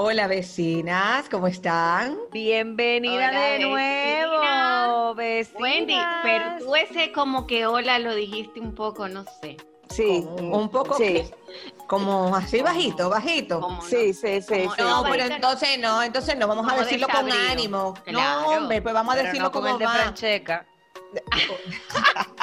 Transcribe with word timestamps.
Hola 0.00 0.28
vecinas, 0.28 1.28
¿cómo 1.28 1.48
están? 1.48 2.16
Bienvenida 2.30 3.30
Hola, 3.30 3.40
de 3.40 3.58
nuevo, 3.58 5.14
vecina. 5.16 5.56
vecinas. 5.56 5.60
Wendy, 5.60 5.98
pero 6.22 6.44
tú 6.60 6.76
ese 6.76 7.10
como 7.10 7.48
que 7.48 7.66
hola 7.66 7.98
lo 7.98 8.14
dijiste 8.14 8.60
un 8.60 8.76
poco, 8.76 9.08
no 9.08 9.24
sé. 9.40 9.56
Sí, 9.90 10.24
un 10.38 10.68
poco 10.68 10.94
Sí. 10.94 11.28
como 11.88 12.36
así 12.36 12.62
bajito, 12.62 13.10
bajito. 13.10 13.60
¿Cómo 13.60 13.78
no? 13.78 13.82
Sí, 13.82 14.14
sí, 14.14 14.40
sí, 14.40 14.62
Como 14.62 14.74
sí. 14.76 14.80
No, 14.82 15.02
no, 15.02 15.10
pero 15.10 15.24
entonces 15.24 15.80
no, 15.80 16.00
entonces 16.00 16.38
no, 16.38 16.46
vamos 16.46 16.72
a 16.72 16.76
decirlo 16.76 17.08
con 17.08 17.32
ánimo. 17.32 17.94
Claro. 18.04 18.20
No, 18.42 18.48
hombre, 18.50 18.80
pues 18.80 18.94
vamos 18.94 19.14
a 19.14 19.16
Pero 19.16 19.26
decirlo 19.26 19.46
no 19.48 19.52
como 19.52 19.64
como 19.66 19.74
el 19.74 19.78
de 19.80 19.84
va. 19.84 20.64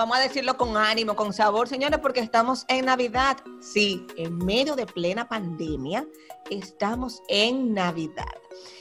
Vamos 0.00 0.16
a 0.16 0.20
decirlo 0.20 0.56
con 0.56 0.78
ánimo, 0.78 1.14
con 1.14 1.34
sabor, 1.34 1.68
señores, 1.68 1.98
porque 1.98 2.20
estamos 2.20 2.64
en 2.68 2.86
Navidad. 2.86 3.36
Sí, 3.60 4.06
en 4.16 4.38
medio 4.38 4.74
de 4.74 4.86
plena 4.86 5.28
pandemia, 5.28 6.06
estamos 6.48 7.20
en 7.28 7.74
Navidad. 7.74 8.24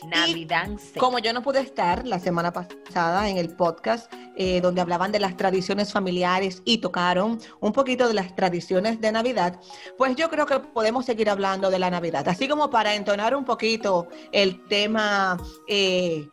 Navidad. 0.07 0.69
Como 0.97 1.19
yo 1.19 1.33
no 1.33 1.43
pude 1.43 1.59
estar 1.59 2.07
la 2.07 2.19
semana 2.19 2.53
pasada 2.53 3.27
en 3.27 3.35
el 3.35 3.53
podcast 3.53 4.09
eh, 4.37 4.61
donde 4.61 4.79
hablaban 4.79 5.11
de 5.11 5.19
las 5.19 5.35
tradiciones 5.35 5.91
familiares 5.91 6.61
y 6.63 6.77
tocaron 6.77 7.37
un 7.59 7.73
poquito 7.73 8.07
de 8.07 8.13
las 8.13 8.33
tradiciones 8.33 9.01
de 9.01 9.11
Navidad, 9.11 9.59
pues 9.97 10.15
yo 10.15 10.29
creo 10.29 10.45
que 10.45 10.59
podemos 10.59 11.05
seguir 11.05 11.29
hablando 11.29 11.69
de 11.69 11.79
la 11.79 11.89
Navidad. 11.89 12.29
Así 12.29 12.47
como 12.47 12.69
para 12.69 12.95
entonar 12.95 13.35
un 13.35 13.43
poquito 13.43 14.07
el 14.31 14.65
tema 14.69 15.37
eh, 15.67 16.29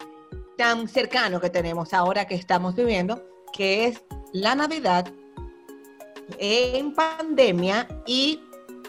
tan 0.56 0.86
cercano 0.86 1.40
que 1.40 1.50
tenemos 1.50 1.92
ahora 1.92 2.28
que 2.28 2.36
estamos 2.36 2.76
viviendo, 2.76 3.20
que 3.56 3.86
es 3.86 4.02
la 4.32 4.54
Navidad 4.54 5.06
en 6.38 6.92
pandemia 6.94 7.86
y 8.06 8.40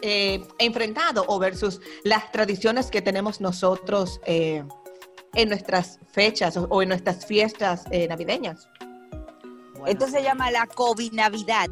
eh, 0.02 0.44
enfrentado 0.58 1.24
o 1.28 1.38
versus 1.38 1.80
las 2.04 2.30
tradiciones 2.32 2.90
que 2.90 3.00
tenemos 3.02 3.40
nosotros 3.40 4.20
eh, 4.26 4.64
en 5.34 5.48
nuestras 5.48 5.98
fechas 6.12 6.56
o, 6.56 6.64
o 6.70 6.82
en 6.82 6.88
nuestras 6.90 7.26
fiestas 7.26 7.84
eh, 7.90 8.06
navideñas. 8.08 8.68
Esto 9.86 10.06
se 10.08 10.22
llama 10.22 10.50
la 10.50 10.66
COVID 10.66 11.12
Navidad. 11.12 11.68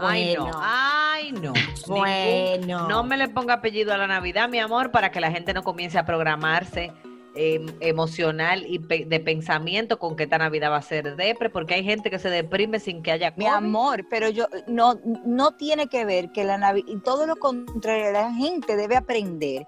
Ay, 0.00 0.34
no. 0.34 0.44
Bueno, 0.44 0.60
Ay, 0.62 1.32
no. 1.32 1.52
bueno. 1.86 2.66
Ningún- 2.66 2.88
no 2.88 3.04
me 3.04 3.16
le 3.16 3.28
ponga 3.28 3.54
apellido 3.54 3.94
a 3.94 3.96
la 3.98 4.06
Navidad, 4.06 4.48
mi 4.48 4.58
amor, 4.58 4.90
para 4.90 5.10
que 5.10 5.20
la 5.20 5.30
gente 5.30 5.54
no 5.54 5.62
comience 5.62 5.98
a 5.98 6.04
programarse 6.04 6.92
eh, 7.34 7.64
emocional 7.80 8.64
y 8.66 8.78
pe- 8.78 9.04
de 9.04 9.20
pensamiento 9.20 9.98
con 9.98 10.16
que 10.16 10.24
esta 10.24 10.38
Navidad 10.38 10.70
va 10.70 10.78
a 10.78 10.82
ser 10.82 11.16
depre, 11.16 11.50
porque 11.50 11.74
hay 11.74 11.84
gente 11.84 12.10
que 12.10 12.18
se 12.18 12.30
deprime 12.30 12.80
sin 12.80 13.02
que 13.02 13.12
haya 13.12 13.32
Mi 13.36 13.46
amor, 13.46 14.06
pero 14.08 14.28
yo 14.28 14.46
no, 14.66 14.98
no 15.24 15.56
tiene 15.56 15.88
que 15.88 16.04
ver 16.04 16.32
que 16.32 16.44
la 16.44 16.58
Navidad, 16.58 16.88
y 16.88 16.98
todo 17.00 17.26
lo 17.26 17.36
contrario, 17.36 18.10
la 18.12 18.32
gente 18.32 18.76
debe 18.76 18.96
aprender 18.96 19.66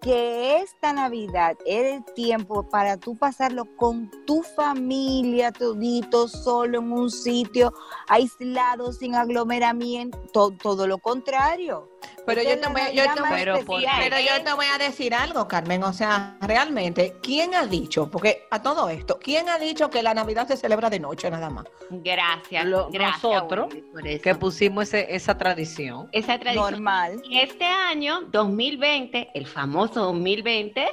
que 0.00 0.56
esta 0.56 0.94
Navidad 0.94 1.58
es 1.66 1.96
el 1.96 2.04
tiempo 2.14 2.66
para 2.70 2.96
tú 2.96 3.18
pasarlo 3.18 3.66
con 3.76 4.10
tu 4.26 4.42
familia, 4.42 5.52
todito, 5.52 6.26
solo 6.26 6.78
en 6.78 6.90
un 6.90 7.10
sitio, 7.10 7.70
aislado, 8.08 8.94
sin 8.94 9.14
aglomeramiento, 9.14 10.18
to- 10.32 10.52
todo 10.52 10.86
lo 10.86 10.96
contrario. 10.96 11.89
Pero 12.26 12.42
yo 12.42 12.58
te 12.60 12.68
voy, 12.68 12.80
yo 12.94 13.02
te 13.14 13.22
Pero 13.30 13.64
¿por 13.64 13.80
especial. 13.80 13.96
pero 13.98 14.16
yo 14.20 14.44
te 14.44 14.52
voy 14.52 14.66
a 14.66 14.78
decir 14.78 15.14
algo, 15.14 15.48
Carmen. 15.48 15.82
O 15.84 15.92
sea, 15.92 16.36
realmente, 16.40 17.16
¿quién 17.22 17.54
ha 17.54 17.66
dicho? 17.66 18.10
Porque 18.10 18.46
a 18.50 18.62
todo 18.62 18.88
esto, 18.88 19.18
¿quién 19.18 19.48
ha 19.48 19.58
dicho 19.58 19.90
que 19.90 20.02
la 20.02 20.14
Navidad 20.14 20.46
se 20.46 20.56
celebra 20.56 20.90
de 20.90 21.00
noche 21.00 21.30
nada 21.30 21.50
más? 21.50 21.64
Gracias. 21.90 22.64
Lo- 22.66 22.88
gracias, 22.90 23.22
nosotros. 23.22 23.74
Que 24.22 24.34
pusimos 24.34 24.84
ese- 24.84 25.14
esa 25.14 25.36
tradición. 25.38 26.08
Esa 26.12 26.38
tradición. 26.38 26.70
Normal. 26.72 27.20
Y 27.24 27.40
este 27.40 27.64
año, 27.64 28.20
2020, 28.30 29.30
el 29.34 29.46
famoso 29.46 30.00
2020, 30.02 30.86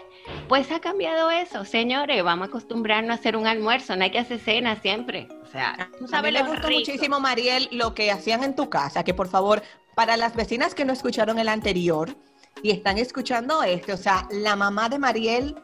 pues 0.48 0.72
ha 0.72 0.80
cambiado 0.80 1.30
eso. 1.30 1.66
Señores, 1.66 2.24
vamos 2.24 2.48
a 2.48 2.50
acostumbrarnos 2.50 3.12
a 3.12 3.20
hacer 3.20 3.36
un 3.36 3.48
almuerzo, 3.48 3.96
no 3.96 4.04
hay 4.04 4.12
que 4.12 4.20
hacer 4.20 4.40
cena 4.40 4.76
siempre. 4.82 5.28
O 5.44 5.46
sea, 5.52 5.90
tú 5.98 5.98
A 5.98 6.02
mí 6.02 6.08
sabes 6.10 6.34
me 6.34 6.40
lo 6.40 6.46
gustó 6.48 6.68
rico. 6.68 6.80
muchísimo, 6.80 7.20
Mariel, 7.20 7.68
lo 7.72 7.94
que 7.94 8.12
hacían 8.12 8.44
en 8.44 8.56
tu 8.56 8.70
casa, 8.70 9.04
que 9.04 9.14
por 9.14 9.28
favor, 9.28 9.62
para 9.98 10.16
las 10.16 10.36
vecinas 10.36 10.76
que 10.76 10.86
no 10.86 10.94
escucharon 10.94 11.40
el 11.40 11.50
anterior 11.50 12.16
y 12.62 12.70
están 12.70 13.00
escuchando 13.00 13.64
este, 13.64 13.94
o 13.94 13.98
sea, 13.98 14.28
la 14.30 14.56
mamá 14.56 14.90
de 14.90 15.00
Mariel 15.00 15.56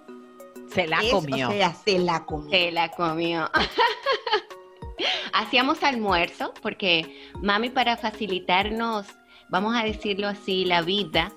Se 0.73 0.87
la 0.87 1.01
es, 1.01 1.11
comió. 1.11 1.49
o 1.49 1.51
sea, 1.51 1.75
se 1.75 1.99
la 1.99 2.25
comió. 2.25 2.49
Se 2.49 2.71
la 2.71 2.89
comió. 2.89 3.51
Hacíamos 5.33 5.83
almuerzo 5.83 6.51
porque 6.63 7.29
mami 7.43 7.69
para 7.69 7.95
facilitarnos, 7.95 9.05
vamos 9.49 9.75
a 9.75 9.83
decirlo 9.83 10.27
así, 10.27 10.65
la 10.65 10.81
vida 10.81 11.31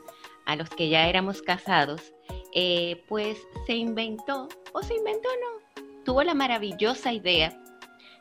a 0.46 0.56
los 0.56 0.70
que 0.70 0.88
ya 0.88 1.06
éramos 1.06 1.42
casados, 1.42 2.14
eh, 2.54 3.04
pues 3.08 3.36
se 3.66 3.74
inventó, 3.74 4.48
o 4.72 4.82
se 4.82 4.94
inventó 4.94 5.28
no, 5.28 5.82
tuvo 6.06 6.22
la 6.22 6.32
maravillosa 6.32 7.12
idea 7.12 7.62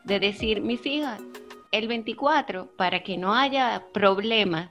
de 0.04 0.20
decir, 0.20 0.60
mis 0.60 0.86
hijas, 0.86 1.22
el 1.78 1.88
24, 1.88 2.76
para 2.78 3.04
que 3.04 3.18
no 3.18 3.34
haya 3.34 3.88
problemas 3.94 4.70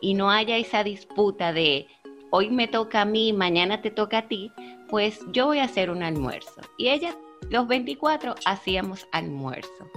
y 0.00 0.14
no 0.14 0.30
haya 0.30 0.56
esa 0.56 0.84
disputa 0.84 1.52
de 1.52 1.86
hoy 2.30 2.50
me 2.50 2.68
toca 2.68 3.02
a 3.02 3.04
mí, 3.04 3.32
mañana 3.32 3.80
te 3.80 3.90
toca 3.90 4.18
a 4.18 4.28
ti, 4.28 4.52
pues 4.88 5.20
yo 5.32 5.46
voy 5.46 5.58
a 5.58 5.64
hacer 5.64 5.90
un 5.90 6.02
almuerzo. 6.02 6.60
Y 6.76 6.88
ella, 6.88 7.16
los 7.50 7.66
24, 7.66 8.34
hacíamos 8.44 9.06
almuerzo. 9.12 9.90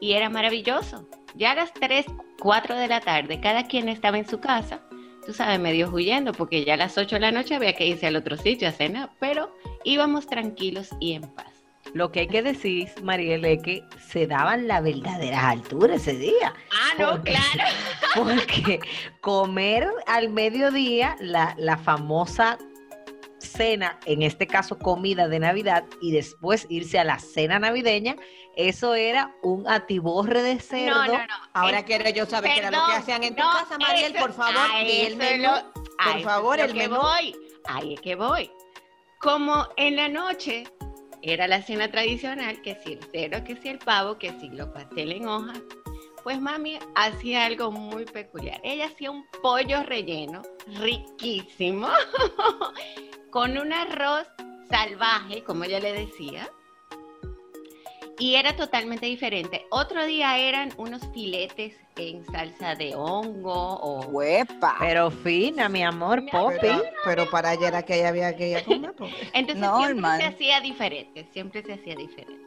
Y 0.00 0.12
era 0.12 0.28
maravilloso. 0.28 1.08
Ya 1.34 1.52
a 1.52 1.56
las 1.56 1.72
3, 1.74 2.06
4 2.40 2.76
de 2.76 2.88
la 2.88 3.00
tarde, 3.00 3.40
cada 3.40 3.66
quien 3.66 3.88
estaba 3.88 4.18
en 4.18 4.28
su 4.28 4.40
casa, 4.40 4.80
tú 5.24 5.32
sabes, 5.32 5.58
medio 5.58 5.90
huyendo, 5.90 6.32
porque 6.32 6.64
ya 6.64 6.74
a 6.74 6.78
las 6.78 6.96
8 6.96 7.16
de 7.16 7.20
la 7.20 7.32
noche 7.32 7.54
había 7.54 7.74
que 7.74 7.86
irse 7.86 8.06
al 8.06 8.16
otro 8.16 8.36
sitio 8.36 8.68
a 8.68 8.72
cenar, 8.72 9.10
pero 9.18 9.52
íbamos 9.84 10.26
tranquilos 10.26 10.90
y 11.00 11.12
en 11.12 11.22
paz. 11.22 11.55
Lo 11.94 12.12
que 12.12 12.20
hay 12.20 12.28
que 12.28 12.42
decir, 12.42 12.88
Mariel, 13.02 13.44
es 13.44 13.62
que 13.62 13.82
se 14.08 14.26
daban 14.26 14.66
las 14.68 14.82
verdaderas 14.82 15.44
alturas 15.44 16.02
ese 16.02 16.14
día. 16.14 16.52
Ah, 16.72 16.94
no, 16.98 17.22
claro. 17.22 17.64
Porque 18.14 18.80
comer 19.20 19.88
al 20.06 20.28
mediodía 20.30 21.16
la, 21.20 21.54
la 21.58 21.76
famosa 21.78 22.58
cena, 23.38 23.98
en 24.06 24.22
este 24.22 24.46
caso 24.46 24.78
comida 24.78 25.28
de 25.28 25.38
Navidad, 25.38 25.84
y 26.02 26.12
después 26.12 26.66
irse 26.68 26.98
a 26.98 27.04
la 27.04 27.18
cena 27.18 27.58
navideña, 27.58 28.16
eso 28.56 28.94
era 28.94 29.34
un 29.42 29.68
atiborre 29.68 30.42
de 30.42 30.58
cerdo. 30.60 30.94
No, 30.96 31.06
no, 31.06 31.12
no. 31.18 31.34
Ahora 31.54 31.78
Es- 31.80 31.84
quiero 31.84 32.08
yo 32.10 32.26
saber 32.26 32.52
qué 32.52 32.58
era 32.58 32.70
lo 32.70 32.86
que 32.86 32.92
hacían 32.94 33.22
en 33.22 33.36
tu 33.36 33.42
casa, 33.42 33.78
Mariel, 33.78 34.14
eso- 34.16 34.20
por 34.26 34.32
favor, 34.34 34.54
el 34.84 35.16
menú. 35.16 35.44
lo- 35.44 35.72
por 36.12 36.20
favor, 36.22 36.58
es 36.60 36.66
el 36.66 36.74
menú. 36.74 36.96
voy. 36.96 37.36
Ahí 37.66 37.94
es 37.94 38.00
que 38.00 38.14
voy. 38.16 38.50
Como 39.18 39.66
en 39.76 39.96
la 39.96 40.08
noche 40.08 40.64
era 41.32 41.48
la 41.48 41.62
cena 41.62 41.90
tradicional, 41.90 42.60
que 42.62 42.76
si 42.76 42.94
el 42.94 43.04
cerdo, 43.04 43.44
que 43.44 43.56
si 43.56 43.68
el 43.68 43.78
pavo, 43.78 44.18
que 44.18 44.32
si 44.40 44.48
los 44.50 44.68
pasteles 44.68 45.20
en 45.20 45.28
hoja, 45.28 45.54
pues 46.22 46.40
mami 46.40 46.78
hacía 46.94 47.46
algo 47.46 47.70
muy 47.70 48.04
peculiar. 48.04 48.60
Ella 48.64 48.86
hacía 48.86 49.10
un 49.10 49.26
pollo 49.42 49.82
relleno 49.84 50.42
riquísimo 50.80 51.88
con 53.30 53.56
un 53.58 53.72
arroz 53.72 54.26
salvaje, 54.68 55.44
como 55.44 55.64
ella 55.64 55.80
le 55.80 55.92
decía, 55.92 56.50
y 58.18 58.34
era 58.36 58.56
totalmente 58.56 59.06
diferente. 59.06 59.66
Otro 59.70 60.04
día 60.06 60.38
eran 60.38 60.70
unos 60.78 61.02
filetes 61.12 61.74
en 61.96 62.24
salsa 62.26 62.74
de 62.74 62.94
hongo 62.94 63.52
o 63.76 64.06
Huepa. 64.06 64.76
Pero 64.80 65.10
fina, 65.10 65.68
mi 65.68 65.82
amor, 65.82 66.24
Poppy. 66.30 66.56
Pero, 66.60 66.82
pero 67.04 67.30
para 67.30 67.50
ayer 67.50 67.68
era 67.68 67.82
que 67.82 68.06
había 68.06 68.34
que 68.36 68.48
ir 68.50 68.56
a 68.58 68.64
comer. 68.64 68.94
pues. 68.96 69.12
entonces 69.34 69.56
No, 69.62 69.76
siempre 69.78 69.96
hermano. 69.96 70.20
se 70.20 70.26
hacía 70.28 70.60
diferente, 70.60 71.26
siempre 71.32 71.62
se 71.62 71.74
hacía 71.74 71.94
diferente. 71.94 72.44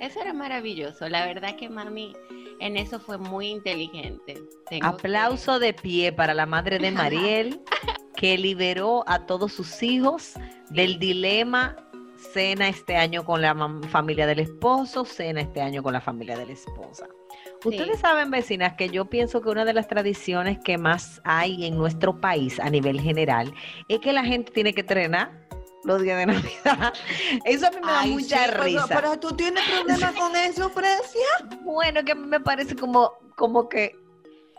Eso 0.00 0.20
era 0.20 0.32
maravilloso. 0.32 1.08
La 1.08 1.26
verdad 1.26 1.56
que 1.56 1.68
mami 1.68 2.14
en 2.60 2.76
eso 2.76 3.00
fue 3.00 3.18
muy 3.18 3.48
inteligente. 3.48 4.34
Tengo 4.68 4.80
que- 4.80 4.86
Aplauso 4.86 5.58
de 5.58 5.72
pie 5.74 6.12
para 6.12 6.34
la 6.34 6.46
madre 6.46 6.78
de 6.78 6.90
Mariel, 6.92 7.60
que 8.14 8.38
liberó 8.38 9.02
a 9.08 9.26
todos 9.26 9.52
sus 9.52 9.82
hijos 9.82 10.34
del 10.70 10.98
dilema 11.00 11.76
cena 12.18 12.68
este 12.68 12.96
año 12.96 13.24
con 13.24 13.40
la 13.40 13.54
familia 13.88 14.26
del 14.26 14.40
esposo, 14.40 15.04
cena 15.04 15.40
este 15.40 15.60
año 15.60 15.82
con 15.82 15.92
la 15.92 16.00
familia 16.00 16.36
de 16.36 16.46
la 16.46 16.52
esposa. 16.52 17.06
Ustedes 17.64 18.00
saben, 18.00 18.30
vecinas, 18.30 18.74
que 18.74 18.88
yo 18.88 19.06
pienso 19.06 19.40
que 19.40 19.48
una 19.48 19.64
de 19.64 19.72
las 19.72 19.88
tradiciones 19.88 20.58
que 20.64 20.78
más 20.78 21.20
hay 21.24 21.66
en 21.66 21.76
nuestro 21.76 22.20
país 22.20 22.60
a 22.60 22.70
nivel 22.70 23.00
general 23.00 23.52
es 23.88 23.98
que 23.98 24.12
la 24.12 24.24
gente 24.24 24.52
tiene 24.52 24.72
que 24.72 24.82
entrenar 24.82 25.48
los 25.84 26.02
días 26.02 26.18
de 26.18 26.26
Navidad. 26.26 26.94
Eso 27.44 27.66
a 27.66 27.70
mí 27.70 27.76
me 27.80 27.92
da 27.92 28.06
mucha 28.06 28.44
sí, 28.44 28.50
risa. 28.52 28.86
Pero, 28.88 29.18
tú 29.18 29.30
tienes 29.34 29.64
problemas 29.64 30.12
con 30.12 30.36
eso, 30.36 30.68
Frecia. 30.70 31.26
Bueno, 31.62 32.04
que 32.04 32.12
a 32.12 32.14
mí 32.14 32.26
me 32.26 32.40
parece 32.40 32.76
como, 32.76 33.12
como 33.36 33.68
que 33.68 33.92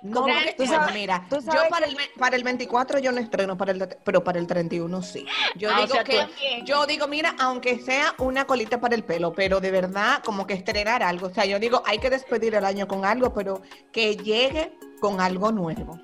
No, 0.01 0.21
porque, 0.21 0.53
tú 0.57 0.63
bueno, 0.65 0.73
sabes- 0.73 0.93
mira, 0.95 1.25
tú 1.29 1.39
yo 1.41 1.61
para 1.69 1.85
que- 1.85 1.91
el, 1.91 1.97
para 2.17 2.35
el 2.37 2.43
24 2.43 2.99
yo 2.99 3.11
no 3.11 3.19
estreno, 3.19 3.57
para 3.57 3.71
el, 3.73 3.87
pero 4.03 4.23
para 4.23 4.39
el 4.39 4.47
31 4.47 5.01
sí. 5.01 5.25
Yo 5.55 5.69
Ah, 5.71 5.79
o 5.79 5.81
digo 5.81 5.93
sea, 5.95 6.03
que, 6.03 6.61
yo 6.63 6.85
digo, 6.85 7.07
mira, 7.07 7.35
aunque 7.39 7.79
sea 7.79 8.15
una 8.17 8.45
colita 8.45 8.79
para 8.79 8.95
el 8.95 9.03
pelo, 9.03 9.33
pero 9.33 9.59
de 9.59 9.71
verdad 9.71 10.21
como 10.23 10.47
que 10.47 10.53
estrenar 10.53 11.03
algo. 11.03 11.27
O 11.27 11.29
sea, 11.33 11.45
yo 11.45 11.59
digo, 11.59 11.83
hay 11.85 11.97
que 11.99 12.09
despedir 12.09 12.55
el 12.55 12.63
año 12.65 12.87
con 12.87 13.03
algo, 13.03 13.33
pero 13.33 13.61
que 13.91 14.15
llegue 14.15 14.71
con 15.01 15.19
algo 15.19 15.51
nuevo. 15.51 15.99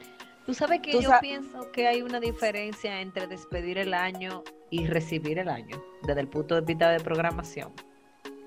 Tú 0.46 0.54
sabes 0.54 0.82
que 0.82 0.92
Tú 0.92 1.02
yo 1.02 1.10
pienso 1.22 1.72
que 1.72 1.88
hay 1.88 2.02
una 2.04 2.20
diferencia 2.20 3.02
entre 3.02 3.26
despedir 3.28 3.78
el 3.80 3.94
año 3.96 4.44
y 4.70 4.86
recibir 4.88 5.40
el 5.40 5.50
año, 5.50 5.82
desde 6.04 6.22
el 6.22 6.28
punto 6.28 6.54
de 6.56 6.62
vista 6.62 6.90
de 6.92 7.00
programación. 7.00 7.72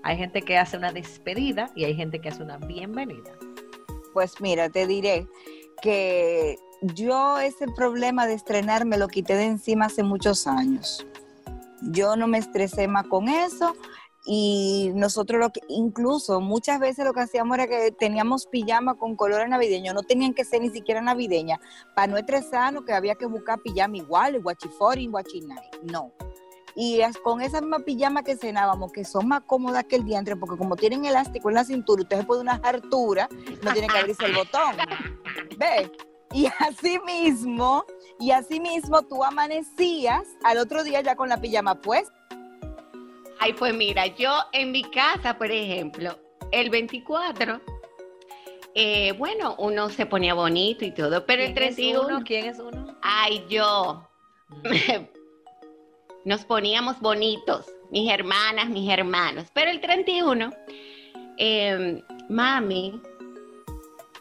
Hay 0.04 0.16
gente 0.16 0.42
que 0.42 0.56
hace 0.58 0.76
una 0.76 0.92
despedida 0.92 1.70
y 1.74 1.84
hay 1.84 1.94
gente 1.96 2.20
que 2.20 2.28
hace 2.28 2.42
una 2.42 2.56
bienvenida. 2.58 3.32
Pues 4.18 4.40
mira, 4.40 4.68
te 4.68 4.88
diré 4.88 5.28
que 5.80 6.58
yo 6.82 7.38
ese 7.38 7.68
problema 7.68 8.26
de 8.26 8.34
estrenar 8.34 8.84
me 8.84 8.98
lo 8.98 9.06
quité 9.06 9.36
de 9.36 9.44
encima 9.44 9.86
hace 9.86 10.02
muchos 10.02 10.48
años. 10.48 11.06
Yo 11.92 12.16
no 12.16 12.26
me 12.26 12.38
estresé 12.38 12.88
más 12.88 13.06
con 13.06 13.28
eso 13.28 13.76
y 14.26 14.90
nosotros 14.96 15.38
lo 15.38 15.50
que 15.50 15.60
incluso 15.68 16.40
muchas 16.40 16.80
veces 16.80 17.04
lo 17.04 17.12
que 17.12 17.20
hacíamos 17.20 17.58
era 17.58 17.68
que 17.68 17.92
teníamos 17.92 18.46
pijama 18.46 18.96
con 18.96 19.14
colores 19.14 19.48
navideños, 19.48 19.94
no 19.94 20.02
tenían 20.02 20.34
que 20.34 20.44
ser 20.44 20.62
ni 20.62 20.70
siquiera 20.70 21.00
navideñas, 21.00 21.60
para 21.94 22.08
no 22.08 22.18
estresarnos 22.18 22.84
que 22.84 22.94
había 22.94 23.14
que 23.14 23.26
buscar 23.26 23.60
pijama 23.60 23.98
igual, 23.98 24.42
guachifori, 24.42 25.06
guachinay, 25.06 25.70
no. 25.84 26.10
Y 26.80 27.00
con 27.24 27.40
esa 27.40 27.60
misma 27.60 27.80
pijama 27.80 28.22
que 28.22 28.36
cenábamos, 28.36 28.92
que 28.92 29.04
son 29.04 29.26
más 29.26 29.40
cómodas 29.40 29.82
que 29.82 29.96
el 29.96 30.04
diantre, 30.04 30.36
porque 30.36 30.56
como 30.56 30.76
tienen 30.76 31.04
elástico 31.04 31.48
en 31.48 31.56
la 31.56 31.64
cintura, 31.64 32.02
usted 32.02 32.18
se 32.18 32.24
puede 32.24 32.40
una 32.40 32.60
hartura, 32.62 33.28
no 33.64 33.72
tiene 33.72 33.88
que 33.88 33.98
abrirse 33.98 34.26
el 34.26 34.36
botón. 34.36 34.76
¿Ve? 35.56 35.90
Y 36.32 36.46
así 36.60 37.00
mismo, 37.04 37.84
y 38.20 38.30
así 38.30 38.60
mismo 38.60 39.02
tú 39.02 39.24
amanecías 39.24 40.22
al 40.44 40.58
otro 40.58 40.84
día 40.84 41.00
ya 41.00 41.16
con 41.16 41.28
la 41.28 41.40
pijama 41.40 41.74
puesta. 41.80 42.14
Ay, 43.40 43.54
pues 43.54 43.74
mira, 43.74 44.06
yo 44.06 44.30
en 44.52 44.70
mi 44.70 44.84
casa, 44.84 45.36
por 45.36 45.50
ejemplo, 45.50 46.16
el 46.52 46.70
24, 46.70 47.60
eh, 48.76 49.10
bueno, 49.18 49.56
uno 49.58 49.90
se 49.90 50.06
ponía 50.06 50.32
bonito 50.32 50.84
y 50.84 50.92
todo, 50.92 51.26
pero 51.26 51.42
el 51.42 51.54
¿Quién 51.54 51.70
es 51.70 51.76
31, 51.76 52.06
uno? 52.06 52.24
¿Quién 52.24 52.44
es 52.44 52.60
uno? 52.60 52.96
ay, 53.02 53.44
yo, 53.48 54.08
nos 56.28 56.44
poníamos 56.44 57.00
bonitos, 57.00 57.64
mis 57.90 58.12
hermanas, 58.12 58.68
mis 58.68 58.90
hermanos, 58.90 59.46
pero 59.54 59.70
el 59.70 59.80
31, 59.80 60.50
eh, 61.38 62.02
mami 62.28 63.00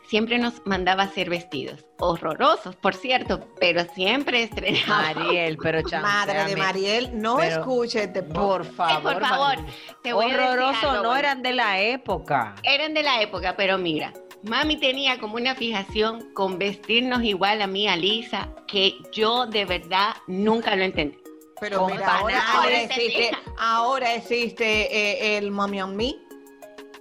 siempre 0.07 0.39
nos 0.39 0.65
mandaba 0.65 1.04
hacer 1.04 1.30
vestidos, 1.30 1.83
horrorosos, 2.00 2.77
por 2.77 2.95
cierto, 2.95 3.45
pero 3.59 3.83
siempre 3.94 4.44
estrenaba. 4.44 5.15
Mariel, 5.15 5.57
pero 5.62 5.81
chance, 5.89 5.98
Madre 5.98 6.45
de 6.45 6.56
Mariel, 6.56 7.09
no 7.21 7.36
pero- 7.36 7.56
este 7.94 8.24
Por 8.24 8.63
favor, 8.63 9.03
por 9.03 9.27
favor. 9.27 9.56
Te 10.01 10.13
voy 10.13 10.31
no 10.31 11.13
eran 11.13 11.42
de 11.42 11.51
la 11.51 11.81
época. 11.81 12.56
eran 12.63 12.94
de 12.94 13.03
la 13.03 13.21
época, 13.21 13.57
pero 13.57 13.77
mira, 13.77 14.13
mami 14.44 14.77
tenía 14.77 15.19
como 15.19 15.36
una 15.36 15.56
fijación 15.56 16.33
con 16.33 16.57
vestirnos 16.57 17.21
igual 17.24 17.62
a 17.62 17.68
mí, 17.68 17.89
a 17.89 17.98
Lisa, 17.98 18.56
que 18.65 18.94
yo 19.12 19.45
de 19.45 19.65
verdad 19.65 20.15
nunca 20.27 20.74
lo 20.74 20.86
entendí. 20.86 21.26
Pero 21.59 21.80
Con 21.80 21.92
mira, 21.92 22.19
ahora 22.19 22.81
existe, 22.83 23.31
ahora 23.57 24.13
existe 24.13 24.65
eh, 24.95 25.38
el 25.38 25.51
Mommy 25.51 25.81
on 25.81 25.95
Me. 25.95 26.15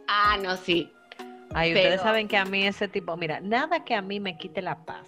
Ah, 0.08 0.38
no, 0.42 0.56
sí. 0.56 0.90
Ay, 1.54 1.72
Pero- 1.72 1.84
ustedes 1.84 2.00
saben 2.02 2.28
que 2.28 2.36
a 2.36 2.44
mí 2.44 2.66
ese 2.66 2.88
tipo, 2.88 3.16
mira, 3.16 3.40
nada 3.40 3.84
que 3.84 3.94
a 3.94 4.02
mí 4.02 4.20
me 4.20 4.36
quite 4.36 4.62
la 4.62 4.84
paz, 4.84 5.06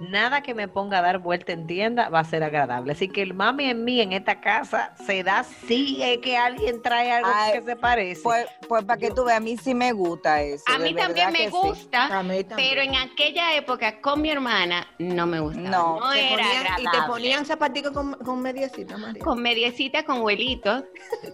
nada 0.00 0.42
que 0.42 0.54
me 0.54 0.68
ponga 0.68 0.98
a 0.98 1.02
dar 1.02 1.18
vuelta 1.18 1.52
en 1.52 1.66
tienda 1.66 2.08
va 2.08 2.20
a 2.20 2.24
ser 2.24 2.42
agradable. 2.44 2.92
Así 2.92 3.08
que 3.08 3.22
el 3.22 3.34
mami 3.34 3.64
en 3.70 3.84
mí 3.84 4.00
en 4.00 4.12
esta 4.12 4.40
casa 4.40 4.94
se 5.06 5.22
da 5.24 5.42
si 5.44 6.02
es 6.02 6.18
que 6.18 6.36
alguien 6.36 6.80
trae 6.82 7.10
algo 7.12 7.30
Ay, 7.34 7.52
que 7.54 7.62
se 7.62 7.76
parece. 7.76 8.22
Pues, 8.22 8.46
pues 8.68 8.84
para 8.84 8.98
que 8.98 9.10
tú 9.10 9.24
veas, 9.24 9.38
a 9.38 9.40
mí 9.40 9.56
sí 9.56 9.74
me 9.74 9.92
gusta 9.92 10.40
eso. 10.42 10.64
A 10.66 10.78
mí 10.78 10.94
también 10.94 11.32
me 11.32 11.46
sí. 11.46 11.50
gusta, 11.50 12.06
A 12.18 12.22
mí 12.22 12.44
también. 12.44 12.68
pero 12.70 12.82
en 12.82 12.94
aquella 12.96 13.56
época 13.56 14.00
con 14.00 14.22
mi 14.22 14.30
hermana 14.30 14.86
no 14.98 15.26
me 15.26 15.40
gustaba. 15.40 15.68
No, 15.68 16.00
No, 16.00 16.10
Te 16.12 16.32
era 16.32 16.42
ponían- 16.44 16.80
y 16.80 16.84
te 16.84 17.02
ponían 17.06 17.44
zapaticos 17.46 17.92
con, 17.92 18.14
con 18.14 18.40
mediecita, 18.40 18.96
María. 18.96 19.22
Con 19.22 19.42
mediecita, 19.42 20.04
con 20.04 20.22
huelitos. 20.22 20.84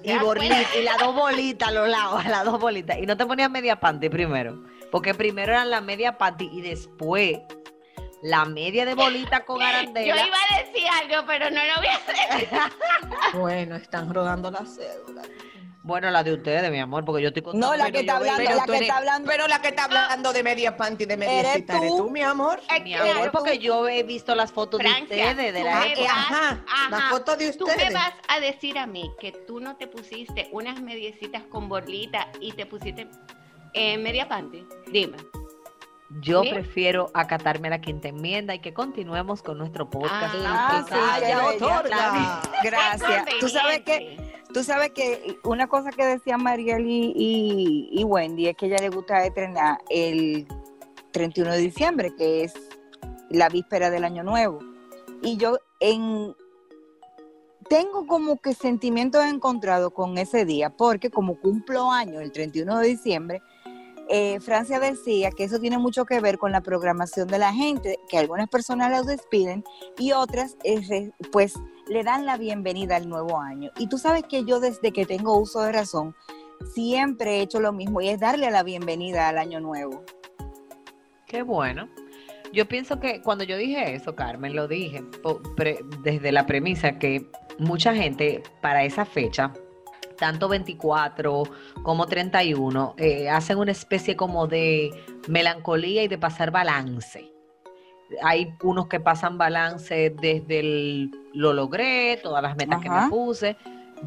y, 0.03 0.07
¿te 0.07 0.13
das 0.15 0.23
bolita- 0.23 0.55
cuenta? 0.55 0.79
y 0.79 0.83
las 0.85 0.99
dos 0.99 1.15
bolitas 1.15 1.69
a 1.69 1.73
los 1.73 1.89
lados, 1.89 2.25
las 2.27 2.45
dos 2.45 2.59
bolitas. 2.61 2.99
Y 2.99 3.07
no 3.07 3.17
te 3.17 3.27
ponías 3.27 3.51
media 3.51 3.79
panty 3.79 4.09
primero, 4.09 4.63
porque 4.91 5.13
primero 5.15 5.53
eran 5.53 5.71
la 5.71 5.81
media 5.81 6.17
panty 6.17 6.49
y 6.53 6.61
después 6.63 7.41
la 8.25 8.44
media 8.47 8.85
de 8.87 8.94
bolita 8.94 9.44
con 9.44 9.61
Yo 9.61 9.67
arandela. 9.67 10.26
iba 10.26 10.37
a 10.50 10.62
decir 10.65 10.85
algo, 11.03 11.26
pero 11.26 11.50
no 11.50 11.61
lo 11.62 11.76
voy 11.76 11.87
a 11.87 11.94
hacer. 11.97 12.59
Bueno, 13.41 13.76
están 13.76 14.12
rodando 14.12 14.50
la 14.50 14.65
cédula. 14.65 15.23
Bueno, 15.82 16.10
la 16.10 16.22
de 16.25 16.32
ustedes, 16.32 16.70
mi 16.70 16.81
amor, 16.81 17.05
porque 17.05 17.20
yo 17.20 17.29
estoy 17.29 17.43
contando. 17.43 17.67
No, 17.67 17.77
la 17.77 17.91
que 17.91 18.01
está 18.01 18.13
yo- 18.15 18.19
hablando, 18.20 18.43
la 18.43 18.65
que 18.65 18.70
eres- 18.72 18.81
está 18.82 18.96
hablando. 18.96 19.31
Pero 19.31 19.46
la 19.49 19.60
que 19.60 19.69
está 19.69 19.84
hablando 19.84 20.32
de 20.32 20.43
media 20.43 20.75
panty, 20.79 21.05
de 21.05 21.17
mediecita, 21.19 21.75
Eres 21.75 21.82
eres 21.82 21.91
tú. 21.91 22.05
tú, 22.05 22.10
mi 22.10 22.22
amor. 22.22 22.58
Mi 22.82 22.94
Claro, 22.94 23.10
amor, 23.13 23.31
porque 23.32 23.58
yo 23.58 23.87
he 23.87 24.03
visto 24.03 24.34
las 24.34 24.51
fotos 24.51 24.81
de 24.81 24.89
ustedes, 24.89 25.37
de 25.37 25.53
tú 25.60 25.65
la 25.67 25.81
me 25.81 25.93
Eh, 25.93 25.96
vas- 25.99 26.08
ajá, 26.10 26.65
la 26.91 26.96
ajá. 26.96 27.10
foto 27.10 27.37
de 27.37 27.53
Tú 27.53 27.67
me 27.67 27.72
ustedes. 27.75 27.93
vas 27.93 28.15
a 28.29 28.41
decir 28.41 28.79
a 28.79 28.87
mí 28.87 29.10
que 29.20 29.32
tú 29.32 29.60
no 29.60 29.77
te 29.77 29.87
pusiste 29.87 30.49
unas 30.53 30.81
mediecitas 30.81 31.43
con 31.43 31.69
bolita 31.69 32.29
y 32.41 32.53
te 32.53 32.65
pusiste 32.65 33.06
eh, 33.75 33.99
media 33.99 34.27
panty. 34.27 34.65
Dime. 34.87 35.19
Yo 36.21 36.43
¿Sí? 36.43 36.51
prefiero 36.51 37.11
acatarme 37.15 37.69
a 37.69 37.73
la 37.73 37.81
quinta 37.81 38.09
enmienda 38.09 38.55
y 38.55 38.61
que 38.61 38.73
continuemos 38.73 39.43
con 39.43 39.59
nuestro 39.59 39.89
podcast. 39.91 40.35
Ah, 40.39 40.85
sí, 40.89 41.56
otorga. 41.56 42.41
Gracias. 42.63 43.25
Tú 43.41 43.49
sabes 43.49 43.81
que, 43.81 44.33
tú 44.53 44.63
sabes 44.63 44.91
que 44.91 45.39
una 45.44 45.67
cosa 45.67 45.91
que 45.91 46.05
decía 46.05 46.37
Mariel 46.39 46.87
y, 46.87 47.13
y- 47.17 47.89
y 48.01 48.05
Wendy 48.05 48.49
es 48.49 48.56
que 48.56 48.67
ella 48.67 48.77
le 48.79 48.91
gusta 48.91 49.25
estrenar 49.25 49.79
el 49.91 50.47
31 51.13 51.53
de 51.53 51.59
diciembre, 51.59 52.15
que 52.17 52.44
es 52.44 52.55
la 53.31 53.49
víspera 53.49 53.91
del 53.91 54.05
año 54.05 54.23
nuevo. 54.23 54.61
Y 55.23 55.37
yo 55.37 55.59
en 55.81 56.35
tengo 57.69 58.06
como 58.06 58.37
que 58.41 58.53
sentimientos 58.55 59.25
encontrados 59.25 59.93
con 59.93 60.19
ese 60.19 60.44
día, 60.44 60.71
porque 60.71 61.11
como 61.11 61.41
cumplo 61.41 61.91
años 61.91 62.23
el 62.23 62.31
31 62.31 62.79
de 62.79 62.89
diciembre, 62.89 63.43
eh, 64.08 64.41
Francia 64.41 64.79
decía 64.81 65.31
que 65.31 65.44
eso 65.44 65.58
tiene 65.58 65.79
mucho 65.79 66.05
que 66.05 66.20
ver 66.20 66.39
con 66.39 66.53
la 66.53 66.61
programación 66.61 67.29
de 67.29 67.39
la 67.39 67.53
gente, 67.53 67.99
que 68.08 68.19
algunas 68.19 68.49
personas 68.49 68.91
los 68.91 69.06
despiden 69.06 69.65
y 69.99 70.13
otras 70.13 70.56
eh, 70.65 71.11
pues 71.32 71.55
le 71.89 72.03
dan 72.03 72.27
la 72.27 72.37
bienvenida 72.37 72.96
al 72.96 73.08
nuevo 73.08 73.41
año. 73.41 73.70
Y 73.79 73.89
tú 73.89 73.99
sabes 73.99 74.25
que 74.25 74.44
yo 74.44 74.61
desde 74.61 74.93
que 74.93 75.06
tengo 75.06 75.39
uso 75.39 75.63
de 75.63 75.73
razón, 75.73 76.15
siempre 76.75 77.39
he 77.39 77.43
hecho 77.43 77.61
lo 77.61 77.73
mismo 77.73 78.01
y 78.01 78.08
es 78.08 78.20
darle 78.20 78.51
la 78.51 78.63
bienvenida 78.63 79.29
al 79.29 79.39
año 79.39 79.61
nuevo. 79.61 80.03
Qué 81.27 81.43
bueno. 81.43 81.89
Yo 82.53 82.69
pienso 82.69 83.01
que 83.01 83.20
cuando 83.20 83.43
yo 83.43 83.56
dije 83.56 83.94
eso, 83.94 84.15
Carmen, 84.15 84.55
lo 84.55 84.69
dije 84.69 85.03
desde 86.05 86.31
la 86.31 86.46
premisa 86.46 86.99
que 86.99 87.29
mucha 87.58 87.94
gente 87.94 88.43
para 88.61 88.84
esa 88.84 89.05
fecha, 89.05 89.53
tanto 90.17 90.49
24 90.49 91.44
como 91.83 92.06
31, 92.06 92.94
eh, 92.99 93.29
hacen 93.29 93.59
una 93.59 93.73
especie 93.73 94.17
como 94.17 94.47
de 94.47 94.91
melancolía 95.29 96.03
y 96.03 96.09
de 96.09 96.19
pasar 96.19 96.51
balance. 96.51 97.31
Hay 98.23 98.55
unos 98.63 98.87
que 98.89 99.01
pasan 99.01 99.39
balance 99.39 100.15
desde 100.21 100.61
el 100.61 101.11
lo 101.33 101.53
logré, 101.53 102.19
todas 102.23 102.43
las 102.43 102.56
metas 102.56 102.81
que 102.81 102.89
me 102.89 103.09
puse. 103.09 103.56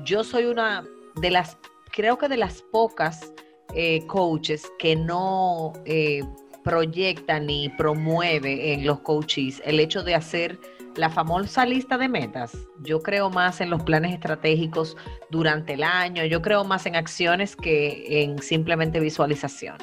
Yo 0.04 0.24
soy 0.24 0.46
una 0.46 0.86
de 1.16 1.32
las, 1.32 1.58
creo 1.92 2.18
que 2.18 2.30
de 2.30 2.38
las 2.38 2.62
pocas 2.62 3.34
eh, 3.74 4.06
coaches 4.08 4.72
que 4.80 4.96
no 4.96 5.74
eh, 5.86 6.24
proyectan 6.64 7.48
ni 7.48 7.70
promueve 7.70 8.74
en 8.74 8.86
los 8.86 9.00
coaches 9.02 9.62
el 9.66 9.80
hecho 9.80 10.04
de 10.04 10.16
hacer 10.16 10.60
la 10.98 11.10
famosa 11.10 11.66
lista 11.66 11.98
de 11.98 12.10
metas. 12.10 12.58
Yo 12.82 13.02
creo 13.02 13.30
más 13.30 13.62
en 13.62 13.70
los 13.70 13.84
planes 13.84 14.14
estratégicos 14.14 14.98
durante 15.30 15.74
el 15.74 15.84
año, 15.84 16.26
yo 16.26 16.42
creo 16.42 16.64
más 16.64 16.86
en 16.86 16.96
acciones 16.96 17.56
que 17.56 18.24
en 18.24 18.42
simplemente 18.42 19.00
visualización. 19.00 19.78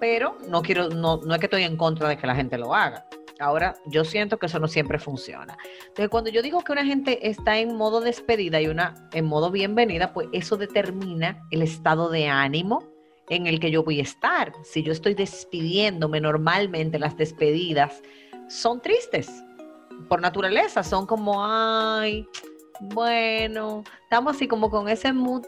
Pero 0.00 0.36
no 0.48 0.62
quiero, 0.62 0.88
no, 0.88 1.18
no 1.18 1.34
es 1.34 1.40
que 1.40 1.46
estoy 1.46 1.62
en 1.62 1.76
contra 1.76 2.08
de 2.08 2.16
que 2.16 2.26
la 2.26 2.34
gente 2.34 2.58
lo 2.58 2.74
haga. 2.74 3.06
Ahora, 3.38 3.76
yo 3.86 4.04
siento 4.04 4.38
que 4.38 4.46
eso 4.46 4.58
no 4.58 4.66
siempre 4.66 4.98
funciona. 4.98 5.56
Entonces, 5.80 6.08
cuando 6.08 6.30
yo 6.30 6.42
digo 6.42 6.62
que 6.62 6.72
una 6.72 6.84
gente 6.84 7.28
está 7.28 7.58
en 7.58 7.76
modo 7.76 8.00
despedida 8.00 8.60
y 8.60 8.66
una 8.66 8.94
en 9.12 9.26
modo 9.26 9.50
bienvenida, 9.50 10.12
pues 10.12 10.28
eso 10.32 10.56
determina 10.56 11.42
el 11.50 11.62
estado 11.62 12.08
de 12.08 12.28
ánimo 12.28 12.82
en 13.28 13.46
el 13.46 13.60
que 13.60 13.70
yo 13.70 13.84
voy 13.84 14.00
a 14.00 14.04
estar. 14.04 14.52
Si 14.64 14.82
yo 14.82 14.92
estoy 14.92 15.14
despidiéndome 15.14 16.20
normalmente, 16.20 16.98
las 16.98 17.16
despedidas 17.16 18.02
son 18.48 18.80
tristes 18.80 19.44
por 20.08 20.20
naturaleza, 20.20 20.82
son 20.82 21.06
como, 21.06 21.44
ay, 21.44 22.28
bueno, 22.80 23.84
estamos 24.02 24.36
así 24.36 24.46
como 24.48 24.70
con 24.70 24.88
ese 24.88 25.12
mood 25.12 25.44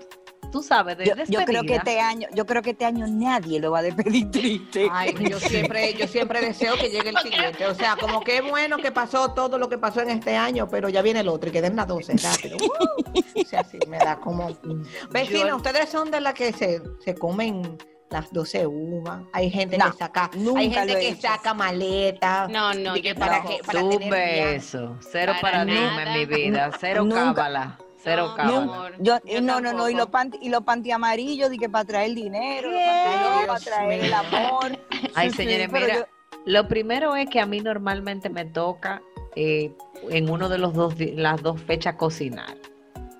tú 0.50 0.62
sabes, 0.62 0.96
de 0.98 1.06
Yo, 1.06 1.14
yo 1.26 1.44
creo 1.44 1.62
que 1.62 1.76
este 1.76 2.00
año, 2.00 2.28
yo 2.32 2.46
creo 2.46 2.62
que 2.62 2.70
este 2.70 2.84
año 2.84 3.06
nadie 3.06 3.60
lo 3.60 3.70
va 3.70 3.80
a 3.80 3.82
despedir 3.82 4.30
triste. 4.30 4.88
Ay, 4.90 5.14
yo 5.28 5.38
siempre, 5.38 5.94
yo 5.94 6.06
siempre 6.06 6.40
deseo 6.40 6.74
que 6.76 6.90
llegue 6.90 7.10
el 7.10 7.18
siguiente. 7.18 7.66
O 7.66 7.74
sea, 7.74 7.96
como 7.96 8.20
que 8.20 8.40
bueno 8.40 8.78
que 8.78 8.90
pasó 8.92 9.32
todo 9.32 9.58
lo 9.58 9.68
que 9.68 9.78
pasó 9.78 10.00
en 10.00 10.10
este 10.10 10.36
año, 10.36 10.68
pero 10.68 10.88
ya 10.88 11.02
viene 11.02 11.20
el 11.20 11.28
otro 11.28 11.50
y 11.50 11.52
que 11.52 11.62
den 11.62 11.76
las 11.76 11.86
12 11.86 12.16
rápido. 12.22 12.56
Uh, 12.56 13.40
o 13.40 13.44
sea, 13.44 13.64
sí, 13.64 13.78
me 13.88 13.98
da 13.98 14.18
como. 14.18 14.48
Vecina, 15.10 15.48
Yo- 15.48 15.56
ustedes 15.56 15.88
son 15.88 16.10
de 16.10 16.20
las 16.20 16.34
que 16.34 16.52
se, 16.52 16.82
se 17.04 17.14
comen 17.14 17.78
las 18.10 18.32
12 18.32 18.66
uvas. 18.66 19.22
Hay 19.32 19.50
gente 19.50 19.76
No, 19.78 19.90
que 19.90 19.98
saca, 19.98 20.30
nunca 20.34 20.60
hay 20.60 20.70
gente 20.70 20.94
que 21.00 21.08
hecho. 21.10 21.20
saca 21.22 21.54
maletas. 21.54 22.48
No, 22.50 22.72
no, 22.74 22.96
yo 22.96 23.14
para 23.14 23.32
tampoco. 23.42 23.56
que 23.58 23.64
para 23.64 23.80
Tú 23.80 23.90
tener 23.90 24.08
viaje. 24.12 24.44
beso, 24.54 24.96
cero 25.00 25.32
Para 25.40 25.58
paradigma 25.58 26.02
en 26.04 26.12
mi 26.18 26.26
vida, 26.26 26.70
cero 26.78 27.04
Nunca. 27.04 27.24
cábala, 27.34 27.78
cero 28.02 28.28
No, 28.28 28.34
cábala. 28.34 28.92
Yo, 28.98 29.18
yo 29.24 29.40
no, 29.42 29.60
no, 29.60 29.72
no, 29.72 29.88
y 29.90 29.94
los 29.94 30.06
panty, 30.06 30.38
y 30.40 30.48
los 30.48 30.62
panty 30.62 30.90
amarillos, 30.90 31.50
di 31.50 31.58
que 31.58 31.68
para 31.68 31.84
traer 31.84 32.14
dinero, 32.14 32.70
los 32.70 32.80
¿Qué? 32.80 32.86
panty 32.86 33.24
amarillos 33.24 33.46
para 33.46 33.60
traer 33.60 34.04
el 34.04 34.14
amor. 34.14 34.78
Ay, 35.14 35.30
Sí, 35.30 35.36
señores, 35.36 35.70
mira, 35.72 35.94
yo- 35.94 36.06
lo 36.46 36.66
primero 36.68 37.14
es 37.16 37.28
que 37.28 37.40
a 37.40 37.46
mí 37.46 37.60
normalmente 37.60 38.30
me 38.30 38.44
toca 38.46 39.02
eh, 39.36 39.72
en 40.08 40.30
uno 40.30 40.48
de 40.48 40.58
los 40.58 40.72
dos 40.72 40.94
las 40.98 41.42
dos 41.42 41.60
fechas 41.60 41.94
cocinar. 41.96 42.56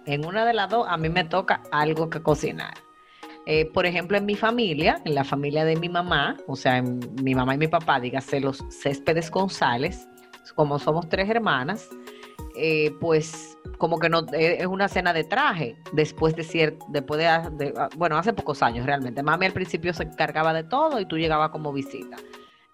En 0.07 0.25
una 0.25 0.47
de 0.47 0.55
las 0.55 0.71
dos 0.71 0.87
a 0.89 0.97
mí 0.97 1.11
me 1.11 1.23
toca 1.25 1.63
algo 1.71 2.09
que 2.09 2.23
cocinar. 2.23 2.75
Eh, 3.51 3.65
por 3.73 3.87
ejemplo, 3.87 4.19
en 4.19 4.27
mi 4.27 4.35
familia, 4.35 5.01
en 5.07 5.15
la 5.15 5.25
familia 5.25 5.65
de 5.65 5.75
mi 5.75 5.89
mamá, 5.89 6.37
o 6.47 6.55
sea, 6.55 6.77
en 6.77 7.01
mi 7.23 7.35
mamá 7.35 7.55
y 7.55 7.59
mi 7.59 7.67
papá, 7.67 7.99
dígase 7.99 8.41
los 8.41 8.63
Céspedes 8.69 9.31
González, 9.31 10.07
como 10.55 10.79
somos 10.79 11.09
tres 11.09 11.31
hermanas, 11.31 11.89
eh, 12.57 12.91
pues 13.01 13.57
como 13.79 13.99
que 13.99 14.11
no 14.11 14.27
eh, 14.35 14.59
es 14.61 14.67
una 14.67 14.87
cena 14.87 15.15
de 15.15 15.25
traje. 15.25 15.77
Después 15.93 16.37
de 16.37 16.45
cierto 16.45 16.85
después 16.91 17.19
de, 17.21 17.65
de- 17.65 17.75
ah, 17.79 17.89
bueno 17.97 18.19
hace 18.19 18.35
pocos 18.35 18.63
años 18.63 18.85
realmente. 18.85 19.23
Mami 19.23 19.47
al 19.47 19.53
principio 19.55 19.95
se 19.95 20.03
encargaba 20.03 20.53
de 20.53 20.65
todo 20.65 21.01
y 21.01 21.07
tú 21.07 21.17
llegabas 21.17 21.49
como 21.49 21.73
visita. 21.73 22.19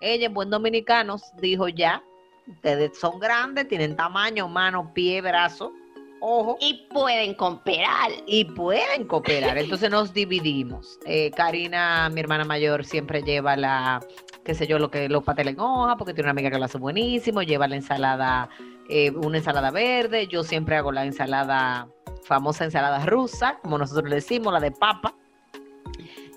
Ella 0.00 0.26
en 0.26 0.35
buen 0.35 0.50
dominicano 0.50 1.19
dijo 1.40 1.69
ya 1.69 2.02
ustedes 2.49 2.99
son 2.99 3.21
grandes 3.21 3.69
tienen 3.69 3.95
tamaño 3.95 4.49
mano 4.49 4.93
pie 4.93 5.21
brazo 5.23 5.73
ojo 6.26 6.57
Y 6.61 6.87
pueden 6.93 7.35
cooperar. 7.35 8.11
y 8.26 8.45
pueden 8.47 9.07
cooperar. 9.07 9.59
Entonces 9.59 9.90
nos 9.90 10.12
dividimos. 10.14 10.99
Eh, 11.07 11.31
Karina, 11.37 12.09
mi 12.11 12.21
hermana 12.21 12.45
mayor, 12.45 12.85
siempre 12.85 13.23
lleva 13.23 13.57
la, 13.57 14.00
qué 14.45 14.54
sé 14.54 14.66
yo, 14.66 14.78
lo 14.78 14.90
que 14.90 15.09
los 15.09 15.23
pasteles 15.23 15.54
en 15.54 15.61
hoja, 15.61 15.97
porque 15.97 16.14
tiene 16.14 16.26
una 16.26 16.33
amiga 16.33 16.50
que 16.50 16.59
lo 16.59 16.64
hace 16.64 16.78
buenísimo. 16.78 17.43
Lleva 17.43 17.69
la 17.69 17.76
ensalada, 17.76 18.49
eh, 18.88 19.11
una 19.11 19.38
ensalada 19.38 19.71
verde. 19.71 20.26
Yo 20.26 20.43
siempre 20.45 20.76
hago 20.76 20.93
la 20.93 21.04
ensalada, 21.04 21.88
famosa 22.25 22.64
ensalada 22.64 23.04
rusa, 23.04 23.59
como 23.62 23.76
nosotros 23.78 24.09
le 24.09 24.16
decimos, 24.16 24.52
la 24.52 24.61
de 24.61 24.71
papa. 24.71 25.14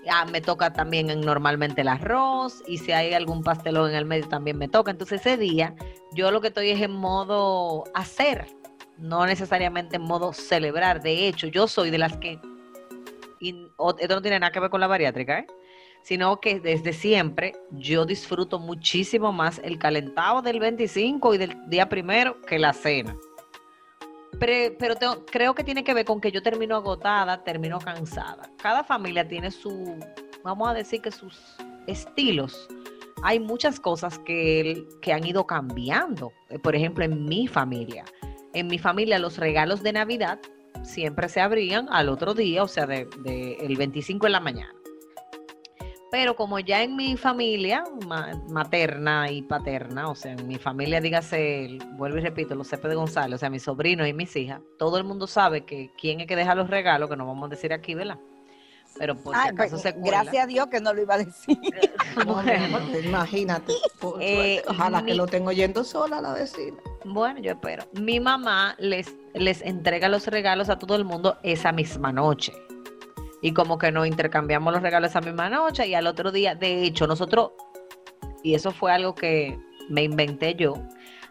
Ah, 0.09 0.25
me 0.25 0.39
toca 0.39 0.71
también 0.71 1.09
en- 1.09 1.19
normalmente 1.21 1.81
el 1.81 1.89
arroz 1.89 2.63
y 2.65 2.77
si 2.77 2.93
hay 2.93 3.13
algún 3.13 3.43
pastelón 3.43 3.89
en 3.89 3.95
el 3.97 4.05
medio 4.05 4.27
también 4.29 4.57
me 4.57 4.69
toca. 4.69 4.89
Entonces 4.91 5.19
ese 5.19 5.35
día 5.35 5.75
yo 6.13 6.31
lo 6.31 6.39
que 6.39 6.47
estoy 6.47 6.69
es 6.69 6.81
en 6.81 6.93
modo 6.93 7.83
hacer, 7.93 8.47
no 8.97 9.25
necesariamente 9.25 9.97
en 9.97 10.03
modo 10.03 10.33
celebrar. 10.33 11.01
De 11.01 11.27
hecho, 11.27 11.47
yo 11.47 11.67
soy 11.67 11.89
de 11.89 11.97
las 11.97 12.17
que, 12.17 12.39
esto 13.39 14.15
no 14.15 14.21
tiene 14.21 14.39
nada 14.39 14.51
que 14.51 14.59
ver 14.59 14.69
con 14.69 14.81
la 14.81 14.87
bariátrica, 14.87 15.39
¿eh? 15.39 15.47
sino 16.01 16.39
que 16.39 16.59
desde 16.59 16.93
siempre 16.93 17.53
yo 17.71 18.05
disfruto 18.05 18.59
muchísimo 18.59 19.33
más 19.33 19.59
el 19.63 19.77
calentado 19.77 20.41
del 20.41 20.59
25 20.59 21.33
y 21.33 21.37
del 21.37 21.69
día 21.69 21.89
primero 21.89 22.41
que 22.41 22.57
la 22.59 22.73
cena. 22.73 23.15
Pero 24.39 24.95
creo 25.31 25.55
que 25.55 25.63
tiene 25.63 25.83
que 25.83 25.93
ver 25.93 26.05
con 26.05 26.21
que 26.21 26.31
yo 26.31 26.41
termino 26.41 26.75
agotada, 26.75 27.43
termino 27.43 27.79
cansada. 27.79 28.49
Cada 28.61 28.83
familia 28.83 29.27
tiene 29.27 29.51
su, 29.51 29.97
vamos 30.43 30.69
a 30.69 30.73
decir 30.73 31.01
que 31.01 31.11
sus 31.11 31.57
estilos. 31.87 32.67
Hay 33.23 33.39
muchas 33.39 33.79
cosas 33.79 34.19
que, 34.19 34.87
que 35.01 35.11
han 35.11 35.25
ido 35.25 35.47
cambiando. 35.47 36.31
Por 36.61 36.75
ejemplo, 36.75 37.03
en 37.03 37.25
mi 37.25 37.47
familia. 37.47 38.05
En 38.53 38.67
mi 38.67 38.79
familia 38.79 39.19
los 39.19 39.37
regalos 39.37 39.83
de 39.83 39.93
Navidad 39.93 40.39
siempre 40.83 41.29
se 41.29 41.41
abrían 41.41 41.87
al 41.91 42.09
otro 42.09 42.33
día, 42.33 42.63
o 42.63 42.67
sea, 42.67 42.85
de, 42.85 43.07
de 43.23 43.53
el 43.55 43.75
25 43.75 44.25
en 44.27 44.31
la 44.31 44.39
mañana. 44.39 44.73
Pero 46.09 46.37
como 46.37 46.57
ya 46.59 46.83
en 46.83 46.95
mi 46.95 47.17
familia 47.17 47.83
ma- 48.07 48.41
materna 48.49 49.29
y 49.29 49.41
paterna, 49.41 50.09
o 50.09 50.15
sea, 50.15 50.31
en 50.31 50.47
mi 50.47 50.55
familia, 50.57 51.01
dígase, 51.01 51.65
el- 51.65 51.79
vuelvo 51.97 52.17
y 52.17 52.21
repito, 52.21 52.55
los 52.55 52.69
Cepes 52.69 52.89
de 52.89 52.95
González, 52.95 53.35
o 53.35 53.37
sea, 53.37 53.49
mis 53.49 53.63
sobrinos 53.63 54.07
y 54.07 54.13
mis 54.13 54.33
hijas, 54.37 54.61
todo 54.79 54.97
el 54.97 55.03
mundo 55.03 55.27
sabe 55.27 55.65
que 55.65 55.91
quién 55.99 56.21
es 56.21 56.27
que 56.27 56.37
deja 56.37 56.55
los 56.55 56.69
regalos, 56.69 57.09
que 57.09 57.17
no 57.17 57.27
vamos 57.27 57.47
a 57.47 57.49
decir 57.49 57.73
aquí, 57.73 57.93
¿verdad? 57.93 58.17
Pero 58.99 59.15
por 59.15 59.33
si 59.35 59.41
Ay, 59.43 59.49
acaso 59.49 59.69
pues, 59.71 59.81
se 59.83 59.93
cuela. 59.93 60.23
gracias 60.23 60.43
a 60.43 60.47
Dios 60.47 60.67
que 60.67 60.79
no 60.81 60.93
lo 60.93 61.01
iba 61.01 61.15
a 61.15 61.17
decir. 61.19 61.57
Bueno, 62.25 62.51
imagínate. 63.03 63.73
por 63.99 64.17
Eh. 64.21 64.63
Ojalá 64.67 65.01
mi- 65.01 65.11
que 65.11 65.15
lo 65.15 65.27
tengo 65.27 65.51
yendo 65.51 65.83
sola 65.83 66.19
la 66.19 66.33
vecina. 66.33 66.77
Bueno, 67.05 67.39
yo 67.39 67.51
espero. 67.51 67.83
Mi 67.93 68.19
mamá 68.19 68.75
les, 68.79 69.15
les 69.33 69.61
entrega 69.61 70.09
los 70.09 70.25
regalos 70.27 70.69
a 70.69 70.79
todo 70.79 70.95
el 70.95 71.05
mundo 71.05 71.37
esa 71.43 71.71
misma 71.71 72.11
noche. 72.11 72.53
Y 73.43 73.53
como 73.53 73.77
que 73.77 73.91
nos 73.91 74.07
intercambiamos 74.07 74.73
los 74.73 74.81
regalos 74.81 75.11
esa 75.11 75.21
misma 75.21 75.47
noche 75.49 75.85
y 75.87 75.93
al 75.93 76.07
otro 76.07 76.31
día, 76.31 76.55
de 76.55 76.83
hecho, 76.83 77.05
nosotros, 77.05 77.51
y 78.43 78.55
eso 78.55 78.71
fue 78.71 78.91
algo 78.91 79.13
que 79.13 79.59
me 79.89 80.01
inventé 80.03 80.55
yo, 80.55 80.73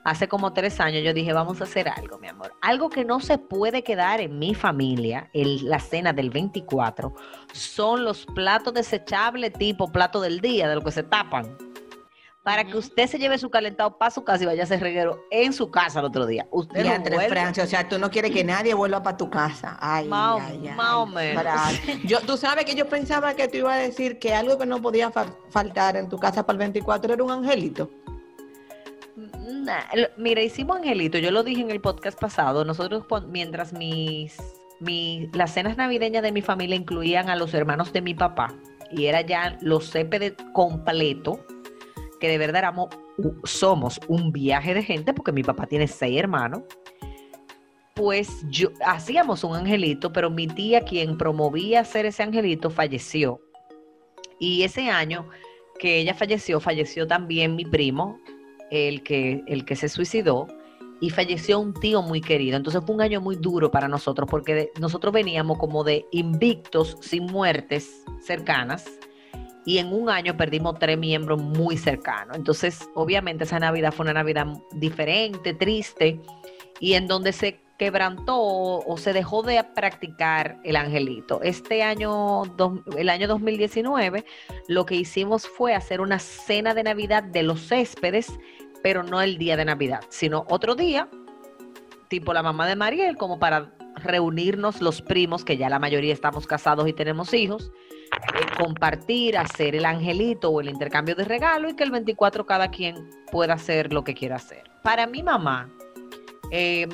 hace 0.09 0.29
como 0.29 0.53
tres 0.53 0.79
años 0.81 1.03
yo 1.05 1.13
dije, 1.13 1.33
vamos 1.33 1.61
a 1.61 1.65
hacer 1.65 1.89
algo, 1.89 2.19
mi 2.19 2.29
amor. 2.29 2.55
Algo 2.63 2.89
que 2.89 3.05
no 3.05 3.19
se 3.21 3.39
puede 3.39 3.83
quedar 3.83 4.21
en 4.21 4.39
mi 4.39 4.55
familia, 4.55 5.29
en 5.33 5.69
la 5.69 5.81
cena 5.81 6.13
del 6.13 6.31
24, 6.31 7.13
son 7.53 8.05
los 8.05 8.25
platos 8.27 8.73
desechables 8.73 9.53
tipo 9.53 9.91
plato 9.91 10.21
del 10.21 10.41
día, 10.41 10.69
de 10.69 10.77
lo 10.77 10.83
que 10.83 10.93
se 10.93 11.03
tapan. 11.03 11.57
Para 12.45 12.63
que 12.63 12.77
usted 12.77 13.09
se 13.09 13.19
lleve 13.19 13.39
su 13.39 13.51
calentado 13.51 13.99
para 13.99 14.13
su 14.13 14.23
casa 14.23 14.45
y 14.45 14.47
vaya 14.47 14.63
a 14.63 14.65
hacer 14.67 14.79
reguero 14.81 15.19
en 15.33 15.53
su 15.53 15.69
casa 15.73 15.99
el 15.99 16.05
otro 16.07 16.25
día. 16.27 16.47
Usted 16.53 16.85
Y 16.85 16.89
no 16.89 16.95
entre. 16.95 17.29
Francia, 17.29 17.65
o 17.65 17.67
sea, 17.67 17.89
tú 17.89 17.99
no 17.99 18.09
quieres 18.09 18.31
que 18.31 18.45
nadie 18.45 18.73
vuelva 18.73 19.03
para 19.03 19.17
tu 19.17 19.29
casa. 19.29 19.77
Ay, 19.81 20.07
Más 20.07 20.37
o- 20.37 20.41
ay, 20.47 20.69
ay, 20.69 20.77
más 20.77 20.95
o 20.95 21.07
menos. 21.07 21.43
Fran. 21.43 21.75
Yo, 22.05 22.21
tú 22.21 22.37
sabes 22.37 22.65
que 22.65 22.77
yo 22.77 22.89
pensaba 22.89 23.35
que 23.35 23.49
tú 23.49 23.57
ibas 23.57 23.75
a 23.75 23.79
decir 23.79 24.21
que 24.21 24.33
algo 24.33 24.57
que 24.57 24.67
no 24.67 24.81
podía 24.81 25.11
fal- 25.13 25.37
faltar 25.51 25.97
en 25.97 26.09
tu 26.09 26.19
casa 26.21 26.47
para 26.47 26.53
el 26.55 26.59
24 26.59 27.15
era 27.15 27.25
un 27.25 27.33
angelito. 27.33 27.91
Mira, 30.17 30.43
hicimos 30.43 30.79
angelito, 30.79 31.19
yo 31.19 31.31
lo 31.31 31.43
dije 31.45 31.61
en 31.61 31.71
el 31.71 31.81
podcast 31.81 32.19
pasado, 32.19 32.65
nosotros 32.65 33.05
mientras 33.29 33.73
mis, 33.73 34.37
mi- 34.81 35.29
las 35.33 35.55
cenas 35.55 35.77
navideñas 35.77 36.23
de 36.23 36.33
mi 36.33 36.43
familia 36.43 36.75
incluían 36.75 37.31
a 37.31 37.37
los 37.37 37.55
hermanos 37.55 37.93
de 37.93 38.03
mi 38.03 38.15
papá 38.15 38.53
y 38.91 39.07
era 39.07 39.21
ya 39.21 39.57
los 39.61 39.91
Céspedes 39.91 40.35
completo, 40.53 41.45
que 42.19 42.29
de 42.29 42.39
verdad 42.39 42.59
éramos, 42.59 42.89
somos 43.45 44.01
un 44.09 44.33
viaje 44.33 44.75
de 44.75 44.83
gente 44.83 45.15
porque 45.15 45.33
mi 45.33 45.43
papá 45.45 45.67
tiene 45.67 45.87
seis 45.87 46.19
hermanos, 46.19 46.63
pues 47.95 48.45
yo 48.51 48.71
hacíamos 48.85 49.45
un 49.45 49.55
angelito, 49.57 50.13
pero 50.13 50.29
mi 50.29 50.49
tía 50.49 50.81
quien 50.83 51.17
promovía 51.17 51.81
hacer 51.81 52.05
ese 52.05 52.23
angelito 52.23 52.69
falleció. 52.69 53.41
Y 54.39 54.65
ese 54.65 54.91
año 54.91 55.29
que 55.79 55.99
ella 55.99 56.15
falleció, 56.15 56.61
falleció 56.61 57.07
también 57.07 57.57
mi 57.57 57.65
primo, 57.65 58.19
el 58.71 59.03
que, 59.03 59.43
el 59.47 59.65
que 59.65 59.77
se 59.77 59.89
suicidó, 59.89 60.47
y 61.01 61.11
falleció 61.11 61.59
un 61.61 61.75
tío 61.75 62.03
muy 62.03 62.21
querido. 62.21 62.57
Entonces 62.57 62.83
fue 62.85 62.95
un 62.95 63.03
año 63.03 63.21
muy 63.21 63.37
duro 63.37 63.71
para 63.71 63.89
nosotros, 63.89 64.29
porque 64.31 64.71
nosotros 64.81 65.13
veníamos 65.13 65.59
como 65.59 65.85
de 65.85 66.07
invictos, 66.11 66.97
sin 67.01 67.27
muertes 67.27 68.05
cercanas, 68.21 68.87
y 69.67 69.79
en 69.79 69.93
un 69.93 70.09
año 70.09 70.37
perdimos 70.37 70.79
tres 70.79 70.97
miembros 70.97 71.43
muy 71.43 71.77
cercanos. 71.77 72.37
Entonces, 72.37 72.89
obviamente 72.95 73.45
esa 73.45 73.59
Navidad 73.59 73.93
fue 73.93 74.05
una 74.05 74.15
Navidad 74.15 74.47
diferente, 74.73 75.55
triste, 75.55 76.21
y 76.79 76.95
en 76.95 77.09
donde 77.09 77.33
se 77.33 77.61
quebrantó 77.79 78.39
o, 78.39 78.97
se 78.97 79.13
dejó 79.13 79.43
de 79.43 79.63
practicar 79.75 80.59
el 80.65 80.77
angelito. 80.77 81.41
Este 81.43 81.83
año, 81.83 82.45
el 82.97 83.09
año 83.09 83.29
2019, 83.29 84.25
lo 84.69 84.87
que 84.87 84.95
hicimos 84.95 85.47
fue 85.47 85.75
hacer 85.75 86.01
una 86.01 86.19
cena 86.19 86.73
de 86.73 86.85
Navidad 86.85 87.23
de 87.23 87.43
los 87.43 87.69
céspedes, 87.69 88.39
pero 88.87 89.03
no 89.03 89.21
el 89.21 89.37
día 89.37 89.57
de 89.57 89.65
Navidad, 89.65 90.03
sino 90.11 90.45
otro 90.49 90.77
día, 90.77 91.09
tipo 92.07 92.33
la 92.33 92.45
mamá 92.45 92.69
de 92.69 92.77
Mariel, 92.77 93.17
como 93.17 93.41
para 93.41 93.73
reunirnos 93.97 94.81
los 94.81 95.03
primos, 95.03 95.45
que 95.45 95.57
ya 95.57 95.69
la 95.69 95.81
mayoría 95.81 96.13
estamos 96.13 96.47
casados 96.47 96.87
y 96.87 96.93
tenemos 96.93 97.35
hijos, 97.35 97.73
eh, 98.13 98.47
compartir, 98.57 99.39
hacer 99.39 99.75
el 99.75 99.87
angelito 99.87 100.51
o 100.51 100.61
el 100.61 100.69
intercambio 100.69 101.17
de 101.17 101.25
regalo 101.25 101.69
y 101.69 101.75
que 101.75 101.83
el 101.83 101.91
24 101.91 102.47
cada 102.47 102.71
quien 102.71 103.11
pueda 103.33 103.55
hacer 103.55 103.93
lo 103.93 104.05
que 104.05 104.15
quiera 104.15 104.37
hacer. 104.37 104.63
Para 104.85 105.09
mi 105.09 105.25
mamá, 105.25 105.69
eh, 106.53 106.87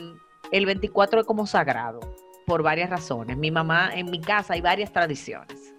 el 0.50 0.64
24 0.64 1.20
es 1.20 1.26
como 1.26 1.46
sagrado 1.46 2.00
por 2.46 2.62
varias 2.62 2.88
razones. 2.88 3.36
Mi 3.36 3.50
mamá, 3.50 3.90
en 3.94 4.10
mi 4.10 4.18
casa 4.18 4.54
hay 4.54 4.62
varias 4.62 4.90
tradiciones. 4.94 5.74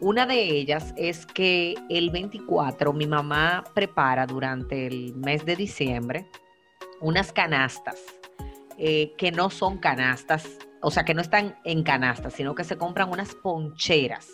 Una 0.00 0.26
de 0.26 0.40
ellas 0.42 0.92
es 0.96 1.24
que 1.26 1.74
el 1.88 2.10
24 2.10 2.92
mi 2.92 3.06
mamá 3.06 3.64
prepara 3.74 4.26
durante 4.26 4.86
el 4.86 5.14
mes 5.16 5.44
de 5.46 5.56
diciembre 5.56 6.26
unas 7.00 7.32
canastas 7.32 7.98
eh, 8.78 9.14
que 9.16 9.32
no 9.32 9.48
son 9.48 9.78
canastas, 9.78 10.58
o 10.82 10.90
sea, 10.90 11.04
que 11.04 11.14
no 11.14 11.22
están 11.22 11.56
en 11.64 11.82
canastas, 11.82 12.34
sino 12.34 12.54
que 12.54 12.64
se 12.64 12.76
compran 12.76 13.10
unas 13.10 13.34
poncheras 13.36 14.28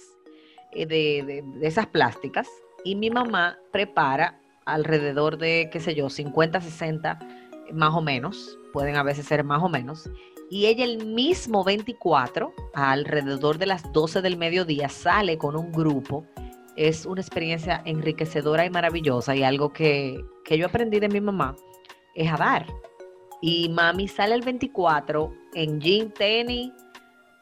eh, 0.72 0.84
de, 0.86 1.22
de- 1.24 1.42
de 1.60 1.66
esas 1.66 1.86
plásticas. 1.86 2.48
Y 2.84 2.96
mi 2.96 3.10
mamá 3.10 3.58
prepara 3.70 4.40
alrededor 4.64 5.38
de, 5.38 5.68
qué 5.72 5.78
sé 5.78 5.94
yo, 5.94 6.10
50, 6.10 6.60
60 6.60 7.18
más 7.72 7.94
o 7.94 8.02
menos, 8.02 8.58
pueden 8.72 8.96
a 8.96 9.04
veces 9.04 9.26
ser 9.26 9.44
más 9.44 9.62
o 9.62 9.68
menos, 9.68 10.10
y 10.52 10.66
ella 10.66 10.84
el 10.84 11.06
mismo 11.06 11.64
24, 11.64 12.52
alrededor 12.74 13.56
de 13.56 13.64
las 13.64 13.90
12 13.90 14.20
del 14.20 14.36
mediodía, 14.36 14.90
sale 14.90 15.38
con 15.38 15.56
un 15.56 15.72
grupo. 15.72 16.26
Es 16.76 17.06
una 17.06 17.22
experiencia 17.22 17.80
enriquecedora 17.86 18.66
y 18.66 18.68
maravillosa 18.68 19.34
y 19.34 19.44
algo 19.44 19.72
que, 19.72 20.22
que 20.44 20.58
yo 20.58 20.66
aprendí 20.66 21.00
de 21.00 21.08
mi 21.08 21.22
mamá 21.22 21.56
es 22.14 22.30
a 22.30 22.36
dar. 22.36 22.66
Y 23.40 23.70
mami 23.70 24.08
sale 24.08 24.34
el 24.34 24.42
24 24.42 25.32
en 25.54 25.80
jean, 25.80 26.12
tenis, 26.12 26.70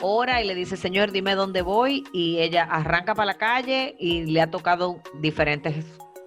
ora 0.00 0.40
y 0.40 0.46
le 0.46 0.54
dice, 0.54 0.76
Señor, 0.76 1.10
dime 1.10 1.34
dónde 1.34 1.62
voy. 1.62 2.04
Y 2.12 2.38
ella 2.38 2.62
arranca 2.62 3.16
para 3.16 3.26
la 3.26 3.38
calle 3.38 3.96
y 3.98 4.26
le 4.26 4.40
ha 4.40 4.52
tocado 4.52 5.02
diferentes 5.20 5.84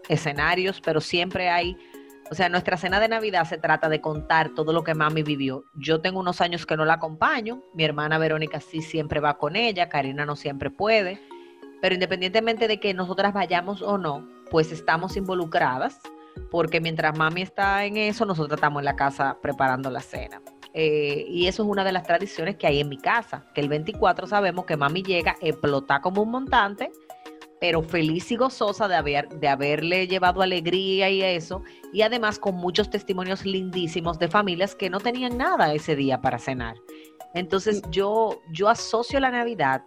escenarios, 0.09 0.81
pero 0.81 0.99
siempre 0.99 1.49
hay, 1.49 1.77
o 2.31 2.35
sea, 2.35 2.49
nuestra 2.49 2.77
cena 2.77 2.99
de 2.99 3.07
Navidad 3.07 3.45
se 3.45 3.57
trata 3.57 3.89
de 3.89 4.01
contar 4.01 4.49
todo 4.55 4.73
lo 4.73 4.83
que 4.83 4.95
mami 4.95 5.23
vivió. 5.23 5.65
Yo 5.75 6.01
tengo 6.01 6.19
unos 6.19 6.41
años 6.41 6.65
que 6.65 6.77
no 6.77 6.85
la 6.85 6.93
acompaño, 6.93 7.61
mi 7.73 7.83
hermana 7.83 8.17
Verónica 8.17 8.59
sí 8.59 8.81
siempre 8.81 9.19
va 9.19 9.37
con 9.37 9.55
ella, 9.55 9.89
Karina 9.89 10.25
no 10.25 10.35
siempre 10.35 10.69
puede, 10.69 11.19
pero 11.81 11.95
independientemente 11.95 12.67
de 12.67 12.79
que 12.79 12.93
nosotras 12.93 13.33
vayamos 13.33 13.81
o 13.81 13.97
no, 13.97 14.27
pues 14.49 14.71
estamos 14.71 15.17
involucradas, 15.17 15.99
porque 16.49 16.79
mientras 16.79 17.17
mami 17.17 17.41
está 17.41 17.85
en 17.85 17.97
eso, 17.97 18.25
nosotros 18.25 18.57
estamos 18.57 18.81
en 18.81 18.85
la 18.85 18.95
casa 18.95 19.37
preparando 19.41 19.89
la 19.91 20.01
cena. 20.01 20.41
Eh, 20.73 21.25
y 21.27 21.47
eso 21.47 21.63
es 21.63 21.69
una 21.69 21.83
de 21.83 21.91
las 21.91 22.03
tradiciones 22.03 22.55
que 22.55 22.65
hay 22.65 22.79
en 22.79 22.89
mi 22.89 22.97
casa, 22.97 23.45
que 23.53 23.61
el 23.61 23.69
24 23.69 24.25
sabemos 24.27 24.65
que 24.65 24.75
mami 24.75 25.03
llega, 25.03 25.35
explota 25.39 26.01
como 26.01 26.23
un 26.23 26.31
montante, 26.31 26.91
pero 27.63 27.81
feliz 27.81 28.29
y 28.29 28.35
gozosa 28.35 28.89
de, 28.89 28.95
haber, 28.97 29.29
de 29.39 29.47
haberle 29.47 30.05
llevado 30.05 30.41
alegría 30.41 31.09
y 31.09 31.21
eso, 31.21 31.63
y 31.93 32.01
además 32.01 32.37
con 32.37 32.55
muchos 32.55 32.89
testimonios 32.89 33.45
lindísimos 33.45 34.19
de 34.19 34.27
familias 34.27 34.75
que 34.75 34.89
no 34.89 34.99
tenían 34.99 35.37
nada 35.37 35.73
ese 35.73 35.95
día 35.95 36.19
para 36.19 36.39
cenar. 36.39 36.75
Entonces 37.33 37.81
yo, 37.89 38.41
yo 38.51 38.67
asocio 38.67 39.17
la 39.21 39.31
Navidad 39.31 39.81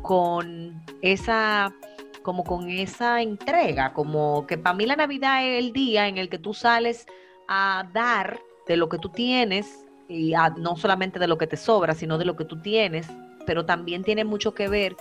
con 0.00 0.82
esa, 1.02 1.74
como 2.22 2.42
con 2.42 2.70
esa 2.70 3.20
entrega, 3.20 3.92
como 3.92 4.46
que 4.46 4.56
para 4.56 4.74
mí 4.74 4.86
la 4.86 4.96
Navidad 4.96 5.46
es 5.46 5.62
el 5.62 5.74
día 5.74 6.08
en 6.08 6.16
el 6.16 6.30
que 6.30 6.38
tú 6.38 6.54
sales 6.54 7.04
a 7.48 7.86
dar 7.92 8.40
de 8.66 8.78
lo 8.78 8.88
que 8.88 8.96
tú 8.96 9.10
tienes, 9.10 9.84
y 10.08 10.32
a- 10.32 10.54
no 10.56 10.74
solamente 10.74 11.18
de 11.18 11.28
lo 11.28 11.36
que 11.36 11.46
te 11.46 11.58
sobra, 11.58 11.92
sino 11.92 12.16
de 12.16 12.24
lo 12.24 12.34
que 12.34 12.46
tú 12.46 12.62
tienes, 12.62 13.06
pero 13.44 13.66
también 13.66 14.04
tiene 14.04 14.24
mucho 14.24 14.54
que 14.54 14.68
ver 14.68 14.96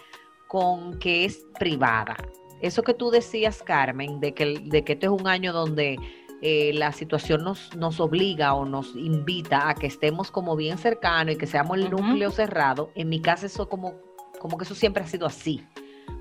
con 0.50 0.98
que 0.98 1.26
es 1.26 1.46
privada. 1.60 2.18
Eso 2.60 2.82
que 2.82 2.96
tú 2.96 3.12
decías, 3.12 3.62
Carmen, 3.62 4.20
de 4.20 4.34
que, 4.34 4.60
de 4.66 4.84
que 4.84 4.94
este 4.94 5.06
es 5.06 5.12
un 5.12 5.28
año 5.28 5.54
donde 5.54 5.98
eh, 6.42 6.72
la 6.74 6.92
situación 6.92 7.44
nos, 7.44 7.76
nos 7.78 8.00
obliga 8.00 8.56
o 8.56 8.66
nos 8.66 8.96
invita 8.96 9.70
a 9.70 9.76
que 9.76 9.86
estemos 9.86 10.32
como 10.32 10.56
bien 10.56 10.80
cercanos 10.80 11.36
y 11.36 11.38
que 11.38 11.46
seamos 11.46 11.78
el 11.78 11.92
núcleo 11.92 12.32
cerrado, 12.32 12.92
en 12.96 13.10
mi 13.10 13.22
casa 13.22 13.46
eso 13.46 13.70
como, 13.70 13.94
como 14.40 14.58
que 14.58 14.64
eso 14.64 14.74
siempre 14.74 15.04
ha 15.04 15.08
sido 15.08 15.28
así. 15.28 15.64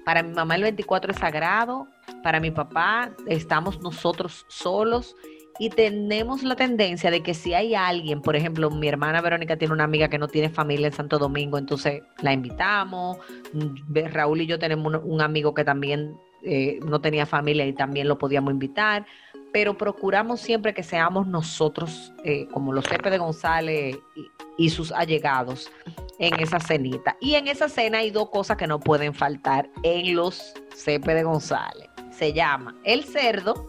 Para 0.04 0.22
mi 0.22 0.34
mamá 0.34 0.56
el 0.56 0.62
24 0.62 1.12
es 1.12 1.18
sagrado, 1.18 1.86
para 2.22 2.38
mi 2.38 2.50
papá 2.50 3.12
estamos 3.26 3.80
nosotros 3.80 4.44
solos 4.48 5.16
y 5.58 5.70
tenemos 5.70 6.42
la 6.42 6.56
tendencia 6.56 7.10
de 7.10 7.22
que 7.22 7.34
si 7.34 7.54
hay 7.54 7.74
alguien, 7.74 8.22
por 8.22 8.36
ejemplo, 8.36 8.70
mi 8.70 8.88
hermana 8.88 9.20
Verónica 9.20 9.56
tiene 9.56 9.74
una 9.74 9.84
amiga 9.84 10.08
que 10.08 10.18
no 10.18 10.28
tiene 10.28 10.48
familia 10.48 10.86
en 10.86 10.92
Santo 10.92 11.18
Domingo, 11.18 11.58
entonces 11.58 12.02
la 12.22 12.32
invitamos. 12.32 13.18
Mm, 13.52 14.06
Raúl 14.12 14.42
y 14.42 14.46
yo 14.46 14.58
tenemos 14.58 15.00
un, 15.04 15.20
amigo 15.20 15.54
que 15.54 15.64
también 15.64 16.16
eh, 16.42 16.78
no 16.86 17.00
tenía 17.00 17.26
familia 17.26 17.66
y 17.66 17.72
también 17.72 18.06
lo 18.06 18.18
podíamos 18.18 18.52
invitar, 18.52 19.04
pero 19.52 19.76
procuramos 19.76 20.40
siempre 20.40 20.74
que 20.74 20.82
seamos 20.82 21.26
nosotros, 21.26 22.12
eh, 22.24 22.46
como 22.52 22.72
los 22.72 22.86
Pepe 22.86 23.10
de 23.10 23.18
González 23.18 23.98
y, 24.14 24.64
y 24.64 24.70
sus 24.70 24.92
allegados, 24.92 25.70
en 26.18 26.38
esa 26.40 26.60
cenita. 26.60 27.16
Y 27.20 27.34
en 27.34 27.48
esa 27.48 27.68
cena 27.68 27.98
hay 27.98 28.10
dos 28.10 28.30
cosas 28.30 28.56
que 28.56 28.66
no 28.66 28.78
pueden 28.78 29.14
faltar 29.14 29.70
en 29.82 30.14
los 30.14 30.54
Cepe 30.74 31.14
de 31.14 31.22
González. 31.22 31.88
Se 32.10 32.32
llama 32.32 32.76
el 32.84 33.04
cerdo, 33.04 33.68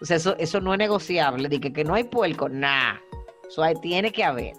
o 0.00 0.04
sea, 0.04 0.16
eso, 0.16 0.36
eso 0.38 0.60
no 0.60 0.72
es 0.72 0.78
negociable, 0.78 1.48
de 1.48 1.60
que, 1.60 1.72
que 1.72 1.84
no 1.84 1.94
hay 1.94 2.04
puerco, 2.04 2.48
nada. 2.48 3.00
Eso 3.48 3.62
ahí 3.62 3.74
tiene 3.80 4.12
que 4.12 4.24
haber. 4.24 4.54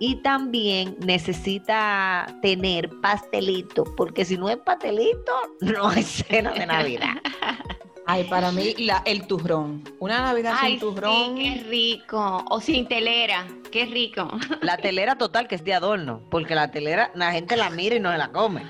Y 0.00 0.16
también 0.16 0.96
necesita 1.00 2.26
tener 2.40 2.88
pastelito, 3.00 3.84
porque 3.96 4.24
si 4.24 4.36
no 4.36 4.48
es 4.48 4.58
pastelito, 4.58 5.32
no 5.60 5.88
hay 5.88 6.02
cena 6.02 6.52
de 6.52 6.66
Navidad. 6.66 7.16
Ay, 8.10 8.24
para 8.24 8.50
mí 8.52 8.74
la, 8.78 9.02
el 9.04 9.26
turrón. 9.26 9.84
Una 9.98 10.22
Navidad 10.22 10.54
Ay, 10.58 10.72
sin 10.72 10.80
turrón. 10.80 11.36
sí, 11.36 11.42
qué 11.42 11.64
rico. 11.68 12.42
O 12.48 12.58
sin 12.58 12.88
telera, 12.88 13.46
qué 13.70 13.84
rico. 13.84 14.30
La 14.62 14.78
telera 14.78 15.18
total 15.18 15.46
que 15.46 15.56
es 15.56 15.64
de 15.64 15.74
adorno, 15.74 16.22
porque 16.30 16.54
la 16.54 16.70
telera 16.70 17.10
la 17.14 17.32
gente 17.32 17.54
la 17.54 17.68
mira 17.68 17.96
y 17.96 18.00
no 18.00 18.10
se 18.10 18.16
la 18.16 18.32
come. 18.32 18.62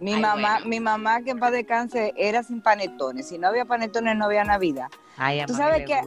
Mi 0.00 0.14
Ay, 0.14 0.20
mamá, 0.20 0.52
bueno. 0.54 0.66
mi 0.68 0.80
mamá 0.80 1.22
que 1.22 1.30
en 1.32 1.38
paz 1.40 1.52
descanse 1.52 2.14
era 2.16 2.42
sin 2.42 2.60
panetones. 2.62 3.28
Si 3.28 3.38
no 3.38 3.48
había 3.48 3.64
panetones, 3.64 4.16
no 4.16 4.26
había 4.26 4.44
Navidad. 4.44 4.88
Ay, 5.16 5.44
Tú 5.46 5.54
sabes 5.54 5.84
que. 5.86 6.00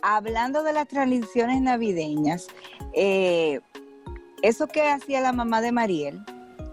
Hablando 0.00 0.62
de 0.62 0.72
las 0.72 0.86
tradiciones 0.86 1.60
navideñas, 1.60 2.46
eh, 2.94 3.60
eso 4.42 4.68
que 4.68 4.82
hacía 4.88 5.20
la 5.20 5.32
mamá 5.32 5.60
de 5.60 5.72
Mariel 5.72 6.20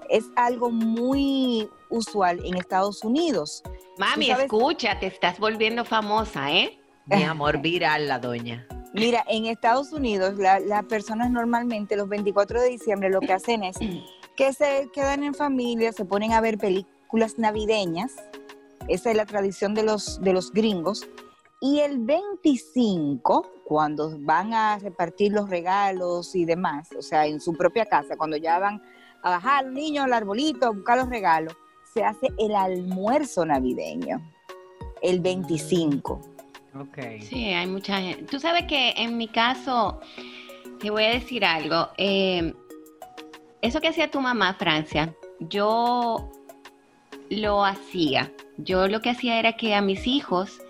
es 0.10 0.26
algo 0.36 0.70
muy 0.70 1.68
usual 1.90 2.40
en 2.46 2.56
Estados 2.56 3.04
Unidos. 3.04 3.64
Mami, 3.98 4.30
escucha, 4.30 5.00
te 5.00 5.08
estás 5.08 5.40
volviendo 5.40 5.84
famosa, 5.86 6.52
¿eh? 6.52 6.78
Mi 7.08 7.24
amor 7.24 7.58
viral, 7.62 8.08
la 8.08 8.20
doña. 8.20 8.68
Mira, 8.94 9.26
en 9.28 9.48
Estados 9.48 9.92
Unidos 9.92 10.38
la- 10.38 10.60
las 10.60 10.84
personas 10.86 11.32
normalmente 11.32 11.96
los 11.98 12.08
24 12.08 12.62
de 12.62 12.70
diciembre 12.70 13.10
lo 13.10 13.20
que 13.22 13.34
hacen 13.34 13.64
es 13.64 13.76
que 14.36 14.54
se 14.54 14.90
quedan 14.94 15.24
en 15.24 15.34
familia, 15.34 15.92
se 15.92 16.06
ponen 16.06 16.34
a 16.34 16.42
ver 16.42 16.58
películas 16.58 17.38
navideñas. 17.38 18.14
Esa 18.88 19.12
es 19.12 19.18
la 19.18 19.26
tradición 19.26 19.74
de 19.74 19.84
los, 19.84 20.22
de 20.22 20.34
los 20.34 20.52
gringos. 20.52 21.08
Y 21.62 21.80
el 21.80 22.00
25, 22.00 23.52
cuando 23.64 24.18
van 24.20 24.54
a 24.54 24.78
repartir 24.78 25.32
los 25.32 25.50
regalos 25.50 26.36
y 26.36 26.46
demás, 26.46 26.90
o 26.98 27.02
sea, 27.02 27.26
en 27.26 27.40
su 27.40 27.54
propia 27.54 27.86
casa, 27.86 28.18
cuando 28.18 28.38
ya 28.38 28.60
van 28.60 28.82
a 29.24 29.30
bajar 29.32 29.66
los 29.66 29.74
niños 29.74 30.06
al 30.06 30.14
arbolito, 30.14 30.68
a 30.68 30.70
buscar 30.72 30.98
los 30.98 31.10
regalos, 31.10 31.56
se 31.94 32.04
hace 32.04 32.28
el 32.38 32.54
almuerzo 32.54 33.46
navideño, 33.46 34.22
el 35.02 35.22
25. 35.22 36.22
Ok. 36.80 36.98
Sí, 37.22 37.46
hay 37.54 37.68
mucha 37.68 38.00
gente. 38.02 38.24
Tú 38.24 38.40
sabes 38.40 38.66
que 38.66 38.92
en 38.98 39.18
mi 39.18 39.30
caso, 39.30 40.02
te 40.80 40.90
voy 40.90 41.06
a 41.06 41.10
decir 41.12 41.46
algo. 41.46 41.88
eh, 41.98 42.54
eso 43.66 43.82
que 43.82 43.88
hacía 43.88 44.12
tu 44.12 44.22
mamá, 44.22 44.54
Francia, 44.54 45.16
yo 45.40 46.32
lo 47.30 47.66
hacía. 47.66 48.32
Yo 48.58 48.88
lo 48.88 49.02
que 49.02 49.10
hacía 49.10 49.40
era 49.40 49.54
que 49.54 49.74
a 49.74 49.82
mis 49.82 50.08
hijos, 50.08 50.62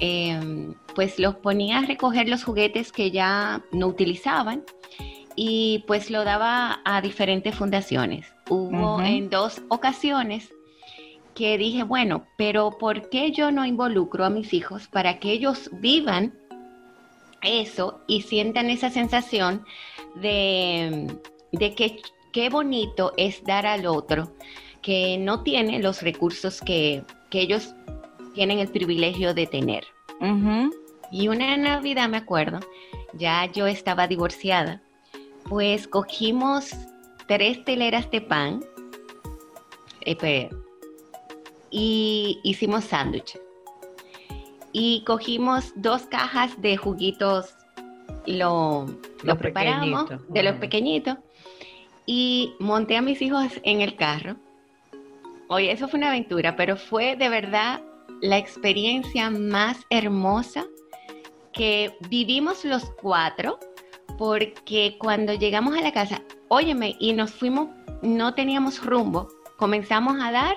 eh, 0.00 0.74
pues 0.94 1.18
los 1.18 1.36
ponía 1.36 1.78
a 1.78 1.86
recoger 1.86 2.28
los 2.28 2.44
juguetes 2.44 2.92
que 2.92 3.10
ya 3.10 3.62
no 3.72 3.86
utilizaban 3.86 4.64
y 5.34 5.84
pues 5.86 6.10
lo 6.10 6.24
daba 6.24 6.80
a 6.84 7.00
diferentes 7.00 7.54
fundaciones. 7.54 8.26
Hubo 8.48 9.00
en 9.00 9.28
dos 9.28 9.62
ocasiones 9.68 10.52
que 11.34 11.58
dije, 11.58 11.82
bueno, 11.82 12.26
pero 12.38 12.70
¿por 12.78 13.10
qué 13.10 13.32
yo 13.32 13.50
no 13.50 13.66
involucro 13.66 14.24
a 14.24 14.30
mis 14.30 14.54
hijos 14.54 14.88
para 14.88 15.18
que 15.18 15.32
ellos 15.32 15.70
vivan 15.72 16.32
eso 17.42 18.00
y 18.06 18.22
sientan 18.22 18.70
esa 18.70 18.90
sensación 18.90 19.64
de, 20.14 21.18
de 21.52 21.74
que 21.74 22.00
qué 22.36 22.50
bonito 22.50 23.14
es 23.16 23.42
dar 23.44 23.64
al 23.64 23.86
otro 23.86 24.30
que 24.82 25.16
no 25.16 25.42
tiene 25.42 25.80
los 25.80 26.02
recursos 26.02 26.60
que, 26.60 27.02
que 27.30 27.40
ellos 27.40 27.74
tienen 28.34 28.58
el 28.58 28.68
privilegio 28.68 29.32
de 29.32 29.46
tener. 29.46 29.84
Y 31.10 31.28
una 31.28 31.56
Navidad, 31.56 32.10
me 32.10 32.18
acuerdo, 32.18 32.60
ya 33.14 33.50
yo 33.50 33.66
estaba 33.66 34.06
divorciada, 34.06 34.82
pues 35.48 35.88
cogimos 35.88 36.72
tres 37.26 37.64
teleras 37.64 38.10
de 38.10 38.20
pan 38.20 38.62
eh, 40.02 40.14
pe- 40.14 40.50
y 41.70 42.38
hicimos 42.44 42.84
sándwich. 42.84 43.38
Y 44.72 45.04
cogimos 45.06 45.72
dos 45.74 46.02
cajas 46.02 46.60
de 46.60 46.76
juguitos, 46.76 47.54
lo, 48.26 48.84
lo 49.22 49.38
preparamos, 49.38 50.10
de 50.28 50.42
los 50.42 50.56
pequeñitos, 50.56 51.16
y 52.06 52.54
monté 52.60 52.96
a 52.96 53.02
mis 53.02 53.20
hijos 53.20 53.60
en 53.64 53.80
el 53.80 53.96
carro. 53.96 54.36
Oye, 55.48 55.70
eso 55.70 55.88
fue 55.88 55.98
una 55.98 56.08
aventura, 56.08 56.56
pero 56.56 56.76
fue 56.76 57.16
de 57.16 57.28
verdad 57.28 57.82
la 58.22 58.38
experiencia 58.38 59.30
más 59.30 59.78
hermosa 59.90 60.64
que 61.52 61.94
vivimos 62.08 62.64
los 62.64 62.84
cuatro, 63.00 63.58
porque 64.18 64.96
cuando 64.98 65.34
llegamos 65.34 65.76
a 65.76 65.82
la 65.82 65.92
casa, 65.92 66.22
óyeme, 66.48 66.96
y 67.00 67.12
nos 67.12 67.32
fuimos, 67.32 67.68
no 68.02 68.34
teníamos 68.34 68.84
rumbo, 68.84 69.28
comenzamos 69.56 70.16
a 70.22 70.30
dar 70.30 70.56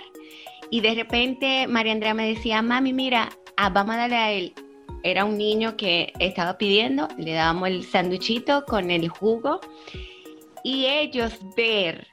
y 0.69 0.81
de 0.81 0.93
repente 0.93 1.67
María 1.67 1.93
Andrea 1.93 2.13
me 2.13 2.27
decía, 2.27 2.62
mami, 2.62 2.93
mira, 2.93 3.29
ah, 3.57 3.69
vamos 3.69 3.95
a 3.95 3.99
darle 3.99 4.15
a 4.15 4.31
él. 4.31 4.53
Era 5.03 5.23
un 5.23 5.38
niño 5.38 5.77
que 5.77 6.12
estaba 6.19 6.57
pidiendo, 6.57 7.07
le 7.17 7.33
dábamos 7.33 7.69
el 7.69 7.83
sanduchito 7.85 8.65
con 8.65 8.91
el 8.91 9.07
jugo 9.07 9.62
y 10.63 10.86
ellos 10.86 11.39
ver 11.56 12.08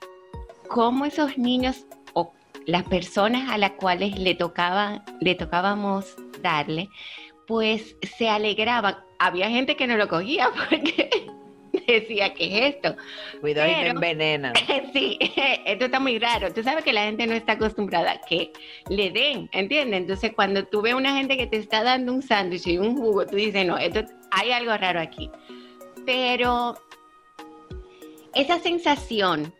cómo 0.69 1.05
esos 1.05 1.39
niños 1.39 1.87
o 2.15 2.33
las 2.67 2.85
personas 2.85 3.51
a 3.51 3.59
las 3.59 3.73
cuales 3.73 4.19
le 4.19 4.35
tocaba, 4.35 5.05
le 5.21 5.35
tocábamos 5.35 6.17
darle, 6.43 6.89
pues 7.47 7.97
se 8.17 8.29
alegraban. 8.29 8.97
Había 9.19 9.49
gente 9.49 9.77
que 9.77 9.87
no 9.87 9.97
lo 9.97 10.09
cogía 10.09 10.51
porque 10.69 11.27
decía, 11.87 12.35
¿qué 12.35 12.47
es 12.47 12.75
esto? 12.77 12.97
Cuidado 13.41 13.71
y 13.71 13.75
te 13.75 13.89
envenenan. 13.89 14.53
Sí, 14.93 15.19
esto 15.67 15.87
está 15.87 16.01
muy 16.01 16.19
raro. 16.19 16.53
Tú 16.53 16.63
sabes 16.63 16.85
que 16.85 16.93
la 16.93 17.05
gente 17.05 17.27
no 17.27 17.35
está 17.35 17.53
acostumbrada 17.53 18.13
a 18.13 18.21
que 18.21 18.53
le 18.89 19.11
den, 19.11 19.49
¿entiendes? 19.53 20.01
Entonces, 20.01 20.33
cuando 20.35 20.65
tú 20.65 20.83
ves 20.83 20.95
una 20.95 21.17
gente 21.17 21.37
que 21.37 21.47
te 21.47 21.59
está 21.59 21.83
dando 21.83 22.13
un 22.13 22.23
sándwich 22.23 22.67
y 22.67 22.79
un 22.79 22.97
jugo, 22.97 23.27
tú 23.27 23.37
dices, 23.37 23.67
no, 23.67 23.77
esto 23.79 24.05
hay 24.31 24.53
algo 24.53 24.77
raro 24.77 25.01
aquí. 25.01 25.31
Pero 26.05 26.77
esa 28.37 28.61
sensación 28.61 29.53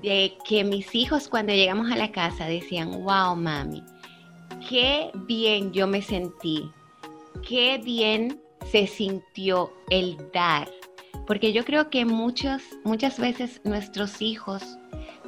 de 0.00 0.34
que 0.46 0.62
mis 0.62 0.94
hijos 0.94 1.28
cuando 1.28 1.52
llegamos 1.52 1.90
a 1.90 1.96
la 1.96 2.12
casa 2.12 2.46
decían, 2.46 3.02
wow, 3.02 3.34
mami, 3.34 3.82
qué 4.68 5.10
bien 5.26 5.72
yo 5.72 5.88
me 5.88 6.00
sentí, 6.00 6.70
qué 7.46 7.80
bien 7.82 8.40
se 8.70 8.86
sintió 8.86 9.72
el 9.90 10.16
dar. 10.32 10.70
Porque 11.26 11.52
yo 11.52 11.64
creo 11.64 11.90
que 11.90 12.04
muchos, 12.04 12.62
muchas 12.84 13.18
veces 13.18 13.60
nuestros 13.64 14.22
hijos 14.22 14.78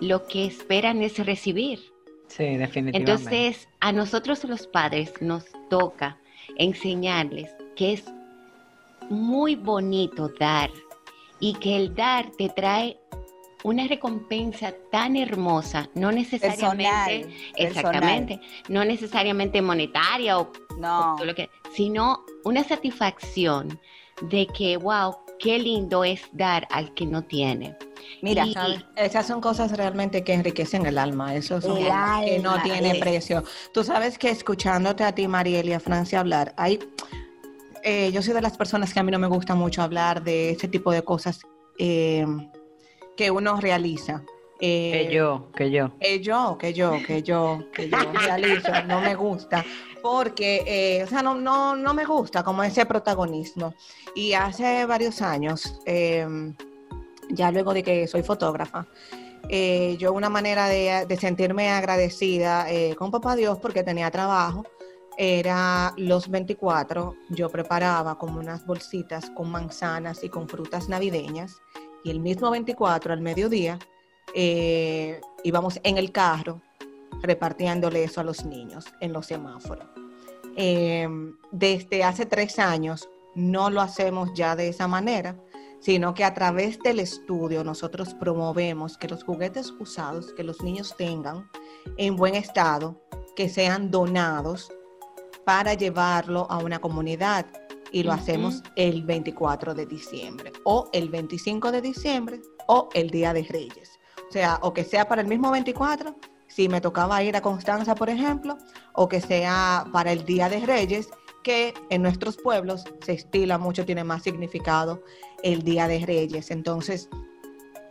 lo 0.01 0.27
que 0.27 0.47
esperan 0.47 1.03
es 1.03 1.19
recibir. 1.25 1.81
Sí, 2.29 2.57
definitivamente. 2.57 2.99
Entonces, 2.99 3.69
a 3.81 3.93
nosotros 3.93 4.45
los 4.45 4.69
padres 4.69 5.13
nos 5.21 5.45
toca 5.69 6.19
enseñarles 6.57 7.51
que 7.75 7.95
es 7.95 8.05
muy 9.11 9.57
bonito 9.57 10.29
dar 10.39 10.71
y 11.43 11.55
que 11.55 11.77
el 11.77 11.95
dar 11.95 12.31
te 12.39 12.49
trae 12.49 12.99
una 13.65 13.87
recompensa 13.87 14.73
tan 14.91 15.17
hermosa, 15.17 15.89
no 15.95 16.11
necesariamente, 16.13 17.27
Personal. 17.27 17.31
exactamente, 17.57 18.41
no 18.69 18.85
necesariamente 18.85 19.61
monetaria 19.61 20.39
o 20.39 20.51
No. 20.79 21.15
todo 21.17 21.27
lo 21.27 21.35
que, 21.35 21.51
sino 21.73 22.25
una 22.45 22.65
satisfacción 22.65 23.79
de 24.23 24.47
que, 24.47 24.77
wow, 24.77 25.17
qué 25.39 25.59
lindo 25.59 26.05
es 26.05 26.23
dar 26.33 26.67
al 26.71 26.95
que 26.95 27.07
no 27.07 27.23
tiene. 27.23 27.77
Mira. 28.21 28.47
Esas 28.97 29.27
son 29.27 29.41
cosas 29.41 29.77
realmente 29.77 30.23
que 30.23 30.35
enriquecen 30.35 30.87
el 30.87 30.97
alma. 30.99 31.35
Eso 31.35 31.61
son 31.61 31.77
cosas 31.83 32.25
que 32.25 32.39
no 32.39 32.53
alma, 32.53 32.63
tiene 32.63 32.93
es. 32.93 32.99
precio. 32.99 33.43
Tú 33.75 33.83
sabes 33.83 34.17
que 34.19 34.31
escuchándote 34.31 35.03
a 35.05 35.13
ti, 35.13 35.27
Mariel, 35.27 35.69
y 35.69 35.73
a 35.73 35.81
Francia 35.81 36.21
hablar, 36.21 36.53
hay, 36.57 36.79
eh, 37.83 38.11
yo 38.13 38.23
soy 38.23 38.35
de 38.35 38.41
las 38.43 38.57
personas 38.57 38.93
que 38.93 39.01
a 39.01 39.03
mí 39.03 39.11
no 39.11 39.19
me 39.19 39.27
gusta 39.27 39.55
mucho 39.55 39.83
hablar 39.83 40.23
de 40.23 40.51
ese 40.51 40.69
tipo 40.69 40.93
de 40.93 41.03
cosas 41.03 41.41
eh, 41.79 42.25
que 43.17 43.31
uno 43.31 43.61
realiza. 43.61 44.23
Eh, 44.61 45.09
Que 45.09 45.15
yo, 45.15 45.51
que 45.57 45.71
yo. 45.73 45.91
que 45.99 46.21
yo, 46.21 46.57
que 46.59 46.73
yo, 46.73 46.93
que 47.05 47.23
yo, 47.23 47.59
que 47.75 47.91
yo 47.91 47.99
realizo, 48.13 48.71
no 48.87 49.01
me 49.01 49.17
gusta, 49.17 49.65
porque, 50.01 50.63
eh, 50.67 51.03
o 51.03 51.09
sea, 51.09 51.21
no, 51.21 51.35
no, 51.35 51.75
no 51.75 51.95
me 51.95 52.05
gusta 52.05 52.45
como 52.45 52.63
ese 52.63 52.87
protagonismo. 52.87 53.75
Y 54.15 54.35
hace 54.35 54.87
varios 54.87 55.21
años, 55.21 55.81
eh, 55.85 56.25
ya 57.31 57.51
luego 57.51 57.75
de 57.75 57.83
que 57.83 58.07
soy 58.07 58.23
fotógrafa, 58.23 58.87
eh, 59.49 59.97
yo 59.99 60.13
una 60.13 60.29
manera 60.31 60.69
de, 60.69 61.07
de 61.09 61.17
sentirme 61.17 61.69
agradecida 61.71 62.67
con 62.97 63.11
Papá 63.11 63.35
Dios 63.35 63.59
porque 63.59 63.83
tenía 63.83 64.13
trabajo, 64.13 64.65
era 65.19 65.93
los 65.97 66.29
24, 66.29 67.15
yo 67.31 67.49
preparaba 67.51 68.19
como 68.19 68.39
unas 68.41 68.67
bolsitas 68.67 69.31
con 69.31 69.51
manzanas 69.51 70.25
y 70.25 70.29
con 70.29 70.49
frutas 70.49 70.89
navideñas, 70.89 71.57
y 72.05 72.11
el 72.11 72.21
mismo 72.21 72.51
24 72.51 73.13
al 73.13 73.21
mediodía 73.21 73.79
eh, 74.35 75.21
íbamos 75.45 75.79
en 75.83 75.99
el 75.99 76.11
carro 76.13 76.61
repartiéndole 77.23 78.05
eso 78.05 78.21
a 78.21 78.25
los 78.25 78.45
niños 78.45 78.87
en 79.01 79.13
los 79.13 79.27
semáforos. 79.27 79.87
Eh, 80.57 81.09
desde 81.51 82.05
hace 82.05 82.27
tres 82.27 82.59
años 82.59 83.09
no 83.35 83.71
lo 83.71 83.81
hacemos 83.81 84.31
ya 84.35 84.57
de 84.57 84.69
esa 84.69 84.89
manera, 84.89 85.37
sino 85.81 86.15
que 86.15 86.25
a 86.25 86.35
través 86.35 86.79
del 86.81 87.01
estudio 87.01 87.65
nosotros 87.65 88.15
promovemos 88.15 88.97
que 88.97 89.09
los 89.09 89.25
juguetes 89.25 89.73
usados 89.81 90.33
que 90.33 90.45
los 90.45 90.63
niños 90.63 90.95
tengan 90.97 91.51
en 91.97 92.17
buen 92.17 92.35
estado, 92.35 93.01
que 93.35 93.49
sean 93.49 93.91
donados 93.91 94.71
para 95.45 95.75
llevarlo 95.75 96.47
a 96.51 96.59
una 96.59 96.79
comunidad 96.79 97.47
y 97.91 98.03
lo 98.03 98.13
hacemos 98.13 98.63
el 98.77 99.03
24 99.03 99.75
de 99.75 99.87
diciembre 99.87 100.53
o 100.65 100.89
el 100.93 101.09
25 101.11 101.71
de 101.73 101.83
diciembre 101.83 102.41
o 102.67 102.89
el 102.95 103.11
Día 103.11 103.33
de 103.35 103.43
Reyes. 103.43 103.99
O 104.29 104.33
sea, 104.33 104.59
o 104.63 104.73
que 104.73 104.85
sea 104.85 105.07
para 105.07 105.21
el 105.21 105.29
mismo 105.29 105.51
24, 105.51 106.17
si 106.49 106.69
me 106.69 106.81
tocaba 106.81 107.23
ir 107.23 107.37
a 107.37 107.43
Constanza, 107.43 107.95
por 107.95 108.09
ejemplo, 108.09 108.57
o 108.95 109.09
que 109.09 109.21
sea 109.21 109.85
para 109.93 110.13
el 110.13 110.25
Día 110.25 110.49
de 110.49 110.61
Reyes, 110.61 111.09
que 111.43 111.75
en 111.91 112.03
nuestros 112.03 112.37
pueblos 112.37 112.85
se 113.05 113.13
estila 113.13 113.59
mucho, 113.59 113.85
tiene 113.85 114.05
más 114.05 114.23
significado 114.23 115.03
el 115.43 115.63
Día 115.63 115.87
de 115.87 116.05
Reyes. 116.07 116.51
Entonces, 116.51 117.11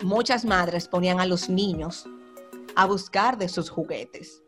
muchas 0.04 0.46
madres 0.46 0.88
ponían 0.88 1.20
a 1.20 1.28
los 1.28 1.50
niños 1.50 2.08
a 2.76 2.86
buscar 2.86 3.38
de 3.38 3.50
sus 3.50 3.70
juguetes 3.70 4.41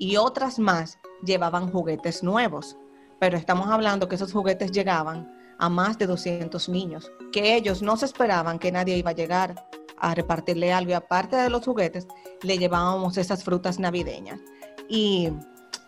y 0.00 0.16
otras 0.16 0.58
más 0.58 0.98
llevaban 1.22 1.70
juguetes 1.70 2.24
nuevos. 2.24 2.76
Pero 3.20 3.36
estamos 3.36 3.68
hablando 3.68 4.08
que 4.08 4.16
esos 4.16 4.32
juguetes 4.32 4.72
llegaban 4.72 5.30
a 5.58 5.68
más 5.68 5.98
de 5.98 6.06
200 6.06 6.70
niños, 6.70 7.12
que 7.32 7.54
ellos 7.54 7.82
no 7.82 7.98
se 7.98 8.06
esperaban 8.06 8.58
que 8.58 8.72
nadie 8.72 8.96
iba 8.96 9.10
a 9.10 9.14
llegar 9.14 9.66
a 9.98 10.14
repartirle 10.14 10.72
algo 10.72 10.92
y 10.92 10.94
aparte 10.94 11.36
de 11.36 11.50
los 11.50 11.66
juguetes, 11.66 12.08
le 12.42 12.56
llevábamos 12.56 13.18
esas 13.18 13.44
frutas 13.44 13.78
navideñas. 13.78 14.40
Y 14.88 15.28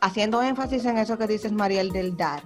haciendo 0.02 0.42
énfasis 0.42 0.84
en 0.84 0.98
eso 0.98 1.16
que 1.16 1.26
dices, 1.26 1.50
Mariel, 1.50 1.90
del 1.90 2.14
dar, 2.14 2.44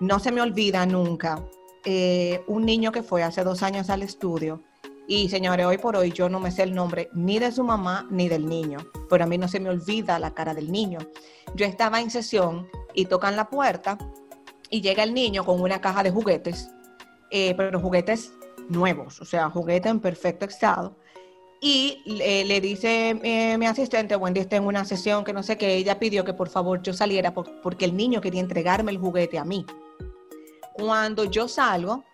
no 0.00 0.18
se 0.18 0.32
me 0.32 0.42
olvida 0.42 0.84
nunca 0.86 1.40
eh, 1.84 2.42
un 2.48 2.66
niño 2.66 2.90
que 2.90 3.04
fue 3.04 3.22
hace 3.22 3.44
dos 3.44 3.62
años 3.62 3.90
al 3.90 4.02
estudio 4.02 4.64
y 5.08 5.28
señores, 5.28 5.66
hoy 5.66 5.78
por 5.78 5.96
hoy 5.96 6.10
yo 6.12 6.28
no 6.28 6.40
me 6.40 6.50
sé 6.50 6.62
el 6.64 6.74
nombre 6.74 7.08
ni 7.14 7.38
de 7.38 7.52
su 7.52 7.62
mamá 7.62 8.06
ni 8.10 8.28
del 8.28 8.46
niño, 8.46 8.78
pero 9.08 9.24
a 9.24 9.26
mí 9.26 9.38
no 9.38 9.48
se 9.48 9.60
me 9.60 9.70
olvida 9.70 10.18
la 10.18 10.34
cara 10.34 10.54
del 10.54 10.70
niño. 10.72 10.98
Yo 11.54 11.64
estaba 11.66 12.00
en 12.00 12.10
sesión 12.10 12.68
y 12.94 13.06
tocan 13.06 13.36
la 13.36 13.48
puerta 13.48 13.96
y 14.68 14.80
llega 14.80 15.02
el 15.04 15.14
niño 15.14 15.44
con 15.44 15.60
una 15.60 15.80
caja 15.80 16.02
de 16.02 16.10
juguetes, 16.10 16.70
eh, 17.30 17.54
pero 17.56 17.78
juguetes 17.80 18.32
nuevos, 18.68 19.20
o 19.20 19.24
sea, 19.24 19.48
juguetes 19.48 19.90
en 19.90 20.00
perfecto 20.00 20.44
estado. 20.44 20.96
Y 21.60 22.02
le, 22.04 22.60
dice 22.60 23.18
eh, 23.22 23.56
mi 23.58 23.66
asistente, 23.66 24.14
Wendy 24.14 24.40
está 24.40 24.56
en 24.56 24.64
una 24.66 24.84
sesión 24.84 25.24
que 25.24 25.32
no 25.32 25.42
sé 25.42 25.56
qué, 25.56 25.74
ella 25.76 25.98
pidió 25.98 26.24
que 26.24 26.34
por 26.34 26.48
favor 26.50 26.82
yo 26.82 26.92
saliera 26.92 27.32
por- 27.32 27.60
porque 27.62 27.84
el 27.86 27.96
niño 27.96 28.20
quería 28.20 28.40
entregarme 28.40 28.92
el 28.92 28.98
juguete 28.98 29.38
a 29.38 29.44
mí. 29.44 29.64
Cuando 30.74 31.24
yo 31.24 31.48
salgo, 31.48 32.04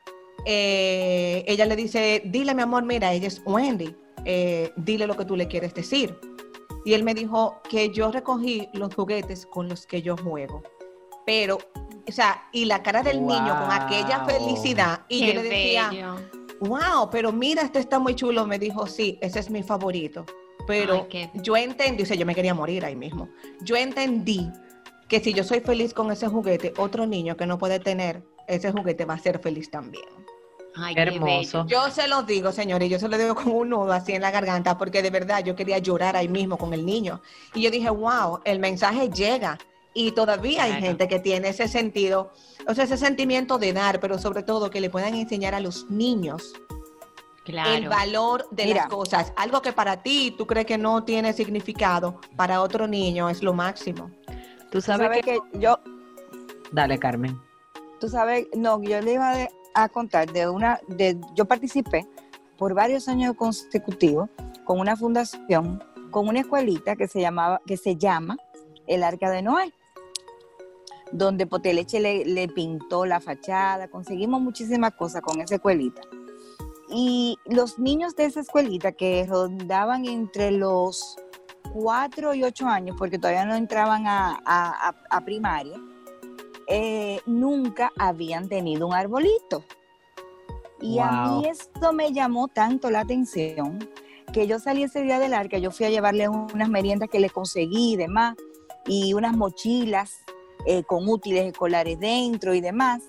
eh, 0.46 1.44
ella 1.46 1.66
le 1.66 1.76
dice, 1.76 2.22
dile 2.24 2.54
mi 2.54 2.62
amor, 2.62 2.84
mira, 2.84 3.12
ella 3.12 3.28
es 3.28 3.42
Wendy, 3.44 3.94
eh, 4.24 4.72
dile 4.76 5.06
lo 5.06 5.16
que 5.16 5.24
tú 5.24 5.36
le 5.36 5.48
quieres 5.48 5.74
decir. 5.74 6.18
Y 6.84 6.94
él 6.94 7.04
me 7.04 7.14
dijo 7.14 7.60
que 7.68 7.90
yo 7.90 8.10
recogí 8.10 8.68
los 8.72 8.94
juguetes 8.94 9.46
con 9.46 9.68
los 9.68 9.86
que 9.86 10.02
yo 10.02 10.16
juego, 10.16 10.62
pero 11.24 11.58
o 12.08 12.12
sea, 12.12 12.48
y 12.52 12.64
la 12.64 12.82
cara 12.82 13.02
del 13.02 13.24
niño 13.24 13.58
con 13.58 13.70
aquella 13.70 14.24
felicidad. 14.24 15.02
Y 15.08 15.20
Qué 15.20 15.26
yo 15.28 15.42
le 15.42 15.48
decía, 15.48 15.88
bello. 15.88 16.16
wow, 16.60 17.10
pero 17.10 17.32
mira, 17.32 17.62
este 17.62 17.78
está 17.78 17.98
muy 17.98 18.14
chulo. 18.14 18.46
Me 18.46 18.58
dijo, 18.58 18.86
sí, 18.86 19.18
ese 19.20 19.38
es 19.38 19.50
mi 19.50 19.62
favorito. 19.62 20.24
Pero 20.66 21.06
Ay, 21.12 21.30
yo 21.34 21.56
entendí, 21.56 22.02
o 22.02 22.06
sea, 22.06 22.16
yo 22.16 22.26
me 22.26 22.34
quería 22.34 22.54
morir 22.54 22.84
ahí 22.84 22.96
mismo. 22.96 23.28
Yo 23.62 23.76
entendí 23.76 24.50
que 25.08 25.20
si 25.20 25.32
yo 25.32 25.44
soy 25.44 25.60
feliz 25.60 25.92
con 25.92 26.10
ese 26.10 26.28
juguete, 26.28 26.72
otro 26.76 27.06
niño 27.06 27.36
que 27.36 27.46
no 27.46 27.58
puede 27.58 27.78
tener 27.78 28.22
ese 28.48 28.72
juguete 28.72 29.04
va 29.04 29.14
a 29.14 29.18
ser 29.18 29.38
feliz 29.40 29.70
también. 29.70 30.04
Ay, 30.74 30.94
Qué 30.94 31.04
qué 31.04 31.14
hermoso. 31.16 31.66
Yo 31.66 31.90
se 31.90 32.08
lo 32.08 32.22
digo, 32.22 32.50
señores, 32.52 32.88
yo 32.88 32.98
se 32.98 33.08
lo 33.08 33.18
digo 33.18 33.34
con 33.34 33.50
un 33.52 33.68
nudo 33.70 33.92
así 33.92 34.12
en 34.12 34.22
la 34.22 34.30
garganta, 34.30 34.78
porque 34.78 35.02
de 35.02 35.10
verdad 35.10 35.44
yo 35.44 35.54
quería 35.54 35.78
llorar 35.78 36.16
ahí 36.16 36.28
mismo 36.28 36.56
con 36.56 36.72
el 36.72 36.86
niño. 36.86 37.20
Y 37.54 37.62
yo 37.62 37.70
dije, 37.70 37.90
wow, 37.90 38.40
el 38.44 38.58
mensaje 38.58 39.10
llega. 39.10 39.58
Y 39.94 40.12
todavía 40.12 40.64
hay 40.64 40.80
gente 40.80 41.06
que 41.06 41.18
tiene 41.18 41.50
ese 41.50 41.68
sentido, 41.68 42.32
o 42.66 42.74
sea, 42.74 42.84
ese 42.84 42.96
sentimiento 42.96 43.58
de 43.58 43.74
dar, 43.74 44.00
pero 44.00 44.18
sobre 44.18 44.42
todo 44.42 44.70
que 44.70 44.80
le 44.80 44.88
puedan 44.88 45.14
enseñar 45.14 45.54
a 45.54 45.60
los 45.60 45.90
niños 45.90 46.54
el 47.44 47.88
valor 47.88 48.46
de 48.50 48.64
Mira. 48.66 48.76
las 48.82 48.86
cosas. 48.86 49.32
Algo 49.36 49.60
que 49.60 49.72
para 49.72 50.02
ti 50.02 50.34
tú 50.38 50.46
crees 50.46 50.64
que 50.66 50.78
no 50.78 51.04
tiene 51.04 51.32
significado, 51.34 52.20
para 52.36 52.62
otro 52.62 52.86
niño 52.86 53.28
es 53.28 53.42
lo 53.42 53.52
máximo. 53.52 54.10
Tú 54.70 54.78
Tú 54.78 54.80
sabes 54.80 55.20
que 55.22 55.38
yo, 55.54 55.78
Dale, 56.70 56.98
Carmen. 56.98 57.38
tú 58.00 58.08
sabes, 58.08 58.46
no, 58.56 58.82
yo 58.82 59.00
le 59.02 59.12
iba 59.14 59.36
de- 59.36 59.50
a 59.74 59.88
contar 59.88 60.32
de 60.32 60.48
una, 60.48 60.80
de, 60.88 61.18
yo 61.34 61.44
participé 61.46 62.06
por 62.58 62.74
varios 62.74 63.08
años 63.08 63.34
consecutivos 63.36 64.28
con 64.64 64.78
una 64.80 64.96
fundación, 64.96 65.82
con 66.10 66.28
una 66.28 66.40
escuelita 66.40 66.96
que 66.96 67.08
se 67.08 67.20
llamaba, 67.20 67.60
que 67.66 67.76
se 67.76 67.96
llama 67.96 68.36
el 68.86 69.02
Arca 69.02 69.30
de 69.30 69.42
Noé, 69.42 69.72
donde 71.10 71.46
Poteleche 71.46 72.00
le, 72.00 72.24
le 72.24 72.48
pintó 72.48 73.04
la 73.04 73.20
fachada, 73.20 73.88
conseguimos 73.88 74.40
muchísimas 74.40 74.92
cosas 74.94 75.22
con 75.22 75.40
esa 75.40 75.56
escuelita. 75.56 76.00
Y 76.88 77.38
los 77.46 77.78
niños 77.78 78.14
de 78.16 78.26
esa 78.26 78.40
escuelita 78.40 78.92
que 78.92 79.26
rondaban 79.26 80.04
entre 80.04 80.50
los 80.50 81.16
4 81.72 82.34
y 82.34 82.44
8 82.44 82.66
años, 82.66 82.96
porque 82.98 83.18
todavía 83.18 83.46
no 83.46 83.54
entraban 83.54 84.06
a- 84.06 84.40
a 85.10 85.20
primaria, 85.24 85.78
eh, 86.72 87.20
nunca 87.26 87.92
habían 87.98 88.48
tenido 88.48 88.86
un 88.86 88.94
arbolito. 88.94 89.64
Y 90.80 90.98
a 90.98 91.10
mí 91.28 91.46
esto 91.46 91.92
me 91.92 92.12
llamó 92.12 92.48
tanto 92.48 92.90
la 92.90 93.00
atención 93.00 93.78
que 94.32 94.46
yo 94.46 94.58
salí 94.58 94.82
ese 94.82 95.02
día 95.02 95.18
del 95.18 95.34
arca, 95.34 95.58
yo 95.58 95.70
fui 95.70 95.86
a 95.86 95.90
llevarle 95.90 96.28
unas 96.28 96.68
meriendas 96.68 97.08
que 97.10 97.20
le 97.20 97.28
conseguí 97.30 97.92
y 97.92 97.96
demás, 97.96 98.34
y 98.86 99.12
unas 99.14 99.36
mochilas 99.36 100.22
eh, 100.66 100.82
con 100.84 101.08
útiles 101.08 101.44
escolares 101.46 102.00
dentro 102.00 102.54
y 102.54 102.60
demás. 102.60 103.02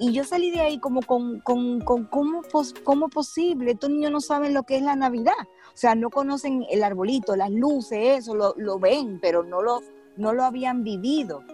Y 0.00 0.12
yo 0.12 0.24
salí 0.24 0.50
de 0.50 0.60
ahí 0.60 0.78
como 0.80 1.02
con, 1.02 1.40
con, 1.40 1.80
con 1.82 2.04
¿cómo, 2.06 2.42
pos- 2.42 2.74
cómo 2.84 3.08
posible, 3.08 3.72
estos 3.72 3.90
niños 3.90 4.10
no 4.12 4.20
saben 4.20 4.54
lo 4.54 4.62
que 4.62 4.76
es 4.76 4.82
la 4.82 4.96
Navidad. 4.96 5.34
O 5.66 5.76
sea, 5.76 5.94
no 5.94 6.08
conocen 6.10 6.64
el 6.70 6.82
arbolito, 6.82 7.36
las 7.36 7.50
luces, 7.50 8.20
eso, 8.20 8.34
lo, 8.34 8.54
lo 8.56 8.78
ven, 8.78 9.18
pero 9.20 9.42
no 9.44 9.60
lo, 9.60 9.82
no 10.16 10.32
lo 10.32 10.44
habían 10.44 10.82
vivido. 10.82 11.44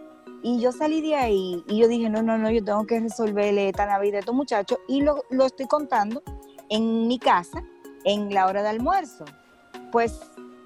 Y 0.46 0.60
yo 0.60 0.72
salí 0.72 1.00
de 1.00 1.16
ahí 1.16 1.64
y 1.66 1.78
yo 1.78 1.88
dije, 1.88 2.10
no, 2.10 2.22
no, 2.22 2.36
no, 2.36 2.50
yo 2.50 2.62
tengo 2.62 2.86
que 2.86 3.00
resolverle 3.00 3.70
esta 3.70 3.86
Navidad 3.86 4.16
a 4.16 4.20
estos 4.20 4.34
muchachos 4.34 4.78
y 4.86 5.00
lo, 5.00 5.24
lo 5.30 5.46
estoy 5.46 5.66
contando 5.66 6.22
en 6.68 7.08
mi 7.08 7.18
casa 7.18 7.64
en 8.04 8.28
la 8.28 8.44
hora 8.44 8.62
de 8.62 8.68
almuerzo. 8.68 9.24
Pues 9.90 10.20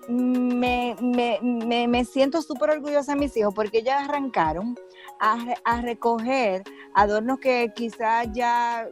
me, 0.09 0.97
me, 1.01 1.39
me, 1.41 1.87
me 1.87 2.05
siento 2.05 2.43
súper 2.43 2.71
orgullosa 2.71 3.13
de 3.13 3.21
mis 3.21 3.37
hijos 3.37 3.55
porque 3.55 3.85
ya 3.85 4.01
arrancaron 4.01 4.77
a, 5.21 5.39
a 5.65 5.81
recoger 5.81 6.65
adornos 6.95 7.39
que 7.39 7.73
quizás 7.73 8.27
ya 8.33 8.85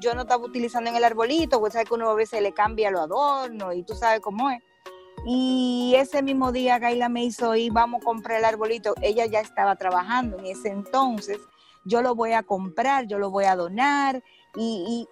yo 0.00 0.14
no 0.14 0.22
estaba 0.22 0.42
utilizando 0.42 0.88
en 0.88 0.96
el 0.96 1.04
arbolito, 1.04 1.60
pues 1.60 1.74
sabes 1.74 1.86
que 1.86 1.94
uno 1.94 2.08
a 2.08 2.14
veces 2.14 2.40
le 2.40 2.52
cambia 2.52 2.90
los 2.90 3.02
adornos 3.02 3.74
y 3.74 3.82
tú 3.82 3.94
sabes 3.94 4.20
cómo 4.20 4.48
es. 4.48 4.62
Y 5.26 5.94
ese 5.96 6.22
mismo 6.22 6.52
día 6.52 6.78
Gaila 6.78 7.08
me 7.08 7.24
hizo 7.24 7.54
ir, 7.54 7.72
vamos 7.72 8.02
a 8.02 8.04
comprar 8.04 8.38
el 8.38 8.44
arbolito. 8.44 8.94
Ella 9.02 9.26
ya 9.26 9.40
estaba 9.40 9.76
trabajando 9.76 10.38
en 10.38 10.46
ese 10.46 10.68
entonces. 10.68 11.38
Yo 11.84 12.02
lo 12.02 12.14
voy 12.14 12.32
a 12.32 12.42
comprar, 12.42 13.06
yo 13.06 13.18
lo 13.18 13.30
voy 13.30 13.44
a 13.44 13.56
donar. 13.56 14.22
Y, 14.56 15.06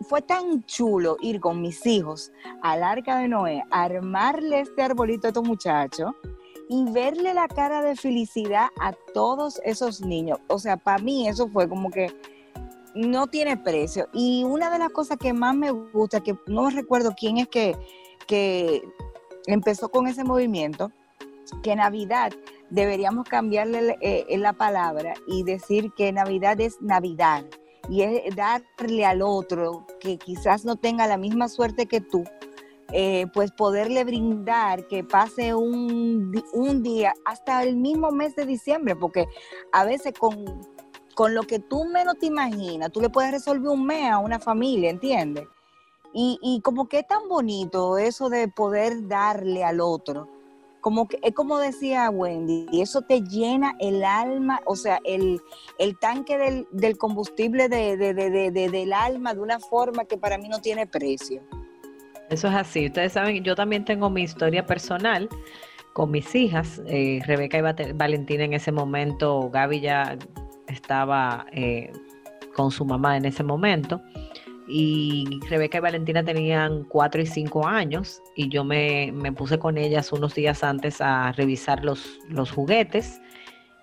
y 0.00 0.04
fue 0.04 0.22
tan 0.22 0.64
chulo 0.64 1.16
ir 1.20 1.40
con 1.40 1.60
mis 1.60 1.84
hijos 1.86 2.32
al 2.62 2.82
arca 2.82 3.18
de 3.18 3.28
Noé, 3.28 3.64
armarle 3.70 4.60
este 4.60 4.82
arbolito 4.82 5.26
a 5.26 5.30
estos 5.30 5.46
muchachos 5.46 6.12
y 6.68 6.84
verle 6.92 7.34
la 7.34 7.48
cara 7.48 7.82
de 7.82 7.96
felicidad 7.96 8.68
a 8.80 8.92
todos 9.12 9.60
esos 9.64 10.00
niños. 10.00 10.38
O 10.46 10.58
sea, 10.58 10.76
para 10.76 11.02
mí 11.02 11.26
eso 11.26 11.48
fue 11.48 11.68
como 11.68 11.90
que 11.90 12.14
no 12.94 13.26
tiene 13.26 13.56
precio. 13.56 14.08
Y 14.12 14.44
una 14.44 14.70
de 14.70 14.78
las 14.78 14.90
cosas 14.90 15.18
que 15.18 15.32
más 15.32 15.54
me 15.54 15.70
gusta, 15.70 16.20
que 16.20 16.36
no 16.46 16.70
recuerdo 16.70 17.12
quién 17.18 17.38
es 17.38 17.48
que, 17.48 17.76
que 18.30 18.84
empezó 19.46 19.88
con 19.88 20.06
ese 20.06 20.22
movimiento, 20.22 20.92
que 21.64 21.74
Navidad 21.74 22.30
deberíamos 22.70 23.26
cambiarle 23.26 23.98
eh, 24.00 24.38
la 24.38 24.52
palabra 24.52 25.14
y 25.26 25.42
decir 25.42 25.90
que 25.96 26.12
Navidad 26.12 26.60
es 26.60 26.80
Navidad 26.80 27.44
y 27.88 28.02
es 28.02 28.36
darle 28.36 29.04
al 29.04 29.20
otro 29.20 29.84
que 29.98 30.16
quizás 30.16 30.64
no 30.64 30.76
tenga 30.76 31.08
la 31.08 31.16
misma 31.16 31.48
suerte 31.48 31.86
que 31.86 32.00
tú, 32.00 32.22
eh, 32.92 33.26
pues 33.34 33.50
poderle 33.50 34.04
brindar 34.04 34.86
que 34.86 35.02
pase 35.02 35.52
un, 35.52 36.32
un 36.52 36.82
día 36.84 37.12
hasta 37.24 37.64
el 37.64 37.74
mismo 37.74 38.12
mes 38.12 38.36
de 38.36 38.46
diciembre, 38.46 38.94
porque 38.94 39.26
a 39.72 39.84
veces 39.84 40.12
con, 40.16 40.44
con 41.16 41.34
lo 41.34 41.42
que 41.42 41.58
tú 41.58 41.84
menos 41.84 42.16
te 42.20 42.26
imaginas, 42.26 42.92
tú 42.92 43.00
le 43.00 43.10
puedes 43.10 43.32
resolver 43.32 43.70
un 43.70 43.84
mes 43.86 44.08
a 44.08 44.18
una 44.18 44.38
familia, 44.38 44.88
¿entiendes? 44.88 45.48
Y, 46.12 46.38
y 46.42 46.60
como 46.62 46.88
que 46.88 47.00
es 47.00 47.06
tan 47.06 47.28
bonito 47.28 47.98
eso 47.98 48.28
de 48.28 48.48
poder 48.48 49.06
darle 49.08 49.64
al 49.64 49.80
otro. 49.80 50.28
Como 50.80 51.06
que 51.08 51.18
es 51.22 51.34
como 51.34 51.58
decía 51.58 52.08
Wendy, 52.08 52.66
y 52.72 52.80
eso 52.80 53.02
te 53.02 53.20
llena 53.20 53.74
el 53.80 54.02
alma, 54.02 54.60
o 54.64 54.76
sea, 54.76 54.98
el, 55.04 55.38
el 55.78 55.98
tanque 55.98 56.38
del, 56.38 56.66
del 56.70 56.96
combustible 56.96 57.68
de, 57.68 57.96
de- 57.98 58.14
de- 58.14 58.30
de- 58.30 58.50
de- 58.50 58.70
del 58.70 58.92
alma 58.94 59.34
de 59.34 59.40
una 59.40 59.60
forma 59.60 60.06
que 60.06 60.16
para 60.16 60.38
mí 60.38 60.48
no 60.48 60.60
tiene 60.60 60.86
precio. 60.86 61.42
Eso 62.30 62.48
es 62.48 62.54
así. 62.54 62.86
Ustedes 62.86 63.12
saben, 63.12 63.44
yo 63.44 63.54
también 63.54 63.84
tengo 63.84 64.08
mi 64.08 64.22
historia 64.22 64.64
personal 64.64 65.28
con 65.92 66.10
mis 66.12 66.34
hijas, 66.34 66.80
eh, 66.86 67.20
Rebeca 67.26 67.58
y 67.58 67.92
Valentina 67.92 68.44
en 68.44 68.54
ese 68.54 68.72
momento, 68.72 69.50
Gaby 69.50 69.80
ya 69.80 70.16
estaba 70.68 71.44
eh, 71.52 71.92
con 72.54 72.70
su 72.70 72.84
mamá 72.84 73.16
en 73.16 73.24
ese 73.26 73.42
momento, 73.42 74.00
y 74.70 75.40
Rebeca 75.48 75.78
y 75.78 75.80
Valentina 75.80 76.24
tenían 76.24 76.84
cuatro 76.84 77.20
y 77.20 77.26
cinco 77.26 77.66
años, 77.66 78.22
y 78.36 78.48
yo 78.48 78.64
me, 78.64 79.10
me 79.12 79.32
puse 79.32 79.58
con 79.58 79.76
ellas 79.76 80.12
unos 80.12 80.34
días 80.34 80.62
antes 80.62 81.00
a 81.00 81.32
revisar 81.32 81.84
los, 81.84 82.18
los 82.28 82.50
juguetes. 82.52 83.20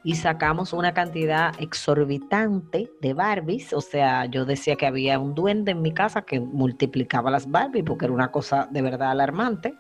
Y 0.04 0.16
sacamos 0.16 0.72
una 0.72 0.94
cantidad 0.94 1.54
exorbitante 1.60 2.90
de 3.02 3.14
Barbies. 3.14 3.74
O 3.74 3.82
sea, 3.82 4.26
yo 4.26 4.46
decía 4.46 4.78
que 4.78 4.86
había 4.86 5.20
un 5.20 5.36
duende 5.36 5.72
en 5.72 5.82
mi 5.82 5.92
casa 5.92 6.22
que 6.22 6.40
multiplicaba 6.40 7.30
las 7.30 7.52
Barbies 7.52 7.84
porque 7.84 8.06
era 8.06 8.14
una 8.14 8.32
cosa 8.32 8.70
de 8.72 8.82
verdad 8.82 9.12
alarmante. 9.12 9.76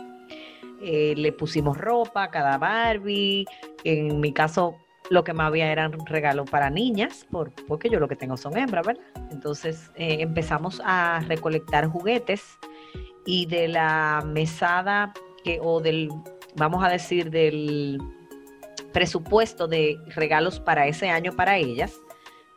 Eh, 0.81 1.13
le 1.15 1.31
pusimos 1.31 1.77
ropa 1.77 2.23
a 2.23 2.29
cada 2.29 2.57
Barbie. 2.57 3.45
En 3.85 4.19
mi 4.19 4.33
caso, 4.33 4.75
lo 5.09 5.23
que 5.23 5.33
más 5.33 5.47
había 5.47 5.71
eran 5.71 5.93
regalos 6.05 6.49
para 6.49 6.69
niñas, 6.69 7.25
por- 7.31 7.51
porque 7.67 7.89
yo 7.89 7.99
lo 7.99 8.07
que 8.07 8.15
tengo 8.15 8.37
son 8.37 8.57
hembras, 8.57 8.85
¿verdad? 8.85 9.03
Entonces 9.31 9.91
eh, 9.95 10.17
empezamos 10.19 10.81
a 10.83 11.21
recolectar 11.27 11.87
juguetes 11.87 12.57
y 13.25 13.45
de 13.45 13.67
la 13.67 14.23
mesada 14.25 15.13
que, 15.43 15.59
o 15.61 15.79
del, 15.79 16.09
vamos 16.55 16.83
a 16.83 16.89
decir, 16.89 17.29
del 17.29 17.99
presupuesto 18.93 19.67
de 19.67 19.97
regalos 20.15 20.59
para 20.59 20.87
ese 20.87 21.09
año 21.09 21.31
para 21.33 21.57
ellas, 21.57 21.93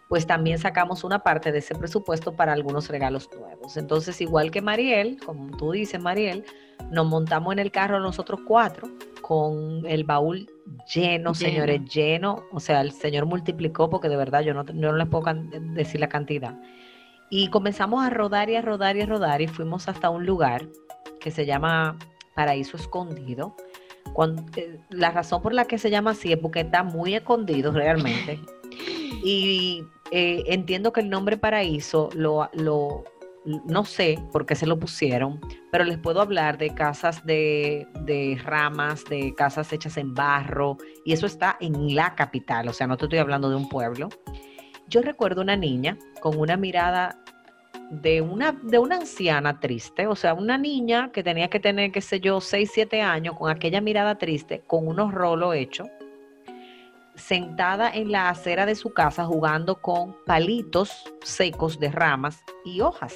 pues 0.08 0.26
también 0.26 0.58
sacamos 0.58 1.04
una 1.04 1.20
parte 1.20 1.52
de 1.52 1.58
ese 1.58 1.74
presupuesto 1.74 2.32
para 2.34 2.52
algunos 2.52 2.88
regalos 2.88 3.28
nuevos. 3.38 3.76
Entonces, 3.76 4.20
igual 4.20 4.50
que 4.50 4.60
Mariel, 4.60 5.18
como 5.24 5.56
tú 5.56 5.70
dices, 5.72 6.00
Mariel, 6.00 6.44
nos 6.90 7.06
montamos 7.06 7.52
en 7.52 7.60
el 7.60 7.70
carro 7.70 8.00
nosotros 8.00 8.40
cuatro 8.44 8.88
con 9.30 9.86
el 9.86 10.02
baúl 10.02 10.50
lleno, 10.92 11.32
Lleno. 11.32 11.34
señores, 11.34 11.84
lleno. 11.88 12.42
O 12.50 12.58
sea, 12.58 12.80
el 12.80 12.90
Señor 12.90 13.26
multiplicó 13.26 13.88
porque 13.88 14.08
de 14.08 14.16
verdad 14.16 14.40
yo 14.40 14.54
no, 14.54 14.66
yo 14.66 14.72
no 14.90 14.96
les 14.96 15.06
puedo 15.06 15.22
decir 15.72 16.00
la 16.00 16.08
cantidad. 16.08 16.58
Y 17.30 17.46
comenzamos 17.46 18.04
a 18.04 18.10
rodar 18.10 18.50
y 18.50 18.56
a 18.56 18.60
rodar 18.60 18.96
y 18.96 19.02
a 19.02 19.06
rodar 19.06 19.40
y 19.40 19.46
fuimos 19.46 19.86
hasta 19.88 20.10
un 20.10 20.26
lugar 20.26 20.66
que 21.20 21.30
se 21.30 21.46
llama 21.46 21.96
Paraíso 22.34 22.76
Escondido. 22.76 23.54
Cuando- 24.14 24.42
eh, 24.56 24.80
la 24.88 25.12
razón 25.12 25.40
por 25.42 25.54
la 25.54 25.64
que 25.64 25.78
se 25.78 25.90
llama 25.90 26.10
así 26.10 26.32
es 26.32 26.38
porque 26.38 26.60
está 26.62 26.82
muy 26.82 27.14
escondido 27.14 27.70
realmente. 27.70 28.40
Y 29.22 29.84
eh, 30.12 30.42
entiendo 30.46 30.92
que 30.92 31.02
el 31.02 31.10
nombre 31.10 31.36
paraíso 31.36 32.08
lo, 32.14 32.48
lo, 32.54 33.04
no 33.44 33.84
sé 33.84 34.18
por 34.32 34.46
qué 34.46 34.54
se 34.54 34.66
lo 34.66 34.78
pusieron, 34.78 35.40
pero 35.72 35.84
les 35.84 35.98
puedo 35.98 36.20
hablar 36.20 36.58
de 36.58 36.74
casas 36.74 37.24
de, 37.24 37.86
de, 38.00 38.38
ramas, 38.44 39.04
de 39.04 39.34
casas 39.34 39.72
hechas 39.72 39.96
en 39.96 40.14
barro, 40.14 40.76
y 41.04 41.12
eso 41.12 41.26
está 41.26 41.56
en 41.60 41.94
la 41.94 42.14
capital, 42.14 42.68
o 42.68 42.72
sea, 42.72 42.86
no 42.86 42.96
te 42.96 43.06
estoy 43.06 43.18
hablando 43.18 43.48
de 43.48 43.56
un 43.56 43.68
pueblo. 43.68 44.08
Yo 44.88 45.02
recuerdo 45.02 45.40
una 45.40 45.56
niña 45.56 45.96
con 46.20 46.38
una 46.38 46.56
mirada 46.56 47.22
de 47.90 48.20
una, 48.20 48.52
de 48.52 48.78
una 48.78 48.96
anciana 48.96 49.58
triste, 49.58 50.06
o 50.06 50.14
sea, 50.14 50.34
una 50.34 50.56
niña 50.58 51.10
que 51.12 51.22
tenía 51.22 51.48
que 51.48 51.60
tener, 51.60 51.92
qué 51.92 52.00
sé 52.00 52.20
yo, 52.20 52.40
6, 52.40 52.70
7 52.72 53.02
años, 53.02 53.36
con 53.36 53.50
aquella 53.50 53.80
mirada 53.80 54.16
triste, 54.16 54.62
con 54.66 54.86
unos 54.86 55.12
rolos 55.12 55.54
hechos, 55.54 55.88
sentada 57.20 57.90
en 57.90 58.10
la 58.10 58.28
acera 58.28 58.66
de 58.66 58.74
su 58.74 58.92
casa 58.92 59.24
jugando 59.24 59.80
con 59.80 60.16
palitos 60.26 61.04
secos 61.22 61.78
de 61.78 61.90
ramas 61.90 62.42
y 62.64 62.80
hojas. 62.80 63.14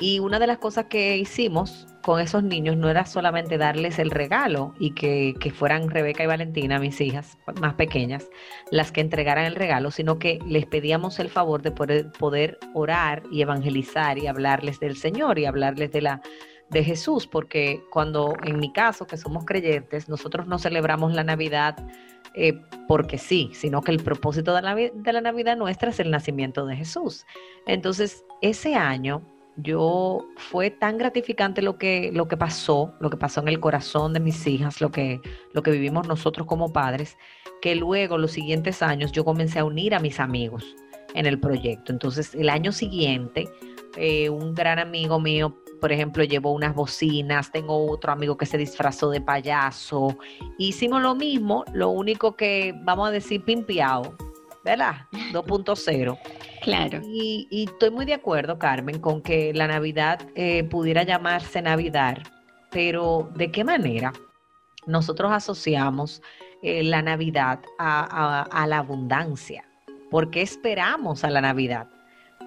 Y 0.00 0.20
una 0.20 0.38
de 0.38 0.46
las 0.46 0.58
cosas 0.58 0.86
que 0.86 1.16
hicimos 1.16 1.88
con 2.02 2.20
esos 2.20 2.44
niños 2.44 2.76
no 2.76 2.88
era 2.88 3.04
solamente 3.04 3.58
darles 3.58 3.98
el 3.98 4.10
regalo 4.10 4.72
y 4.78 4.92
que, 4.94 5.34
fueran 5.54 5.90
Rebeca 5.90 6.22
y 6.22 6.26
Valentina, 6.26 6.78
mis 6.78 7.00
hijas 7.00 7.36
más 7.60 7.74
pequeñas, 7.74 8.30
las 8.70 8.92
que 8.92 9.00
entregaran 9.00 9.44
el 9.44 9.56
regalo, 9.56 9.90
sino 9.90 10.18
que 10.18 10.38
les 10.46 10.66
pedíamos 10.66 11.18
el 11.18 11.28
favor 11.28 11.62
de 11.62 11.72
poder, 11.72 12.12
poder 12.12 12.58
orar 12.74 13.24
y 13.32 13.42
evangelizar 13.42 14.18
y 14.18 14.28
hablarles 14.28 14.78
del 14.78 14.96
Señor 14.96 15.38
y 15.38 15.46
hablarles 15.46 15.90
de 15.90 16.02
la 16.02 16.22
de 16.70 16.84
Jesús, 16.84 17.26
porque 17.26 17.82
cuando 17.90 18.34
en 18.44 18.58
mi 18.58 18.72
caso, 18.72 19.06
que 19.06 19.16
somos 19.16 19.44
creyentes, 19.44 20.08
nosotros 20.08 20.46
no 20.46 20.58
celebramos 20.58 21.14
la 21.14 21.24
Navidad 21.24 21.76
eh, 22.34 22.60
porque 22.86 23.18
sí, 23.18 23.50
sino 23.54 23.82
que 23.82 23.92
el 23.92 24.02
propósito 24.02 24.54
de 24.54 24.62
la, 24.62 24.74
de 24.74 25.12
la 25.12 25.20
Navidad 25.20 25.56
nuestra 25.56 25.90
es 25.90 26.00
el 26.00 26.10
nacimiento 26.10 26.66
de 26.66 26.76
Jesús. 26.76 27.24
Entonces, 27.66 28.24
ese 28.42 28.74
año 28.74 29.22
yo 29.56 30.24
fue 30.36 30.70
tan 30.70 30.98
gratificante 30.98 31.62
lo 31.62 31.78
que, 31.78 32.10
lo 32.12 32.28
que 32.28 32.36
pasó, 32.36 32.94
lo 33.00 33.10
que 33.10 33.16
pasó 33.16 33.40
en 33.40 33.48
el 33.48 33.58
corazón 33.58 34.12
de 34.12 34.20
mis 34.20 34.46
hijas, 34.46 34.80
lo 34.80 34.90
que, 34.90 35.20
lo 35.52 35.62
que 35.62 35.72
vivimos 35.72 36.06
nosotros 36.06 36.46
como 36.46 36.72
padres, 36.72 37.16
que 37.60 37.74
luego 37.74 38.18
los 38.18 38.30
siguientes 38.30 38.82
años 38.82 39.10
yo 39.10 39.24
comencé 39.24 39.58
a 39.58 39.64
unir 39.64 39.94
a 39.94 40.00
mis 40.00 40.20
amigos 40.20 40.76
en 41.14 41.26
el 41.26 41.40
proyecto. 41.40 41.92
Entonces 41.92 42.34
el 42.36 42.50
año 42.50 42.70
siguiente, 42.70 43.48
eh, 43.96 44.28
un 44.30 44.54
gran 44.54 44.78
amigo 44.78 45.18
mío, 45.18 45.56
por 45.80 45.92
ejemplo, 45.92 46.24
llevó 46.24 46.52
unas 46.52 46.74
bocinas, 46.74 47.50
tengo 47.52 47.90
otro 47.90 48.12
amigo 48.12 48.36
que 48.36 48.46
se 48.46 48.58
disfrazó 48.58 49.10
de 49.10 49.20
payaso. 49.20 50.16
Hicimos 50.58 51.02
lo 51.02 51.14
mismo, 51.14 51.64
lo 51.72 51.90
único 51.90 52.36
que 52.36 52.74
vamos 52.82 53.08
a 53.08 53.12
decir 53.12 53.44
pimpiado, 53.44 54.16
¿verdad? 54.64 55.06
2.0. 55.32 56.18
Claro. 56.62 57.00
Y, 57.04 57.48
estoy 57.50 57.90
muy 57.90 58.04
de 58.04 58.14
acuerdo, 58.14 58.58
Carmen, 58.58 59.00
con 59.00 59.22
que 59.22 59.52
la 59.54 59.66
Navidad 59.66 60.20
eh, 60.34 60.64
pudiera 60.64 61.02
llamarse 61.02 61.62
Navidad, 61.62 62.18
pero 62.70 63.30
¿de 63.34 63.50
qué 63.50 63.64
manera 63.64 64.12
nosotros 64.86 65.32
asociamos 65.32 66.22
eh, 66.62 66.82
la 66.82 67.02
Navidad 67.02 67.60
a, 67.78 68.66
la 68.68 68.78
abundancia? 68.78 69.64
¿Por 70.10 70.30
qué 70.30 70.42
esperamos 70.42 71.24
a 71.24 71.30
la 71.30 71.40
Navidad? 71.40 71.88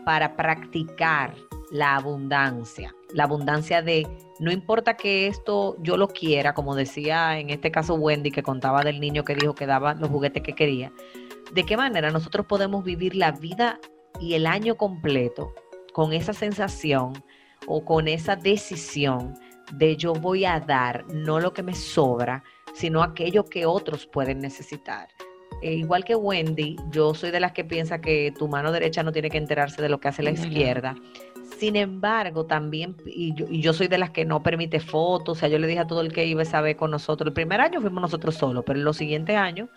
Para 0.05 0.35
practicar 0.35 1.35
la 1.71 1.95
abundancia, 1.95 2.93
la 3.13 3.23
abundancia 3.23 3.81
de 3.81 4.07
no 4.39 4.51
importa 4.51 4.97
que 4.97 5.27
esto 5.27 5.77
yo 5.79 5.95
lo 5.95 6.07
quiera, 6.07 6.53
como 6.53 6.75
decía 6.75 7.39
en 7.39 7.49
este 7.49 7.71
caso 7.71 7.95
Wendy 7.95 8.31
que 8.31 8.43
contaba 8.43 8.83
del 8.83 8.99
niño 8.99 9.23
que 9.23 9.35
dijo 9.35 9.55
que 9.55 9.65
daba 9.65 9.93
los 9.93 10.09
juguetes 10.09 10.43
que 10.43 10.53
quería, 10.53 10.91
de 11.53 11.65
qué 11.65 11.77
manera 11.77 12.11
nosotros 12.11 12.45
podemos 12.45 12.83
vivir 12.83 13.15
la 13.15 13.31
vida 13.31 13.79
y 14.19 14.33
el 14.33 14.47
año 14.47 14.75
completo 14.75 15.53
con 15.93 16.13
esa 16.13 16.33
sensación 16.33 17.13
o 17.67 17.85
con 17.85 18.07
esa 18.07 18.35
decisión 18.35 19.35
de 19.73 19.95
yo 19.95 20.13
voy 20.13 20.45
a 20.45 20.59
dar 20.59 21.05
no 21.13 21.39
lo 21.39 21.53
que 21.53 21.63
me 21.63 21.75
sobra, 21.75 22.43
sino 22.73 23.03
aquello 23.03 23.45
que 23.45 23.65
otros 23.65 24.07
pueden 24.07 24.39
necesitar. 24.39 25.07
E 25.61 25.73
igual 25.73 26.03
que 26.03 26.15
Wendy, 26.15 26.75
yo 26.89 27.13
soy 27.13 27.31
de 27.31 27.39
las 27.39 27.51
que 27.51 27.63
piensa 27.63 28.01
que 28.01 28.33
tu 28.37 28.47
mano 28.47 28.71
derecha 28.71 29.03
no 29.03 29.11
tiene 29.11 29.29
que 29.29 29.37
enterarse 29.37 29.81
de 29.81 29.89
lo 29.89 29.99
que 29.99 30.07
hace 30.07 30.23
la 30.23 30.31
izquierda. 30.31 30.95
Sin 31.57 31.75
embargo, 31.75 32.45
también, 32.45 32.95
y 33.05 33.35
yo, 33.35 33.45
y 33.47 33.61
yo, 33.61 33.73
soy 33.73 33.87
de 33.87 33.99
las 33.99 34.09
que 34.09 34.25
no 34.25 34.41
permite 34.41 34.79
fotos, 34.79 35.37
o 35.37 35.39
sea, 35.39 35.49
yo 35.49 35.59
le 35.59 35.67
dije 35.67 35.81
a 35.81 35.87
todo 35.87 36.01
el 36.01 36.11
que 36.11 36.25
iba 36.25 36.41
a 36.41 36.61
ver 36.61 36.75
con 36.75 36.89
nosotros, 36.89 37.27
el 37.27 37.33
primer 37.33 37.61
año 37.61 37.81
fuimos 37.81 38.01
nosotros 38.01 38.35
solos, 38.35 38.63
pero 38.65 38.79
en 38.79 38.85
los 38.85 38.97
siguientes 38.97 39.35
años, 39.35 39.69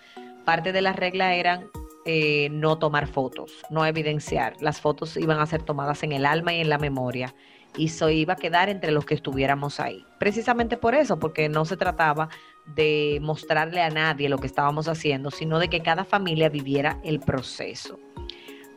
parte 0.47 0.73
de 0.73 0.81
las 0.81 0.97
reglas 0.97 1.35
eran 1.35 1.66
eh, 2.07 2.49
no 2.51 2.79
tomar 2.79 3.07
fotos, 3.07 3.53
no 3.68 3.85
evidenciar. 3.85 4.55
Las 4.61 4.81
fotos 4.81 5.16
iban 5.16 5.38
a 5.40 5.47
ser 5.47 5.62
tomadas 5.62 6.03
en 6.03 6.12
el 6.12 6.25
alma 6.25 6.55
y 6.55 6.61
en 6.61 6.70
la 6.70 6.79
memoria 6.79 7.35
y 7.77 7.87
eso 7.87 8.11
iba 8.11 8.35
a 8.35 8.37
quedar 8.37 8.68
entre 8.68 8.92
los 8.92 9.05
que 9.05 9.14
estuviéramos 9.14 9.81
ahí. 9.81 10.05
Precisamente 10.18 10.77
por 10.77 10.94
eso, 10.94 11.18
porque 11.18 11.49
no 11.49 11.64
se 11.64 11.77
trataba 11.77 12.29
de 12.66 13.18
mostrarle 13.22 13.83
a 13.83 13.90
nadie 13.90 14.29
lo 14.29 14.38
que 14.38 14.46
estábamos 14.46 14.88
haciendo, 14.88 15.31
sino 15.31 15.59
de 15.59 15.68
que 15.68 15.83
cada 15.83 16.05
familia 16.05 16.48
viviera 16.48 16.98
el 17.05 17.20
proceso. 17.20 17.98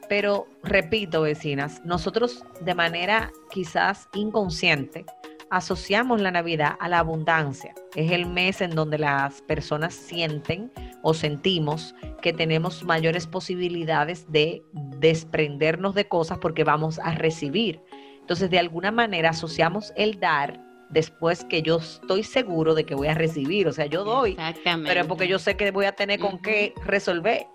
Pero 0.10 0.48
repito, 0.64 1.22
vecinas, 1.22 1.82
nosotros 1.84 2.44
de 2.62 2.76
manera 2.76 3.32
quizás 3.50 4.08
inconsciente 4.14 5.06
asociamos 5.50 6.22
la 6.22 6.32
Navidad 6.32 6.76
a 6.80 6.90
la 6.90 7.00
abundancia. 7.00 7.74
Es 7.96 8.12
el 8.12 8.26
mes 8.26 8.62
en 8.62 8.72
donde 8.72 8.98
las 8.98 9.42
personas 9.42 9.94
sienten 9.94 10.72
o 11.04 11.14
sentimos 11.14 11.96
que 12.22 12.34
tenemos 12.34 12.84
mayores 12.84 13.28
posibilidades 13.28 14.30
de 14.32 14.64
desprendernos 14.74 15.96
de 15.96 16.08
cosas 16.08 16.38
porque 16.40 16.64
vamos 16.64 17.00
a 17.00 17.12
recibir. 17.12 17.82
Entonces, 18.20 18.50
de 18.50 18.60
alguna 18.60 18.92
manera 18.92 19.30
asociamos 19.30 19.94
el 19.96 20.20
dar 20.20 20.67
después 20.90 21.44
que 21.46 21.62
yo 21.62 21.78
estoy 21.78 22.24
seguro 22.24 22.74
de 22.74 22.86
que 22.86 22.96
voy 22.96 23.08
a 23.08 23.14
recibir. 23.14 23.68
O 23.68 23.74
sea, 23.74 23.86
yo 23.86 24.04
doy, 24.04 24.38
pero 24.64 25.02
es 25.02 25.08
porque 25.08 25.28
yo 25.28 25.40
sé 25.40 25.56
que 25.56 25.72
voy 25.72 25.86
a 25.86 25.94
tener 25.94 26.20
con 26.20 26.40
qué 26.40 26.74
resolver. 26.86 27.48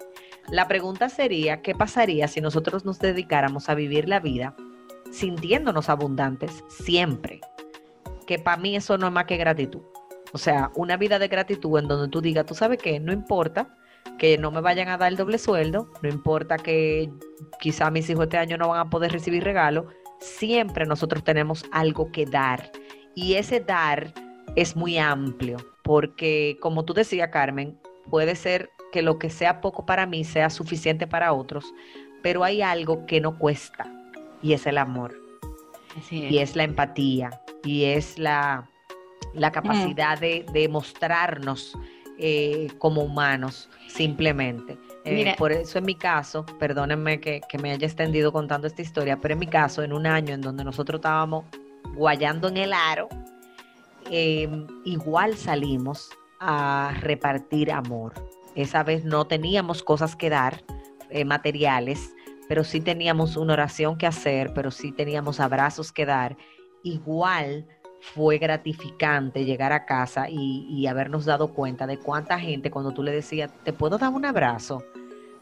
La 0.48 0.66
pregunta 0.68 1.08
sería, 1.08 1.62
¿qué 1.62 1.74
pasaría 1.74 2.28
si 2.28 2.40
nosotros 2.40 2.84
nos 2.84 2.98
dedicáramos 2.98 3.68
a 3.68 3.74
vivir 3.74 4.08
la 4.08 4.20
vida 4.20 4.54
sintiéndonos 5.10 5.88
abundantes 5.88 6.64
siempre? 6.68 7.40
Que 8.26 8.38
para 8.38 8.56
mí 8.56 8.76
eso 8.76 8.98
no 8.98 9.06
es 9.06 9.12
más 9.12 9.26
que 9.26 9.36
gratitud. 9.36 9.82
O 10.32 10.38
sea, 10.38 10.70
una 10.74 10.96
vida 10.96 11.18
de 11.18 11.28
gratitud 11.28 11.78
en 11.78 11.88
donde 11.88 12.08
tú 12.08 12.20
digas, 12.20 12.46
tú 12.46 12.54
sabes 12.54 12.78
que 12.78 12.98
no 12.98 13.12
importa 13.12 13.76
que 14.18 14.38
no 14.38 14.50
me 14.50 14.60
vayan 14.60 14.88
a 14.88 14.96
dar 14.96 15.10
el 15.10 15.16
doble 15.16 15.38
sueldo, 15.38 15.90
no 16.02 16.08
importa 16.08 16.56
que 16.56 17.10
quizá 17.60 17.90
mis 17.90 18.08
hijos 18.10 18.24
este 18.24 18.38
año 18.38 18.56
no 18.56 18.68
van 18.68 18.80
a 18.80 18.90
poder 18.90 19.12
recibir 19.12 19.44
regalo, 19.44 19.86
siempre 20.20 20.86
nosotros 20.86 21.22
tenemos 21.24 21.64
algo 21.72 22.10
que 22.12 22.26
dar. 22.26 22.70
Y 23.14 23.34
ese 23.34 23.60
dar 23.60 24.12
es 24.56 24.76
muy 24.76 24.98
amplio, 24.98 25.58
porque 25.82 26.56
como 26.60 26.84
tú 26.84 26.94
decías, 26.94 27.28
Carmen, 27.30 27.78
puede 28.10 28.36
ser 28.36 28.70
que 28.92 29.02
lo 29.02 29.18
que 29.18 29.30
sea 29.30 29.60
poco 29.60 29.86
para 29.86 30.06
mí 30.06 30.24
sea 30.24 30.50
suficiente 30.50 31.06
para 31.06 31.32
otros, 31.32 31.72
pero 32.22 32.44
hay 32.44 32.62
algo 32.62 33.06
que 33.06 33.20
no 33.20 33.38
cuesta, 33.38 33.90
y 34.42 34.52
es 34.52 34.66
el 34.66 34.78
amor, 34.78 35.14
y 36.10 36.38
es. 36.38 36.56
la 36.56 36.64
empatía, 36.64 37.40
y 37.64 37.84
es 37.84 38.18
la, 38.18 38.68
la 39.34 39.50
capacidad 39.50 40.18
de, 40.18 40.44
de, 40.52 40.68
mostrarnos 40.68 41.76
eh, 42.18 42.68
como 42.78 43.02
humanos, 43.02 43.68
simplemente. 43.88 44.78
Eh, 45.04 45.34
por 45.36 45.50
eso 45.50 45.78
en 45.78 45.84
mi 45.84 45.94
caso, 45.94 46.46
perdónenme 46.58 47.20
que, 47.20 47.40
me 47.60 47.72
haya 47.72 47.86
extendido 47.86 48.32
contando 48.32 48.66
esta 48.66 48.82
historia, 48.82 49.18
pero 49.20 49.34
en 49.34 49.40
mi 49.40 49.46
caso, 49.46 49.82
en 49.82 49.92
un 49.92 50.06
año 50.06 50.34
en 50.34 50.40
donde 50.40 50.62
nosotros 50.64 50.98
estábamos 50.98 51.44
guayando 51.94 52.48
en 52.48 52.56
el 52.56 52.72
aro, 52.72 53.08
em, 54.10 54.66
igual 54.84 55.36
salimos 55.36 56.10
a 56.40 56.94
repartir 57.00 57.70
amor. 57.70 58.14
Esa 58.54 58.82
vez 58.82 59.04
no 59.04 59.26
teníamos 59.26 59.82
cosas 59.82 60.16
que 60.16 60.30
dar, 60.30 60.62
eh, 61.10 61.24
materiales, 61.24 62.14
pero 62.48 62.64
sí 62.64 62.80
teníamos 62.80 63.36
una 63.36 63.54
oración 63.54 63.96
que 63.96 64.06
hacer, 64.06 64.52
pero 64.54 64.70
sí 64.70 64.92
teníamos 64.92 65.40
abrazos 65.40 65.92
que 65.92 66.04
dar. 66.04 66.36
Igual 66.82 67.66
fue 68.02 68.38
gratificante 68.38 69.44
llegar 69.44 69.72
a 69.72 69.86
casa 69.86 70.26
y, 70.28 70.86
habernos 70.86 71.24
dado 71.24 71.54
cuenta 71.54 71.86
de 71.86 71.98
cuánta 71.98 72.38
gente 72.38 72.70
cuando 72.70 72.90
tú 72.90 73.02
le 73.02 73.12
decías, 73.12 73.52
¿te 73.62 73.72
puedo 73.72 73.96
dar 73.96 74.12
un 74.12 74.24
abrazo? 74.24 74.82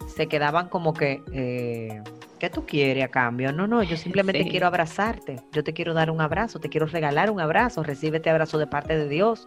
Se 0.06 0.26
quedaban 0.28 0.68
como 0.68 0.92
que, 0.92 1.22
eh, 1.32 2.02
¿qué 2.38 2.50
tú 2.50 2.66
quieres 2.66 3.04
a 3.04 3.08
cambio? 3.08 3.52
No, 3.52 3.66
no, 3.66 3.82
yo 3.82 3.96
simplemente 3.96 4.46
quiero 4.48 4.66
abrazarte, 4.66 5.36
yo 5.52 5.62
te 5.64 5.72
quiero 5.72 5.94
dar 5.94 6.10
un 6.10 6.20
abrazo, 6.20 6.58
te 6.58 6.68
quiero 6.68 6.86
regalar 6.86 7.30
un 7.30 7.40
abrazo, 7.40 7.82
recibe 7.82 8.18
este 8.18 8.30
abrazo 8.30 8.58
de 8.58 8.66
parte 8.66 8.96
de 8.96 9.08
Dios. 9.08 9.46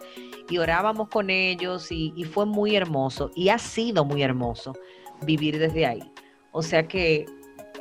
Y 0.50 0.58
orábamos 0.58 1.10
con 1.10 1.30
ellos 1.30 1.92
y, 1.92 2.14
y 2.16 2.24
fue 2.26 2.46
muy 2.46 2.76
hermoso 2.76 3.32
y 3.36 3.50
ha 3.50 3.58
sido 3.58 4.06
muy 4.06 4.24
hermoso 4.24 4.74
vivir 5.26 5.60
desde 5.60 5.86
ahí. 5.86 6.12
O 6.52 6.62
sea 6.62 6.88
que 6.88 7.26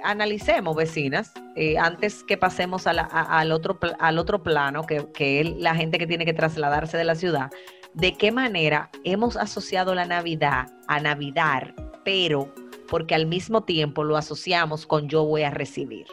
analicemos, 0.03 0.77
vecinas, 0.77 1.33
eh, 1.57 1.79
antes 1.79 2.25
que 2.25 2.37
pasemos 2.37 2.87
al, 2.87 3.53
otro, 3.53 3.79
al 3.99 4.19
otro 4.19 4.43
plano, 4.43 4.85
que, 4.85 5.07
que 5.13 5.41
es 5.41 5.57
la 5.57 5.75
gente 5.75 5.99
que 5.99 6.07
tiene 6.07 6.25
que 6.25 6.33
trasladarse 6.33 6.97
de 6.97 7.05
la 7.05 7.15
ciudad, 7.15 7.51
de 7.95 8.15
qué 8.17 8.33
manera 8.33 8.91
hemos 9.05 9.37
asociado 9.37 9.95
la 9.95 10.07
Navidad 10.07 10.69
a 10.89 11.01
Navidad, 11.01 11.75
pero 12.05 12.53
porque 12.93 13.15
al 13.15 13.25
mismo 13.25 13.63
tiempo 13.63 14.05
lo 14.05 14.19
asociamos 14.19 14.85
con 14.87 15.09
yo 15.09 15.25
voy 15.25 15.45
a 15.45 15.51
recibir. 15.51 16.07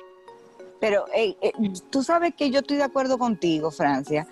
Pero 0.80 1.08
eh, 1.14 1.36
eh, 1.42 1.52
tú 1.90 2.04
sabes 2.04 2.34
que 2.36 2.52
yo 2.52 2.60
estoy 2.60 2.78
de 2.78 2.84
acuerdo 2.84 3.18
contigo, 3.18 3.70
Francia. 3.70 4.26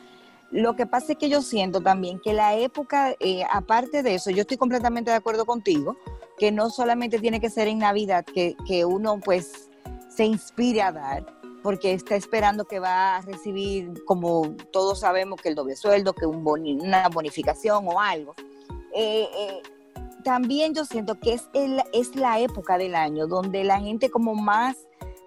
Lo 0.51 0.73
que 0.77 0.85
pasa 0.85 1.11
es 1.11 1.17
que 1.17 1.27
yo 1.27 1.41
siento 1.41 1.81
también 1.81 2.21
que 2.21 2.31
la 2.31 2.55
época, 2.55 3.13
eh, 3.19 3.43
aparte 3.51 4.01
de 4.01 4.15
eso, 4.15 4.31
yo 4.31 4.43
estoy 4.43 4.55
completamente 4.55 5.11
de 5.11 5.17
acuerdo 5.17 5.45
contigo, 5.45 5.97
que 6.37 6.53
no 6.53 6.69
solamente 6.69 7.19
tiene 7.19 7.41
que 7.41 7.49
ser 7.49 7.67
en 7.67 7.79
Navidad, 7.79 8.23
que, 8.23 8.55
que 8.65 8.85
uno 8.85 9.19
pues 9.19 9.69
se 10.07 10.23
inspire 10.23 10.83
a 10.83 10.93
dar, 10.93 11.25
porque 11.63 11.91
está 11.91 12.15
esperando 12.15 12.63
que 12.63 12.79
va 12.79 13.17
a 13.17 13.21
recibir, 13.23 13.91
como 14.05 14.55
todos 14.71 15.01
sabemos, 15.01 15.41
que 15.41 15.49
el 15.49 15.55
doble 15.55 15.75
sueldo, 15.75 16.13
que 16.13 16.25
un 16.25 16.47
una 16.47 17.09
bonificación 17.09 17.85
o 17.89 17.99
algo. 17.99 18.35
También 20.27 20.73
yo 20.73 20.83
siento 20.83 21.21
que 21.21 21.35
es, 21.35 21.49
el- 21.53 21.81
es 21.93 22.13
la 22.17 22.41
época 22.41 22.77
del 22.77 22.95
año 22.95 23.27
donde 23.27 23.63
la 23.63 23.79
gente 23.79 24.09
como 24.09 24.35
más 24.35 24.75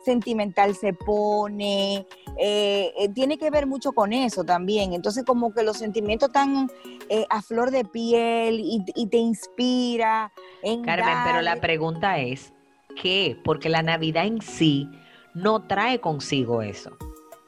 sentimental 0.04 0.74
se 0.74 0.92
pone, 0.92 2.06
eh, 2.38 2.92
eh, 2.98 3.08
tiene 3.14 3.38
que 3.38 3.48
ver 3.48 3.66
mucho 3.66 3.92
con 3.92 4.12
eso 4.12 4.44
también. 4.44 4.92
Entonces 4.92 5.24
como 5.24 5.54
que 5.54 5.62
los 5.62 5.78
sentimientos 5.78 6.28
están 6.28 6.70
eh, 7.08 7.24
a 7.30 7.40
flor 7.40 7.70
de 7.70 7.86
piel 7.86 8.60
y, 8.62 9.06
te 9.06 9.16
inspira. 9.16 10.32
En 10.62 10.84
Carmen, 10.84 11.16
pero 11.24 11.40
la 11.40 11.56
pregunta 11.56 12.18
es, 12.18 12.52
¿qué? 13.00 13.38
Porque 13.42 13.70
la 13.70 13.82
Navidad 13.82 14.26
en 14.26 14.42
sí 14.42 14.86
no 15.32 15.62
trae 15.66 15.98
consigo 16.02 16.60
eso. 16.60 16.98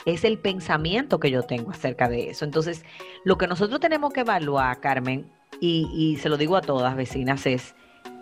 Es 0.06 0.24
el 0.24 0.38
pensamiento 0.38 1.20
que 1.20 1.30
yo 1.30 1.42
tengo 1.42 1.70
acerca 1.70 2.08
de 2.08 2.30
eso. 2.30 2.46
Entonces, 2.46 2.82
lo 3.24 3.36
que 3.36 3.46
nosotros 3.46 3.78
tenemos 3.78 4.10
que 4.14 4.20
evaluar, 4.20 4.80
Carmen, 4.80 5.30
y, 5.60 6.18
se 6.20 6.28
lo 6.28 6.36
digo 6.36 6.56
a 6.56 6.60
todas 6.60 6.96
vecinas, 6.96 7.46
es 7.46 7.74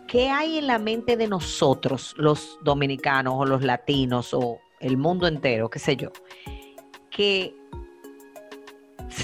qué 0.07 0.29
hay 0.29 0.59
en 0.59 0.67
la 0.67 0.79
mente 0.79 1.17
de 1.17 1.29
nosotros, 1.29 2.15
los 2.17 2.59
dominicanos 2.63 3.35
o 3.37 3.45
los 3.45 3.63
latinos 3.63 4.35
o 4.35 4.59
el 4.81 4.97
mundo 4.97 5.27
entero, 5.27 5.71
qué 5.71 5.79
sé 5.79 5.97
yo, 5.97 6.11
que 7.11 7.55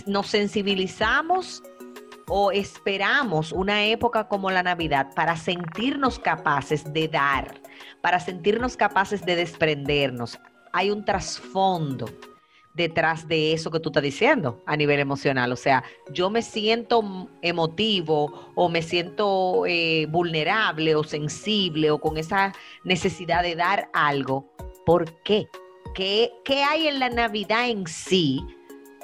nos 0.07 0.29
sensibilizamos 0.29 1.63
o 2.29 2.51
esperamos 2.51 3.53
una 3.53 3.85
época 3.85 4.29
como 4.29 4.51
la 4.51 4.63
Navidad 4.63 5.13
para 5.15 5.37
sentirnos 5.37 6.19
capaces 6.19 6.93
de 6.93 7.09
dar, 7.09 7.61
para 8.01 8.19
sentirnos 8.19 8.77
capaces 8.77 9.25
de 9.25 9.37
desprendernos. 9.37 10.39
Hay 10.73 10.91
un 10.91 11.05
trasfondo 11.05 12.07
detrás 12.77 13.27
de 13.27 13.55
eso 13.55 13.71
que 13.71 13.81
tú 13.81 13.89
estás 13.89 14.03
diciendo 14.03 14.63
a 14.67 14.77
nivel 14.77 15.01
emocional. 15.01 15.51
O 15.51 15.57
sea, 15.57 15.83
yo 16.13 16.29
me 16.29 16.43
siento 16.43 17.29
emotivo 17.41 18.53
o 18.55 18.69
me 18.69 18.83
siento 18.83 19.65
eh, 19.67 20.07
vulnerable 20.11 20.95
o 20.95 21.03
sensible 21.03 21.91
o 21.91 21.99
con 21.99 22.19
esa 22.19 22.53
necesidad 22.85 23.43
de 23.43 23.57
dar 23.57 23.89
algo. 23.95 24.53
¿Por 24.85 25.23
qué? 25.23 25.49
¿Qué, 25.95 26.31
qué 26.45 26.63
hay 26.63 26.87
en 26.87 27.01
la 27.01 27.09
Navidad 27.09 27.71
en 27.71 27.87
sí? 27.87 28.45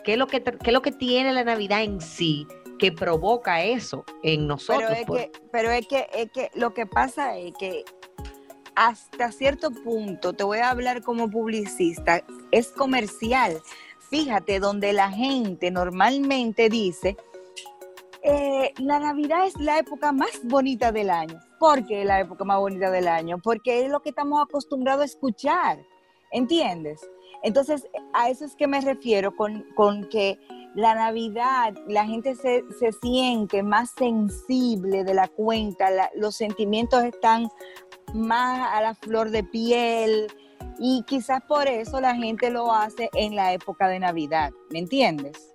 ¿Qué 0.05 0.12
es, 0.12 0.18
lo 0.18 0.27
que, 0.27 0.43
qué 0.43 0.59
es 0.66 0.73
lo 0.73 0.83
que 0.83 0.93
tiene 0.93 1.33
la 1.33 1.45
Navidad 1.45 1.83
en 1.83 2.01
sí 2.01 2.47
que 2.79 2.93
provoca 2.93 3.64
eso 3.64 4.05
en 4.23 4.47
nosotros? 4.47 4.91
Pero 5.07 5.16
es, 5.16 5.31
que, 5.31 5.41
pero 5.51 5.70
es 5.70 5.87
que, 5.87 6.07
es 6.12 6.31
que 6.31 6.51
lo 6.55 6.75
que 6.75 6.85
pasa 6.85 7.39
es 7.39 7.55
que 7.59 7.85
hasta 8.75 9.33
cierto 9.33 9.70
punto, 9.70 10.33
te 10.33 10.45
voy 10.45 10.59
a 10.59 10.70
hablar 10.70 11.03
como 11.03 11.31
publicista, 11.31 12.25
es 12.51 12.68
comercial. 12.68 13.61
Fíjate, 14.11 14.61
donde 14.61 14.93
la 14.93 15.11
gente 15.11 15.70
normalmente 15.70 16.68
dice, 16.68 17.16
eh, 18.23 18.73
la 18.79 18.99
Navidad 18.99 19.47
es 19.47 19.57
la 19.59 19.79
época 19.79 20.12
más 20.12 20.41
bonita 20.45 20.93
del 20.93 21.11
año. 21.11 21.41
¿Por 21.59 21.87
qué 21.87 22.05
la 22.05 22.20
época 22.20 22.45
más 22.45 22.59
bonita 22.59 22.91
del 22.91 23.09
año? 23.09 23.39
Porque 23.39 23.85
es 23.85 23.91
lo 23.91 24.01
que 24.01 24.11
estamos 24.11 24.43
acostumbrados 24.43 25.03
a 25.03 25.07
escuchar, 25.07 25.79
¿entiendes? 26.31 27.01
Entonces, 27.43 27.89
a 28.12 28.31
eso 28.31 28.45
es 28.45 28.55
que 28.55 28.68
me 28.68 28.81
refiero 28.81 29.35
con, 29.35 29.64
con 29.75 30.09
que 30.09 30.39
la 30.75 30.95
Navidad, 30.95 31.75
la 31.89 32.07
gente 32.07 32.35
se, 32.35 32.64
se 32.79 32.93
siente 32.93 33.62
más 33.62 33.91
sensible 33.91 35.05
de 35.05 35.14
la 35.14 35.29
cuenta, 35.29 35.91
los 36.14 36.37
sentimientos 36.37 37.03
están 37.05 37.49
más 38.15 38.69
a 38.73 38.81
la 38.83 38.95
flor 38.95 39.31
de 39.31 39.43
piel 39.45 40.27
y 40.79 41.03
quizás 41.07 41.43
por 41.43 41.69
eso 41.69 42.01
la 42.01 42.15
gente 42.15 42.51
lo 42.51 42.73
hace 42.73 43.11
en 43.15 43.37
la 43.37 43.53
época 43.53 43.89
de 43.89 43.99
Navidad, 43.99 44.51
¿me 44.71 44.79
entiendes? 44.81 45.49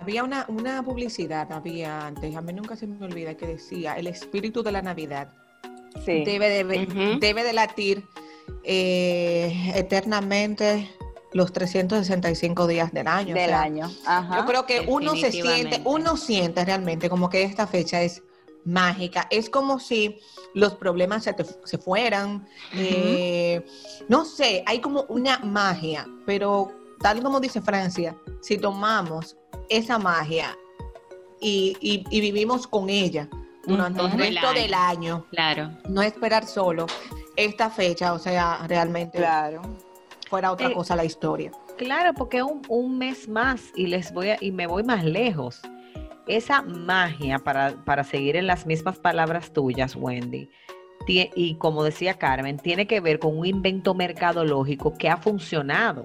Había 0.00 0.24
una, 0.24 0.46
una 0.48 0.82
publicidad, 0.82 1.52
había 1.52 2.06
antes, 2.06 2.34
a 2.34 2.40
mí 2.40 2.52
nunca 2.54 2.74
se 2.76 2.86
me 2.86 3.04
olvida, 3.04 3.36
que 3.36 3.46
decía, 3.46 3.94
el 3.94 4.06
espíritu 4.06 4.62
de 4.62 4.72
la 4.72 4.82
Navidad 4.82 5.32
Sí. 6.06 6.22
debe, 6.24 6.48
de, 6.48 7.18
debe 7.20 7.42
de 7.42 7.52
latir 7.52 8.04
eh, 8.64 9.72
eternamente 9.74 10.88
los 11.32 11.52
365 11.52 12.66
días 12.66 12.92
del 12.92 13.08
año. 13.08 13.34
o 13.34 13.38
del 13.38 13.48
sea, 13.48 13.60
año. 13.62 13.90
Ajá. 14.06 14.38
Yo 14.40 14.46
creo 14.46 14.66
que 14.66 14.84
uno 14.88 15.16
se 15.16 15.30
siente, 15.32 15.80
uno 15.84 16.16
siente 16.16 16.64
realmente 16.64 17.10
como 17.10 17.28
que 17.28 17.42
esta 17.42 17.66
fecha 17.66 18.02
es 18.02 18.22
mágica. 18.64 19.26
Es 19.30 19.48
como 19.50 19.78
si 19.78 20.18
los 20.54 20.74
problemas 20.74 21.24
se, 21.24 21.32
te- 21.32 21.44
se 21.64 21.78
fueran. 21.78 22.46
eh, 22.74 23.64
no 24.08 24.24
sé, 24.24 24.62
hay 24.66 24.80
como 24.80 25.02
una 25.08 25.38
magia, 25.40 26.06
pero 26.26 26.72
tal 27.00 27.22
como 27.22 27.40
dice 27.40 27.60
Francia, 27.60 28.16
si 28.40 28.58
tomamos 28.58 29.36
esa 29.68 29.98
magia 29.98 30.56
y, 31.40 31.76
y- 31.80 32.04
y 32.10 32.20
vivimos 32.20 32.66
con 32.66 32.90
ella 32.90 33.28
durante 33.66 34.00
el 34.00 34.06
El 34.12 34.18
resto 34.18 34.48
año. 34.48 34.60
del 34.60 34.74
año, 34.74 35.26
Claro. 35.30 35.70
no 35.88 36.02
esperar 36.02 36.46
solo 36.46 36.86
esta 37.36 37.70
fecha, 37.70 38.12
o 38.12 38.18
sea, 38.18 38.64
realmente 38.66 39.18
Claro. 39.18 39.62
fuera 40.28 40.52
otra 40.52 40.68
Eh, 40.68 40.74
cosa 40.74 40.96
la 40.96 41.04
historia. 41.04 41.52
Claro, 41.78 42.12
porque 42.14 42.42
un, 42.42 42.60
un 42.68 42.98
mes 42.98 43.26
más 43.28 43.62
y 43.74 43.86
les 43.86 44.12
voy 44.12 44.30
a- 44.30 44.38
y 44.40 44.50
me 44.52 44.66
voy 44.66 44.82
más 44.82 45.02
lejos. 45.04 45.60
Esa 46.26 46.62
magia, 46.62 47.38
para, 47.38 47.74
para 47.84 48.04
seguir 48.04 48.36
en 48.36 48.46
las 48.46 48.66
mismas 48.66 48.98
palabras 48.98 49.52
tuyas, 49.52 49.96
Wendy, 49.96 50.48
y 51.06 51.54
como 51.56 51.82
decía 51.82 52.18
Carmen, 52.18 52.58
tiene 52.58 52.86
que 52.86 53.00
ver 53.00 53.18
con 53.18 53.36
un 53.36 53.46
invento 53.46 53.94
mercadológico 53.94 54.94
que 54.94 55.08
ha 55.08 55.16
funcionado, 55.16 56.04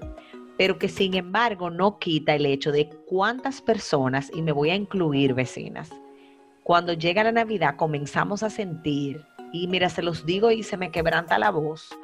pero 0.58 0.78
que 0.78 0.88
sin 0.88 1.14
embargo 1.14 1.70
no 1.70 1.98
quita 1.98 2.34
el 2.34 2.46
hecho 2.46 2.72
de 2.72 2.88
cuántas 3.06 3.60
personas, 3.60 4.30
y 4.34 4.42
me 4.42 4.52
voy 4.52 4.70
a 4.70 4.74
incluir 4.74 5.34
vecinas, 5.34 5.90
cuando 6.64 6.92
llega 6.92 7.22
la 7.22 7.32
Navidad 7.32 7.76
comenzamos 7.76 8.42
a 8.42 8.50
sentir, 8.50 9.24
y 9.52 9.68
mira, 9.68 9.88
se 9.88 10.02
los 10.02 10.26
digo 10.26 10.50
y 10.50 10.64
se 10.64 10.76
me 10.76 10.90
quebranta 10.90 11.38
la 11.38 11.50
voz, 11.50 11.96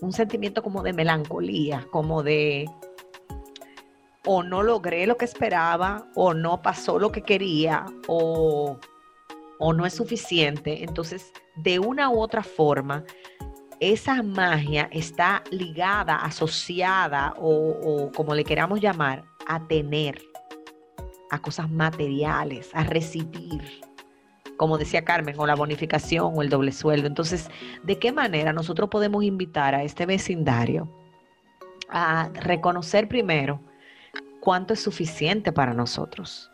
un 0.00 0.12
sentimiento 0.12 0.62
como 0.62 0.82
de 0.82 0.92
melancolía, 0.92 1.86
como 1.92 2.22
de 2.22 2.68
o 4.26 4.42
no 4.42 4.62
logré 4.62 5.06
lo 5.06 5.16
que 5.16 5.24
esperaba, 5.24 6.06
o 6.14 6.34
no 6.34 6.62
pasó 6.62 6.98
lo 6.98 7.12
que 7.12 7.22
quería, 7.22 7.86
o, 8.06 8.78
o 9.58 9.72
no 9.72 9.86
es 9.86 9.94
suficiente. 9.94 10.84
Entonces, 10.84 11.32
de 11.56 11.78
una 11.78 12.10
u 12.10 12.20
otra 12.20 12.42
forma, 12.42 13.04
esa 13.80 14.22
magia 14.22 14.88
está 14.92 15.42
ligada, 15.50 16.16
asociada, 16.16 17.34
o, 17.38 17.50
o 17.50 18.12
como 18.12 18.34
le 18.34 18.44
queramos 18.44 18.80
llamar, 18.80 19.24
a 19.46 19.66
tener, 19.66 20.22
a 21.30 21.40
cosas 21.40 21.70
materiales, 21.70 22.70
a 22.72 22.84
recibir. 22.84 23.62
Como 24.56 24.78
decía 24.78 25.04
Carmen, 25.04 25.34
o 25.38 25.46
la 25.46 25.56
bonificación 25.56 26.32
o 26.34 26.40
el 26.40 26.48
doble 26.48 26.72
sueldo. 26.72 27.08
Entonces, 27.08 27.50
¿de 27.82 27.98
qué 27.98 28.12
manera 28.12 28.52
nosotros 28.52 28.88
podemos 28.88 29.24
invitar 29.24 29.74
a 29.74 29.82
este 29.82 30.06
vecindario 30.06 30.88
a 31.88 32.30
reconocer 32.34 33.08
primero 33.08 33.60
cuánto 34.44 34.74
es 34.74 34.80
suficiente 34.80 35.52
para 35.52 35.72
nosotros? 35.72 36.50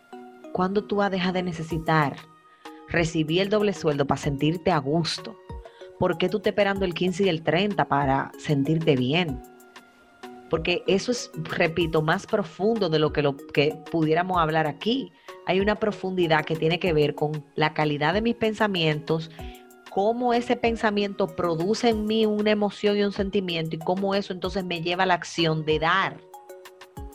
¿Cuándo 0.52 0.84
tú 0.84 0.96
vas 0.96 1.12
a 1.12 1.32
de 1.32 1.42
necesitar 1.42 2.14
recibir 2.88 3.42
el 3.42 3.50
doble 3.50 3.72
sueldo 3.72 4.06
para 4.06 4.20
sentirte 4.20 4.70
a 4.70 4.78
gusto? 4.78 5.36
¿Por 5.98 6.16
qué 6.16 6.28
tú 6.28 6.36
estás 6.36 6.52
esperando 6.52 6.84
el 6.84 6.94
15 6.94 7.24
y 7.24 7.28
el 7.28 7.42
30 7.42 7.84
para 7.86 8.30
sentirte 8.38 8.94
bien? 8.94 9.42
Porque 10.50 10.84
eso 10.86 11.10
es, 11.10 11.32
repito, 11.34 12.00
más 12.00 12.26
profundo 12.26 12.88
de 12.88 13.00
lo 13.00 13.12
que, 13.12 13.22
lo 13.22 13.36
que 13.36 13.76
pudiéramos 13.90 14.38
hablar 14.38 14.68
aquí. 14.68 15.12
Hay 15.46 15.58
una 15.58 15.74
profundidad 15.74 16.44
que 16.44 16.54
tiene 16.54 16.78
que 16.78 16.92
ver 16.92 17.16
con 17.16 17.44
la 17.56 17.74
calidad 17.74 18.14
de 18.14 18.22
mis 18.22 18.36
pensamientos, 18.36 19.32
cómo 19.90 20.32
ese 20.32 20.54
pensamiento 20.54 21.26
produce 21.26 21.88
en 21.88 22.06
mí 22.06 22.24
una 22.24 22.52
emoción 22.52 22.96
y 22.96 23.02
un 23.02 23.12
sentimiento 23.12 23.74
y 23.74 23.80
cómo 23.80 24.14
eso 24.14 24.32
entonces 24.32 24.64
me 24.64 24.80
lleva 24.80 25.02
a 25.02 25.06
la 25.06 25.14
acción 25.14 25.64
de 25.64 25.80
dar. 25.80 26.29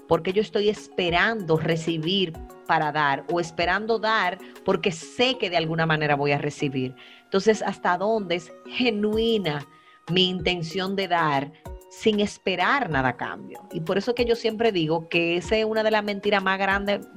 Porque 0.08 0.34
yo 0.34 0.41
estoy 0.41 0.70
esperando 0.70 1.58
recibir 1.58 2.34
para 2.68 2.91
dar 2.91 3.26
o 3.32 3.39
esperando 3.39 3.99
dar 3.99 4.38
porque 4.64 4.91
sé 4.91 5.38
que 5.38 5.49
de 5.49 5.58
alguna 5.58 5.86
manera 5.86 6.16
voy 6.16 6.32
a 6.32 6.38
recibir. 6.38 6.95
Entonces, 7.24 7.62
¿hasta 7.62 7.97
dónde 7.97 8.36
es 8.36 8.51
genuina 8.68 9.66
mi 10.12 10.30
intención 10.30 10.95
de 10.95 11.08
dar 11.08 11.51
sin 11.89 12.20
esperar 12.20 12.89
nada 12.89 13.10
a 13.10 13.18
cambio? 13.18 13.62
Y 13.72 13.82
por 13.82 13.97
eso 13.97 14.16
que 14.16 14.26
yo 14.26 14.36
siempre 14.36 14.72
digo 14.72 15.10
que 15.10 15.38
esa 15.38 15.56
es 15.58 15.66
una 15.66 15.84
de 15.84 15.91
las 15.91 16.03
mentiras 16.03 16.43
más 16.43 16.60
grandes 16.60 17.08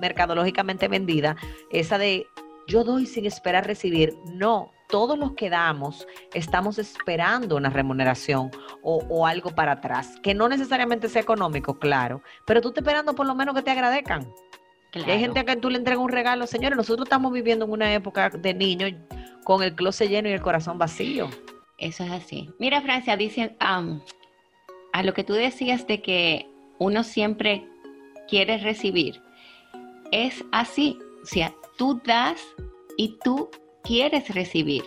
mercadológicamente 0.00 0.88
vendida, 0.88 1.36
esa 1.70 1.98
de 1.98 2.26
yo 2.66 2.84
doy 2.84 3.06
sin 3.06 3.26
esperar 3.26 3.66
recibir. 3.66 4.16
No, 4.32 4.73
todos 4.88 5.18
los 5.18 5.32
que 5.32 5.50
damos 5.50 6.06
estamos 6.34 6.78
esperando 6.78 7.56
una 7.56 7.70
remuneración 7.70 8.50
o, 8.82 8.98
o 9.08 9.26
algo 9.26 9.50
para 9.50 9.72
atrás, 9.72 10.14
que 10.22 10.34
no 10.34 10.48
necesariamente 10.48 11.08
sea 11.08 11.22
económico, 11.22 11.78
claro, 11.78 12.22
pero 12.46 12.60
tú 12.60 12.68
estás 12.68 12.82
esperando 12.82 13.14
por 13.14 13.26
lo 13.26 13.34
menos 13.34 13.54
que 13.54 13.62
te 13.62 13.70
agradezcan. 13.70 14.22
Y 14.92 14.98
hay 14.98 15.04
Claro. 15.04 15.20
gente 15.20 15.40
a 15.40 15.44
que 15.44 15.56
tú 15.56 15.70
le 15.70 15.78
entregas 15.78 16.00
un 16.04 16.10
regalo. 16.10 16.46
Señores, 16.46 16.76
nosotros 16.76 17.06
estamos 17.06 17.32
viviendo 17.32 17.64
en 17.64 17.72
una 17.72 17.92
época 17.92 18.30
de 18.30 18.54
niños 18.54 18.92
con 19.42 19.62
el 19.62 19.74
closet 19.74 20.08
lleno 20.08 20.28
y 20.28 20.32
el 20.32 20.40
corazón 20.40 20.78
vacío. 20.78 21.28
Eso 21.78 22.04
es 22.04 22.12
así. 22.12 22.48
Mira, 22.60 22.80
Francia, 22.80 23.16
dice 23.16 23.56
am, 23.58 24.00
a 24.92 25.02
lo 25.02 25.12
que 25.12 25.24
tú 25.24 25.32
decías 25.32 25.88
de 25.88 26.00
que 26.00 26.46
uno 26.78 27.02
siempre 27.02 27.66
quiere 28.28 28.58
recibir. 28.58 29.20
Es 30.12 30.44
así. 30.52 30.96
O 31.24 31.26
sea, 31.26 31.52
tú 31.76 32.00
das 32.04 32.40
y 32.96 33.18
tú 33.24 33.50
quieres 33.84 34.28
recibir. 34.34 34.82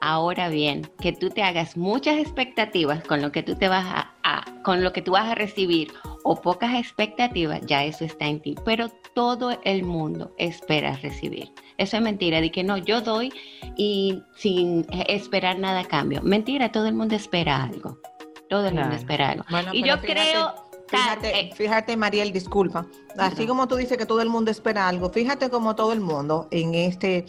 Ahora 0.00 0.48
bien, 0.50 0.88
que 1.00 1.12
tú 1.12 1.30
te 1.30 1.42
hagas 1.42 1.76
muchas 1.76 2.18
expectativas 2.18 3.02
con 3.04 3.22
lo 3.22 3.32
que 3.32 3.42
tú 3.42 3.56
te 3.56 3.68
vas 3.68 3.84
a, 3.86 4.14
a- 4.22 4.62
con 4.62 4.82
lo 4.84 4.92
que 4.92 5.00
tú 5.02 5.12
vas 5.12 5.24
a 5.26 5.34
recibir 5.34 5.92
o 6.22 6.36
pocas 6.40 6.74
expectativas, 6.74 7.60
ya 7.66 7.84
eso 7.84 8.04
está 8.04 8.26
en 8.26 8.40
ti. 8.40 8.54
Pero 8.64 8.88
todo 9.14 9.58
el 9.64 9.84
mundo 9.84 10.32
espera 10.38 10.96
recibir. 10.96 11.50
Eso 11.78 11.96
es 11.96 12.02
mentira, 12.02 12.40
de 12.40 12.50
que 12.50 12.62
no, 12.62 12.76
yo 12.76 13.00
doy 13.00 13.32
y 13.76 14.22
sin 14.36 14.86
esperar 15.08 15.58
nada 15.58 15.80
a 15.80 15.84
cambio. 15.84 16.20
Mentira, 16.22 16.70
todo 16.70 16.86
el 16.86 16.94
mundo 16.94 17.14
espera 17.14 17.62
algo. 17.64 17.98
Todo 18.48 18.66
el 18.66 18.72
Claro. 18.72 18.88
mundo 18.88 19.00
espera 19.00 19.30
algo. 19.30 19.44
Bueno, 19.50 19.70
y 19.72 19.80
yo 19.82 19.96
fíjate- 19.98 20.06
creo, 20.12 20.54
Fíjate, 20.88 21.40
eh, 21.40 21.50
fíjate, 21.52 21.96
Mariel, 21.96 22.32
disculpa. 22.32 22.86
Así 23.18 23.44
como 23.44 23.66
tú 23.66 23.74
dices 23.74 23.98
que 23.98 24.06
todo 24.06 24.20
el 24.20 24.28
mundo 24.28 24.52
espera 24.52 24.86
algo, 24.86 25.10
fíjate 25.10 25.50
como 25.50 25.74
todo 25.74 25.92
el 25.92 26.00
mundo 26.00 26.46
en 26.52 26.76
este, 26.76 27.26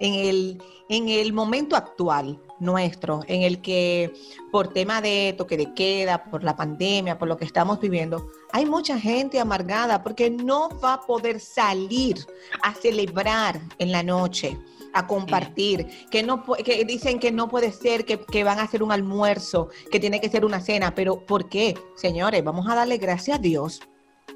en 0.00 0.14
el, 0.14 0.62
en 0.88 1.08
el 1.08 1.32
momento 1.32 1.76
actual 1.76 2.40
nuestro, 2.58 3.20
en 3.26 3.42
el 3.42 3.62
que 3.62 4.12
por 4.50 4.68
tema 4.68 5.00
de 5.00 5.34
toque 5.36 5.56
de 5.56 5.72
queda, 5.72 6.24
por 6.24 6.42
la 6.42 6.56
pandemia, 6.56 7.18
por 7.18 7.28
lo 7.28 7.36
que 7.36 7.44
estamos 7.44 7.80
viviendo, 7.80 8.26
hay 8.52 8.66
mucha 8.66 8.98
gente 8.98 9.38
amargada 9.38 10.02
porque 10.02 10.30
no 10.30 10.68
va 10.80 10.94
a 10.94 11.00
poder 11.02 11.40
salir 11.40 12.16
a 12.62 12.74
celebrar 12.74 13.60
en 13.78 13.92
la 13.92 14.02
noche, 14.02 14.58
a 14.92 15.06
compartir, 15.06 15.86
que 16.10 16.22
no 16.22 16.42
que 16.42 16.84
dicen 16.84 17.18
que 17.18 17.30
no 17.30 17.48
puede 17.48 17.72
ser, 17.72 18.04
que, 18.04 18.18
que 18.18 18.44
van 18.44 18.58
a 18.58 18.62
hacer 18.62 18.82
un 18.82 18.92
almuerzo, 18.92 19.68
que 19.90 20.00
tiene 20.00 20.20
que 20.20 20.28
ser 20.28 20.44
una 20.44 20.60
cena, 20.60 20.94
pero 20.94 21.24
¿por 21.24 21.48
qué? 21.48 21.78
Señores, 21.94 22.42
vamos 22.42 22.68
a 22.68 22.74
darle 22.74 22.98
gracias 22.98 23.38
a 23.38 23.40
Dios 23.40 23.80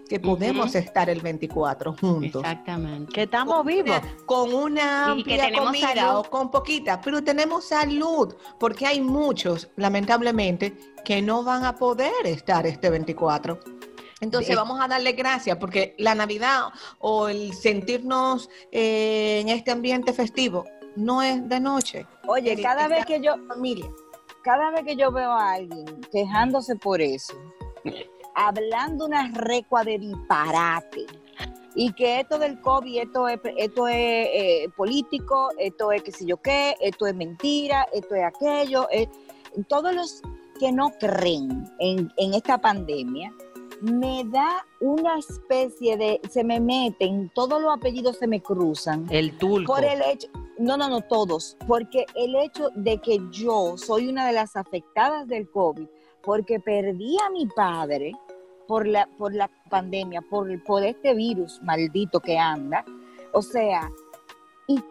que 0.09 0.21
podemos 0.21 0.75
estar 0.75 1.09
el 1.11 1.21
24 1.21 1.95
juntos. 2.01 2.43
exactamente. 2.43 3.13
Que 3.13 3.23
estamos 3.23 3.65
vivos. 3.65 4.01
Con 4.27 4.53
una 4.55 5.15
Y 5.17 5.23
que 5.25 5.33
amplia 5.35 5.45
tenemos 5.47 5.67
comida 5.67 5.95
salud. 5.95 6.19
o 6.19 6.23
con 6.31 6.51
poquita, 6.51 7.01
pero 7.01 7.23
tenemos 7.25 7.65
salud, 7.65 8.35
porque 8.59 8.87
hay 8.87 9.01
muchos, 9.01 9.69
lamentablemente, 9.77 10.77
que 11.05 11.21
no 11.23 11.43
van 11.45 11.65
a 11.65 11.77
poder 11.77 12.13
estar 12.25 12.67
este 12.67 12.91
24. 12.91 13.59
Entonces 14.21 14.51
De- 14.51 14.57
vamos 14.57 14.81
a 14.81 14.89
darle 14.89 15.13
gracias 15.13 15.59
porque 15.59 15.95
la 15.99 16.15
Navidad 16.15 16.69
o 16.99 17.29
el 17.29 17.53
sentirnos 17.53 18.49
eh, 18.73 19.41
en 19.41 19.49
este 19.49 19.71
ambiente 19.71 20.13
festivo 20.13 20.65
no 20.97 21.21
es 21.23 21.47
de 21.49 21.61
noche. 21.61 22.07
Oye, 22.29 22.53
El 22.53 22.63
cada 22.63 22.87
vez 22.89 23.05
que 23.05 23.21
yo, 23.21 23.35
familia. 23.49 23.87
cada 24.43 24.71
vez 24.71 24.85
que 24.85 24.97
yo 24.97 25.11
veo 25.11 25.33
a 25.33 25.53
alguien 25.55 25.85
quejándose 26.13 26.77
por 26.77 27.03
eso, 27.03 27.35
hablando 28.35 29.07
una 29.07 29.31
recua 29.33 29.85
de 29.85 29.99
disparate, 29.99 31.07
y 31.75 31.93
que 31.93 32.21
esto 32.21 32.39
del 32.39 32.61
COVID, 32.61 32.99
esto 33.03 33.29
es, 33.29 33.41
esto 33.57 33.89
es 33.89 33.97
eh, 33.97 34.69
político, 34.77 35.51
esto 35.59 35.91
es 35.93 36.03
qué 36.03 36.13
sé 36.13 36.27
yo 36.27 36.37
qué, 36.37 36.77
esto 36.81 37.07
es 37.07 37.15
mentira, 37.15 37.87
esto 37.93 38.15
es 38.15 38.25
aquello, 38.25 38.87
eh, 38.91 39.09
todos 39.69 39.95
los 39.95 40.23
que 40.59 40.71
no 40.73 40.91
creen 41.01 41.69
en, 41.81 42.13
en 42.17 42.35
esta 42.35 42.59
pandemia, 42.59 43.33
me 43.81 44.25
da 44.25 44.65
una 44.81 45.19
especie 45.19 45.97
de, 45.97 46.21
se 46.31 46.45
me 46.45 46.61
meten, 46.61 47.31
todos 47.35 47.61
los 47.61 47.75
apellidos 47.75 48.17
se 48.19 48.27
me 48.27 48.41
cruzan. 48.41 49.07
El 49.11 49.37
tulco. 49.37 49.75
Por 49.75 49.85
el 49.85 50.01
hecho, 50.03 50.29
no, 50.59 50.77
no, 50.77 50.89
no, 50.89 51.03
todos, 51.03 51.57
porque 51.67 52.07
el 52.15 52.37
hecho 52.37 52.71
de 52.75 52.99
que 52.99 53.21
yo 53.31 53.77
soy 53.77 54.09
una 54.09 54.27
de 54.27 54.33
las 54.33 54.57
afectadas 54.57 55.27
del 55.27 55.51
COVID, 55.51 55.87
porque 56.23 56.61
perdí 56.61 57.17
a 57.19 57.31
mi 57.31 57.47
padre 57.47 58.13
por 58.67 58.87
la, 58.87 59.09
por 59.19 59.35
la 59.35 59.51
pandemia, 59.71 60.23
por, 60.23 60.63
por 60.65 60.83
este 60.83 61.15
virus 61.15 61.61
maldito 61.63 62.21
que 62.21 62.39
anda, 62.39 62.85
o 63.33 63.43
sea, 63.43 63.91
y 64.67 64.83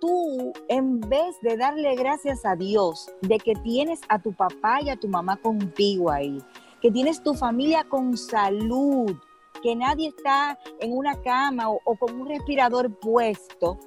tú, 0.00 0.52
en 0.68 1.00
vez 1.00 1.40
de 1.42 1.56
darle 1.56 1.94
gracias 1.94 2.44
a 2.44 2.54
Dios 2.56 3.10
de 3.22 3.38
que 3.38 3.54
tienes 3.54 4.00
a 4.08 4.18
tu 4.20 4.32
papá 4.32 4.80
y 4.82 4.90
a 4.90 4.96
tu 4.96 5.08
mamá 5.08 5.36
contigo 5.36 6.10
ahí, 6.10 6.42
que 6.80 6.90
tienes 6.90 7.22
tu 7.22 7.34
familia 7.34 7.84
con 7.84 8.16
salud, 8.16 9.14
que 9.62 9.76
nadie 9.76 10.08
está 10.08 10.58
en 10.80 10.92
una 10.92 11.14
cama 11.22 11.70
o, 11.70 11.80
o 11.84 11.96
con 11.96 12.20
un 12.20 12.28
respirador 12.28 12.98
puesto, 12.98 13.78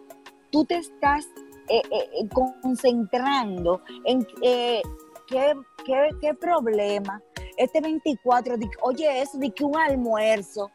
tú 0.52 0.64
te 0.64 0.78
estás 0.78 1.28
eh, 1.68 1.82
eh, 1.92 2.30
concentrando 2.62 3.82
en 4.06 4.26
eh, 4.42 4.82
qué, 5.28 5.54
qué- 5.86 6.10
qué 6.22 6.34
problema. 6.34 7.22
Este 7.58 7.82
24, 7.82 8.58
di- 8.58 8.70
oye, 8.82 9.22
eso 9.22 9.38
de 9.38 9.52
que 9.52 9.64
un 9.64 9.78
almuerzo. 9.78 10.72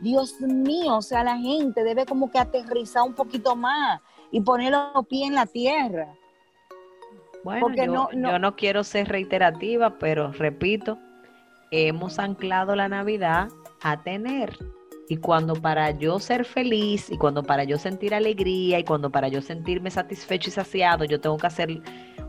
Dios 0.00 0.38
mío, 0.40 0.96
o 0.98 1.02
sea, 1.02 1.24
la 1.24 1.38
gente 1.38 1.82
debe 1.82 2.04
como 2.04 2.30
que 2.30 2.38
aterrizar 2.38 3.02
un 3.04 3.14
poquito 3.14 3.56
más 3.56 4.00
y 4.30 4.40
poner 4.40 4.72
los 4.72 5.06
pies 5.06 5.28
en 5.28 5.34
la 5.34 5.46
tierra. 5.46 6.12
Bueno, 7.44 7.60
Porque 7.60 7.86
yo, 7.86 7.92
no- 7.92 8.08
no- 8.12 8.30
yo 8.32 8.38
no 8.38 8.56
quiero 8.56 8.82
ser 8.84 9.08
reiterativa, 9.08 9.98
pero 9.98 10.32
repito, 10.32 10.98
hemos 11.70 12.18
anclado 12.18 12.74
la 12.76 12.88
Navidad 12.88 13.48
a 13.82 14.02
tener. 14.02 14.58
Y 15.08 15.18
cuando 15.18 15.54
para 15.54 15.92
yo 15.92 16.18
ser 16.18 16.44
feliz, 16.44 17.10
y 17.10 17.16
cuando 17.16 17.42
para 17.44 17.62
yo 17.64 17.78
sentir 17.78 18.12
alegría, 18.14 18.78
y 18.80 18.84
cuando 18.84 19.10
para 19.10 19.28
yo 19.28 19.40
sentirme 19.40 19.90
satisfecho 19.90 20.50
y 20.50 20.52
saciado, 20.52 21.04
yo 21.04 21.20
tengo 21.20 21.36
que 21.36 21.46
hacer, 21.46 21.80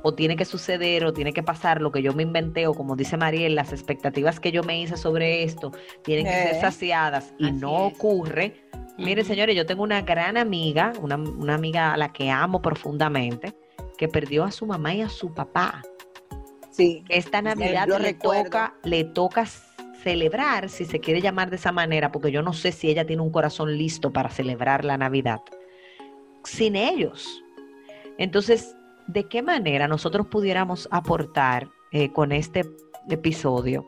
o 0.04 0.14
tiene 0.14 0.36
que 0.36 0.46
suceder, 0.46 1.04
o 1.06 1.12
tiene 1.12 1.34
que 1.34 1.42
pasar 1.42 1.82
lo 1.82 1.92
que 1.92 2.04
yo 2.04 2.14
me 2.14 2.22
inventé, 2.22 2.68
o 2.68 2.76
como 2.76 2.96
dice 2.96 3.18
Mariel, 3.18 3.56
las 3.56 3.74
expectativas 3.74 4.40
que 4.40 4.52
yo 4.52 4.62
me 4.64 4.80
hice 4.80 4.96
sobre 4.96 5.44
esto, 5.44 5.72
tienen 6.04 6.26
que 6.26 6.32
ser 6.32 6.56
Eh. 6.56 6.62
saciadas, 6.62 7.34
y 7.40 7.52
no 7.52 7.88
es. 7.88 7.94
ocurre. 7.96 8.54
Miren, 9.00 9.26
Ujú. 9.26 9.34
señores, 9.34 9.56
yo 9.56 9.66
tengo 9.66 9.82
una 9.84 10.02
gran 10.02 10.38
amiga, 10.38 10.94
una, 11.02 11.16
una 11.16 11.56
amiga 11.56 11.94
a 11.94 11.98
la 11.98 12.14
que 12.14 12.30
amo 12.30 12.62
profundamente, 12.62 13.56
que 13.98 14.08
perdió 14.08 14.44
a 14.44 14.52
su 14.52 14.68
mamá 14.68 14.94
y 14.94 15.02
a 15.02 15.10
su 15.10 15.34
papá. 15.34 15.82
Sí. 16.72 17.04
Esta 17.10 17.42
Navidad 17.42 17.88
le 17.88 17.98
recuerdo. 17.98 18.44
toca, 18.44 18.76
le 18.84 19.04
toca 19.04 19.48
celebrar, 20.08 20.70
si 20.70 20.86
se 20.86 21.02
quiere 21.02 21.20
llamar 21.20 21.50
de 21.50 21.58
esa 21.58 21.74
manera, 21.74 22.14
porque 22.14 22.32
yo 22.32 22.42
no 22.42 22.54
sé 22.54 22.72
si 22.72 22.90
ella 22.90 23.06
tiene 23.06 23.22
un 23.22 23.30
corazón 23.30 23.78
listo 23.78 24.14
para 24.14 24.30
celebrar 24.30 24.86
la 24.86 24.98
Navidad, 24.98 25.42
sin 26.46 26.78
ellos. 26.78 27.44
Entonces, 28.18 28.74
¿de 29.08 29.28
qué 29.28 29.42
manera 29.42 29.86
nosotros 29.90 30.28
pudiéramos 30.28 30.88
aportar 30.92 31.68
eh, 31.92 32.14
con 32.14 32.32
este 32.32 32.64
episodio 33.10 33.86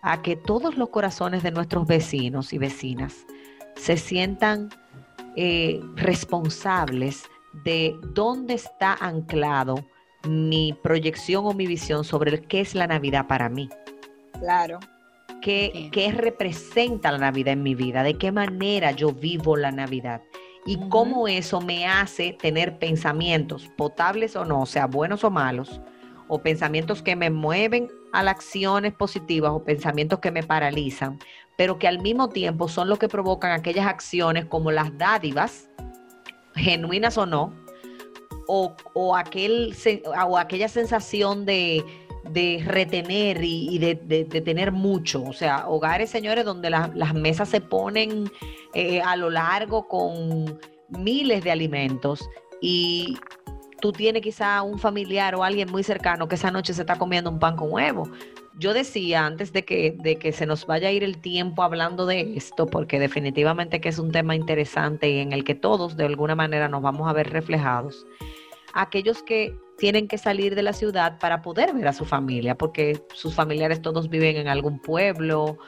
a 0.00 0.22
que 0.22 0.36
todos 0.36 0.78
los 0.78 0.88
corazones 0.88 1.42
de 1.42 1.50
nuestros 1.50 1.86
vecinos 1.86 2.54
y 2.54 2.58
vecinas 2.58 3.26
se 3.76 3.98
sientan 3.98 4.70
eh, 5.36 5.82
responsables 5.96 7.24
de 7.62 7.94
dónde 8.14 8.54
está 8.54 8.94
anclado 8.94 9.84
mi 10.26 10.74
proyección 10.82 11.44
o 11.44 11.52
mi 11.52 11.66
visión 11.66 12.04
sobre 12.04 12.40
qué 12.40 12.62
es 12.62 12.74
la 12.74 12.86
Navidad 12.86 13.26
para 13.26 13.50
mí? 13.50 13.68
Claro. 14.40 14.78
¿Qué, 15.48 16.12
representa 16.14 17.10
la 17.10 17.16
Navidad 17.16 17.54
en 17.54 17.62
mi 17.62 17.74
vida? 17.74 18.02
¿De 18.02 18.18
qué 18.18 18.30
manera 18.30 18.90
yo 18.90 19.12
vivo 19.12 19.56
la 19.56 19.70
Navidad? 19.70 20.20
Y 20.66 20.78
cómo 20.90 21.26
eso 21.26 21.62
me 21.62 21.86
hace 21.86 22.34
tener 22.34 22.78
pensamientos, 22.78 23.70
potables 23.78 24.36
o 24.36 24.44
no, 24.44 24.60
o 24.60 24.66
sea, 24.66 24.86
buenos 24.86 25.24
o 25.24 25.30
malos, 25.30 25.80
o 26.28 26.42
pensamientos 26.42 27.00
que 27.00 27.16
me 27.16 27.30
mueven 27.30 27.90
a 28.12 28.22
las 28.22 28.34
acciones 28.34 28.92
positivas 28.92 29.52
o 29.52 29.64
pensamientos 29.64 30.18
que 30.18 30.30
me 30.30 30.42
paralizan, 30.42 31.18
pero 31.56 31.78
que 31.78 31.88
al 31.88 32.02
mismo 32.02 32.28
tiempo 32.28 32.68
son 32.68 32.90
los 32.90 32.98
que 32.98 33.08
provocan 33.08 33.52
aquellas 33.52 33.86
acciones 33.86 34.44
como 34.44 34.70
las 34.70 34.98
dádivas, 34.98 35.70
genuinas 36.56 37.16
o 37.16 37.24
no, 37.24 37.54
o, 38.48 38.76
o 38.92 39.16
aquel, 39.16 39.74
o 40.26 40.36
aquella 40.36 40.68
sensación 40.68 41.46
de, 41.46 41.82
de 42.24 42.62
retener 42.66 43.42
y, 43.42 43.78
de, 43.78 43.94
tener 44.24 44.72
mucho. 44.72 45.22
O 45.22 45.32
sea, 45.32 45.68
hogares, 45.68 46.10
señores, 46.10 46.44
donde 46.44 46.70
la- 46.70 46.90
las 46.94 47.14
mesas 47.14 47.48
se 47.48 47.60
ponen 47.60 48.30
eh, 48.74 49.00
a 49.00 49.16
lo 49.16 49.30
largo 49.30 49.88
con 49.88 50.58
miles 50.88 51.44
de 51.44 51.50
alimentos 51.50 52.28
y 52.60 53.16
tú 53.80 53.92
tienes 53.92 54.22
quizá 54.22 54.62
un 54.62 54.78
familiar 54.78 55.34
o 55.34 55.44
alguien 55.44 55.70
muy 55.70 55.82
cercano 55.82 56.28
que 56.28 56.34
esa 56.34 56.50
noche 56.50 56.74
se 56.74 56.82
está 56.82 56.96
comiendo 56.96 57.30
un 57.30 57.38
pan 57.38 57.56
con 57.56 57.72
huevo. 57.72 58.10
Yo 58.58 58.74
decía 58.74 59.24
antes 59.24 59.52
de 59.52 59.64
que, 59.64 59.96
de 60.02 60.16
que 60.16 60.32
se 60.32 60.44
nos 60.44 60.66
vaya 60.66 60.88
a 60.88 60.92
ir 60.92 61.04
el 61.04 61.18
tiempo 61.18 61.62
hablando 61.62 62.06
de 62.06 62.36
esto, 62.36 62.66
porque 62.66 62.98
definitivamente 62.98 63.80
que 63.80 63.88
es 63.88 64.00
un 64.00 64.10
tema 64.10 64.34
interesante 64.34 65.08
y 65.08 65.20
en 65.20 65.32
el 65.32 65.44
que 65.44 65.54
todos 65.54 65.96
de 65.96 66.06
alguna 66.06 66.34
manera 66.34 66.68
nos 66.68 66.82
vamos 66.82 67.08
a 67.08 67.12
ver 67.12 67.30
reflejados, 67.30 68.04
aquellos 68.74 69.22
que 69.22 69.56
tienen 69.78 70.08
que 70.08 70.18
salir 70.18 70.54
de 70.56 70.62
la 70.62 70.72
ciudad 70.72 71.18
para 71.18 71.40
poder 71.40 71.72
ver 71.72 71.88
a 71.88 71.92
su 71.92 72.04
familia, 72.04 72.58
porque 72.58 73.00
sus 73.14 73.34
familiares 73.34 73.80
todos 73.80 74.10
viven 74.10 74.36
en 74.36 74.48
algún 74.48 74.80
pueblo. 74.80 75.58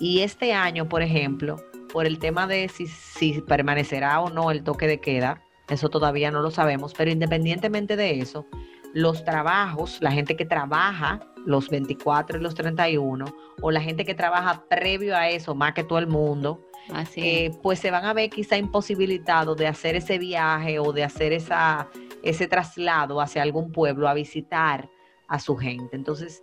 Y 0.00 0.20
este 0.20 0.54
año, 0.54 0.88
por 0.88 1.02
ejemplo, 1.02 1.56
por 1.92 2.06
el 2.06 2.18
tema 2.18 2.46
de 2.46 2.68
si, 2.68 2.86
si 2.86 3.42
permanecerá 3.42 4.20
o 4.20 4.30
no 4.30 4.50
el 4.50 4.64
toque 4.64 4.86
de 4.86 5.00
queda, 5.00 5.42
eso 5.68 5.90
todavía 5.90 6.30
no 6.30 6.40
lo 6.40 6.50
sabemos, 6.50 6.94
pero 6.96 7.10
independientemente 7.10 7.96
de 7.96 8.20
eso, 8.20 8.46
los 8.94 9.22
trabajos, 9.24 9.98
la 10.00 10.12
gente 10.12 10.34
que 10.34 10.46
trabaja 10.46 11.20
los 11.44 11.68
24 11.68 12.38
y 12.38 12.42
los 12.42 12.54
31, 12.54 13.24
o 13.60 13.70
la 13.70 13.82
gente 13.82 14.06
que 14.06 14.14
trabaja 14.14 14.64
previo 14.68 15.14
a 15.14 15.28
eso, 15.28 15.54
más 15.54 15.74
que 15.74 15.84
todo 15.84 15.98
el 15.98 16.06
mundo, 16.06 16.64
Así 16.92 17.20
eh, 17.20 17.50
pues 17.62 17.78
se 17.78 17.90
van 17.90 18.06
a 18.06 18.14
ver 18.14 18.30
quizá 18.30 18.56
imposibilitados 18.56 19.56
de 19.56 19.66
hacer 19.66 19.96
ese 19.96 20.18
viaje 20.18 20.78
o 20.78 20.92
de 20.92 21.04
hacer 21.04 21.32
esa, 21.32 21.88
ese 22.22 22.48
traslado 22.48 23.20
hacia 23.20 23.42
algún 23.42 23.72
pueblo 23.72 24.08
a 24.08 24.14
visitar 24.14 24.88
a 25.28 25.38
su 25.38 25.56
gente. 25.56 25.96
Entonces, 25.96 26.40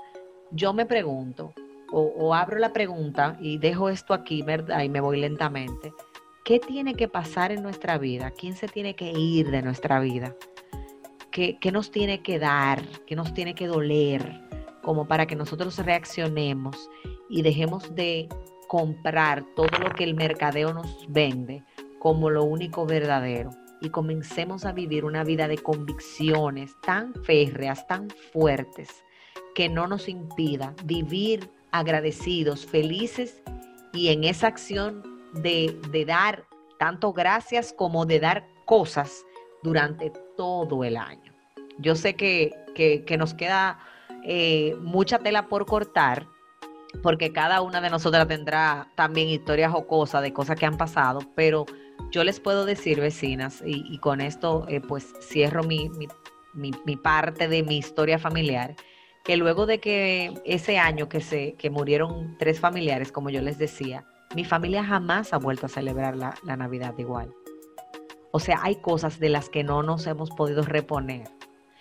yo 0.52 0.74
me 0.74 0.86
pregunto, 0.86 1.54
o, 1.92 2.34
abro 2.34 2.58
la 2.60 2.74
pregunta 2.74 3.38
y 3.40 3.58
dejo 3.58 3.90
esto 3.90 4.14
aquí, 4.14 4.42
¿verdad? 4.42 4.84
Me 4.90 5.02
voy 5.02 5.20
lentamente. 5.20 5.94
¿Qué 6.44 6.60
tiene 6.60 6.94
que 6.96 7.08
pasar 7.08 7.52
en 7.52 7.64
nuestra 7.64 7.98
vida? 7.98 8.32
¿Quién 8.32 8.56
se 8.56 8.68
tiene 8.68 8.96
que 8.96 9.12
ir 9.12 9.50
de 9.50 9.62
nuestra 9.62 10.00
vida? 10.00 10.36
¿Qué, 11.32 11.58
qué 11.60 11.72
nos 11.72 11.92
tiene 11.92 12.22
que 12.22 12.38
dar? 12.38 12.82
¿Qué 13.08 13.16
nos 13.16 13.34
tiene 13.34 13.56
que 13.56 13.68
doler? 13.68 14.42
Como 14.82 15.08
para 15.08 15.26
que 15.26 15.36
nosotros 15.36 15.78
reaccionemos 15.80 16.90
y 17.30 17.42
dejemos 17.42 17.96
de 17.96 18.30
comprar 18.68 19.44
todo 19.56 19.70
lo 19.80 19.90
que 19.92 20.04
el 20.04 20.16
mercadeo 20.16 20.74
nos 20.74 21.06
vende 21.08 21.64
como 22.00 22.30
lo 22.30 22.44
único 22.44 22.86
verdadero 22.86 23.52
y 23.82 23.90
comencemos 23.90 24.66
a 24.66 24.72
vivir 24.72 25.06
una 25.06 25.24
vida 25.24 25.48
de 25.48 25.58
convicciones 25.58 26.76
tan 26.82 27.14
férreas, 27.24 27.88
tan 27.88 28.10
fuertes, 28.32 29.04
que 29.54 29.70
no 29.70 29.88
nos 29.88 30.08
impida 30.08 30.74
vivir 30.84 31.50
agradecidos, 31.72 32.66
felices 32.66 33.42
y 33.94 34.10
en 34.10 34.24
esa 34.24 34.48
acción 34.48 35.04
de, 35.34 35.80
de 35.92 36.06
dar 36.06 36.46
tanto 36.78 37.14
gracias 37.14 37.74
como 37.74 38.06
de 38.06 38.20
dar 38.20 38.48
cosas 38.66 39.26
durante 39.64 40.12
todo 40.36 40.84
el 40.84 40.98
año. 40.98 41.34
Yo 41.78 41.96
sé 41.96 42.16
que, 42.16 42.52
que, 42.76 43.18
nos 43.18 43.34
queda 43.34 43.80
eh, 44.24 44.76
mucha 44.82 45.20
tela 45.20 45.48
por 45.48 45.66
cortar, 45.66 46.28
porque 47.04 47.34
cada 47.34 47.62
una 47.62 47.82
de 47.82 47.90
nosotras 47.90 48.28
tendrá 48.28 48.88
también 48.96 49.28
historias 49.28 49.74
o 49.76 49.88
cosas 49.88 50.22
de 50.22 50.34
cosas 50.34 50.58
que 50.58 50.66
han 50.66 50.78
pasado, 50.78 51.20
pero 51.36 51.66
yo 52.12 52.24
les 52.24 52.40
puedo 52.40 52.66
decir, 52.66 53.00
vecinas, 53.00 53.62
y, 53.66 53.86
y 53.94 53.98
con 54.00 54.22
esto 54.22 54.66
eh, 54.70 54.82
pues 54.82 55.14
cierro 55.22 55.64
mi, 55.64 55.90
mi, 55.90 56.08
mi, 56.54 56.72
mi 56.86 56.96
parte 56.96 57.48
de 57.48 57.64
mi 57.64 57.78
historia 57.78 58.18
familiar, 58.20 58.76
que 59.24 59.38
luego 59.38 59.66
de 59.66 59.80
que 59.80 60.34
ese 60.46 60.78
año 60.78 61.10
que, 61.10 61.20
se, 61.22 61.54
que 61.54 61.70
murieron 61.70 62.36
tres 62.38 62.60
familiares, 62.60 63.12
como 63.12 63.30
yo 63.30 63.42
les 63.42 63.58
decía, 63.58 64.06
mi 64.36 64.46
familia 64.46 64.84
jamás 64.84 65.34
ha 65.34 65.38
vuelto 65.38 65.66
a 65.66 65.70
celebrar 65.70 66.16
la, 66.16 66.36
la 66.44 66.56
Navidad 66.58 66.94
igual. 66.98 67.34
O 68.32 68.40
sea, 68.40 68.60
hay 68.62 68.76
cosas 68.76 69.20
de 69.20 69.30
las 69.30 69.50
que 69.50 69.64
no 69.64 69.82
nos 69.82 70.06
hemos 70.08 70.30
podido 70.30 70.62
reponer. 70.64 71.28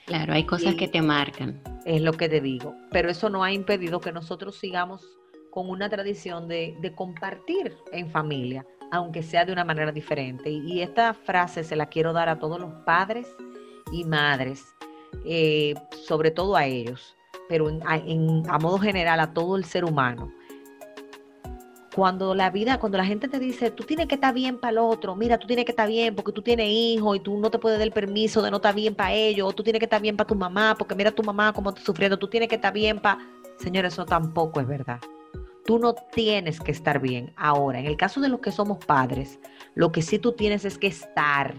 Claro, 0.06 0.34
hay 0.34 0.44
cosas 0.44 0.74
Y- 0.74 0.76
que 0.76 0.88
te 0.88 1.02
marcan. 1.02 1.60
Es 1.84 2.00
lo 2.00 2.12
que 2.12 2.28
te 2.28 2.40
digo. 2.40 2.74
Pero 2.90 3.10
eso 3.10 3.28
no 3.28 3.42
ha 3.42 3.52
impedido 3.52 4.00
que 4.00 4.12
nosotros 4.12 4.56
sigamos 4.56 5.04
con 5.50 5.68
una 5.68 5.88
tradición 5.88 6.48
de, 6.48 6.76
de 6.80 6.94
compartir 6.94 7.76
en 7.92 8.08
familia, 8.10 8.64
aunque 8.95 9.22
sea 9.22 9.45
de 9.45 9.53
una 9.53 9.64
manera 9.64 9.92
diferente. 9.92 10.51
Y, 10.51 10.80
esta 10.80 11.14
frase 11.14 11.64
se 11.64 11.76
la 11.76 11.86
quiero 11.86 12.12
dar 12.12 12.28
a 12.28 12.38
todos 12.38 12.61
los 12.61 12.72
padres 12.84 13.26
y 13.92 14.05
madres, 14.05 14.74
eh, 15.24 15.74
sobre 16.07 16.30
todo 16.30 16.57
a 16.57 16.66
ellos, 16.66 17.16
pero 17.49 17.68
a, 17.86 18.59
modo 18.59 18.78
general 18.78 19.20
a 19.20 19.32
todo 19.32 19.57
el 19.57 19.64
ser 19.64 19.84
humano. 19.84 20.32
Cuando 21.95 22.34
la 22.34 22.51
vida, 22.51 22.78
cuando 22.78 22.99
la 22.99 23.05
gente 23.05 23.28
te 23.28 23.38
dice, 23.38 23.70
tú 23.70 23.84
tienes 23.84 24.09
que 24.09 24.16
estar 24.16 24.34
bien 24.34 24.59
para 24.59 24.72
el 24.72 24.78
otro, 24.78 25.14
mira, 25.14 25.38
tú 25.38 25.47
tienes 25.47 25.64
que 25.64 25.70
estar 25.72 25.88
bien 25.88 26.14
porque 26.14 26.32
tú 26.32 26.42
tienes 26.42 26.68
hijos 26.68 27.16
y 27.16 27.20
tú 27.20 27.38
no 27.38 27.51
te 27.51 27.59
puedes 27.59 27.78
dar 27.78 27.92
permiso 27.92 28.42
de 28.42 28.51
no 28.51 28.57
estar 28.57 28.74
bien 28.74 28.97
para 28.97 29.12
ellos, 29.12 29.49
o 29.49 29.53
tú 29.53 29.62
tienes 29.62 29.78
que 29.78 29.86
estar 29.86 30.03
bien 30.03 30.16
para 30.16 30.26
tu 30.26 30.34
mamá, 30.34 30.74
porque 30.76 30.95
mira 30.95 31.12
tu 31.12 31.22
mamá 31.22 31.53
cómo 31.53 31.70
está 31.70 31.82
sufriendo, 31.82 32.18
tú 32.18 32.28
tienes 32.28 32.49
que 32.49 32.57
estar 32.57 32.72
bien 32.72 32.99
para... 32.99 33.18
Señores, 33.59 33.92
eso 33.92 34.05
tampoco 34.05 34.61
es 34.61 34.66
verdad. 34.66 34.99
Tú 35.64 35.78
no 35.78 35.94
tienes 35.94 36.60
que 36.60 36.72
estar 36.72 37.00
bien. 37.00 37.32
Ahora, 37.36 37.78
en 37.78 37.86
el 37.86 37.96
caso 37.96 38.20
de 38.20 38.28
los 38.28 38.40
que 38.40 38.52
somos 38.52 38.84
padres, 38.84 39.38
lo 39.74 39.92
que 39.92 40.02
sí 40.02 40.18
tú 40.18 40.32
tienes 40.32 40.64
es 40.64 40.76
que 40.76 40.88
estar, 40.88 41.54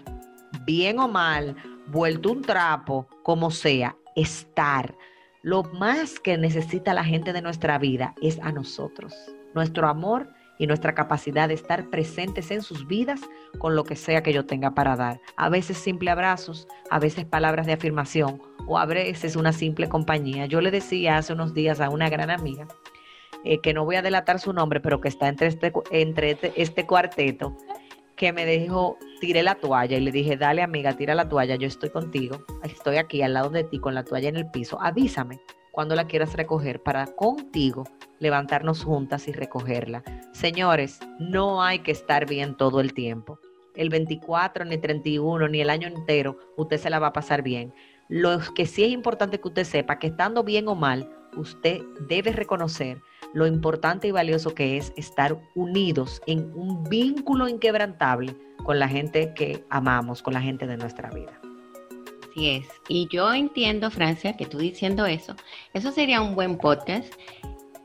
bien 0.66 1.00
o 1.00 1.08
mal, 1.08 1.56
vuelto 1.88 2.32
un 2.32 2.42
trapo, 2.44 3.08
como 3.24 3.50
sea, 3.50 3.96
estar. 4.16 4.96
Lo 5.42 5.64
más 5.64 6.20
que 6.20 6.38
necesita 6.38 6.94
la 6.94 7.04
gente 7.04 7.34
de 7.34 7.42
nuestra 7.42 7.80
vida 7.80 8.14
es 8.22 8.40
a 8.42 8.52
nosotros, 8.52 9.14
nuestro 9.56 9.88
amor 9.88 10.30
y 10.58 10.68
nuestra 10.68 10.94
capacidad 10.96 11.48
de 11.48 11.56
estar 11.56 11.90
presentes 11.90 12.52
en 12.52 12.62
sus 12.62 12.88
vidas 12.88 13.22
con 13.58 13.76
lo 13.76 13.84
que 13.84 13.96
sea 13.96 14.24
que 14.24 14.34
yo 14.34 14.46
tenga 14.46 14.74
para 14.76 14.96
dar. 14.96 15.20
A 15.36 15.50
veces 15.50 15.78
simple 15.78 16.12
abrazos, 16.12 16.68
a 16.90 17.00
veces 17.00 17.26
palabras 17.26 17.66
de 17.66 17.74
afirmación 17.74 18.42
o 18.68 18.78
a 18.78 18.86
veces 18.86 19.36
una 19.36 19.52
simple 19.52 19.90
compañía. 19.90 20.46
Yo 20.46 20.62
le 20.62 20.72
decía 20.72 21.18
hace 21.18 21.34
unos 21.34 21.54
días 21.54 21.82
a 21.82 21.90
una 21.90 22.10
gran 22.10 22.30
amiga, 22.30 22.68
eh, 23.46 23.60
que 23.62 23.74
no 23.74 23.86
voy 23.86 23.96
a 23.96 24.02
delatar 24.02 24.40
su 24.40 24.52
nombre, 24.52 24.80
pero 24.80 25.00
que 25.00 25.08
está 25.08 25.28
entre 25.28 25.48
este, 25.48 25.72
entre 25.92 26.32
este, 26.32 26.54
este 26.62 26.86
cuarteto, 26.86 27.56
que 28.16 28.34
me 28.34 28.46
dijo, 28.46 28.98
tiré 29.20 29.44
la 29.44 29.56
toalla 29.56 29.98
y 29.98 30.02
le 30.02 30.12
dije, 30.12 30.38
dale 30.38 30.62
amiga, 30.62 30.94
tira 30.94 31.16
la 31.16 31.30
toalla, 31.30 31.56
yo 31.56 31.68
estoy 31.68 31.90
contigo, 31.90 32.44
estoy 32.64 32.98
aquí 32.98 33.22
al 33.22 33.34
lado 33.34 33.50
de 33.50 33.64
ti 33.64 33.80
con 33.80 33.94
la 33.94 34.04
toalla 34.04 34.30
en 34.30 34.38
el 34.38 34.50
piso, 34.50 34.82
avísame 34.82 35.40
cuando 35.72 35.94
la 35.96 36.08
quieras 36.08 36.34
recoger 36.34 36.82
para 36.82 37.06
contigo 37.06 37.84
levantarnos 38.20 38.84
juntas 38.84 39.28
y 39.28 39.34
recogerla. 39.34 40.04
Señores, 40.32 41.00
no 41.20 41.62
hay 41.62 41.80
que 41.80 41.92
estar 41.92 42.26
bien 42.26 42.56
todo 42.56 42.80
el 42.80 42.94
tiempo. 42.94 43.40
El 43.76 43.90
24, 43.90 44.64
ni 44.64 44.78
31, 44.78 45.50
ni 45.50 45.60
el 45.60 45.70
año 45.70 45.90
entero, 45.90 46.38
usted 46.56 46.78
se 46.78 46.90
la 46.90 47.00
va 47.00 47.08
a 47.08 47.14
pasar 47.14 47.42
bien. 47.42 47.74
Lo 48.08 48.40
que 48.56 48.66
sí 48.66 48.86
es 48.86 48.92
importante 48.92 49.42
que 49.42 49.50
usted 49.50 49.66
sepa 49.66 50.00
que 50.00 50.08
estando 50.08 50.46
bien 50.46 50.70
o 50.70 50.76
mal, 50.76 51.10
usted 51.38 51.82
debe 52.08 52.32
reconocer 52.32 53.02
lo 53.34 53.48
importante 53.48 54.08
y 54.08 54.12
valioso 54.12 54.56
que 54.56 54.78
es 54.78 54.94
estar 54.96 55.38
unidos 55.56 56.22
en 56.26 56.52
un 56.56 56.84
vínculo 56.86 57.48
inquebrantable 57.48 58.36
con 58.64 58.80
la 58.80 58.88
gente 58.88 59.34
que 59.36 59.64
amamos, 59.70 60.22
con 60.22 60.34
la 60.34 60.42
gente 60.42 60.66
de 60.68 60.78
nuestra 60.78 61.10
vida. 61.10 61.40
Así 62.30 62.50
es. 62.50 62.68
Y 62.88 63.08
yo 63.12 63.34
entiendo, 63.34 63.92
Francia, 63.92 64.36
que 64.38 64.46
tú 64.46 64.58
diciendo 64.58 65.06
eso, 65.06 65.36
eso 65.74 65.92
sería 65.92 66.22
un 66.22 66.36
buen 66.36 66.58
podcast. 66.58 67.14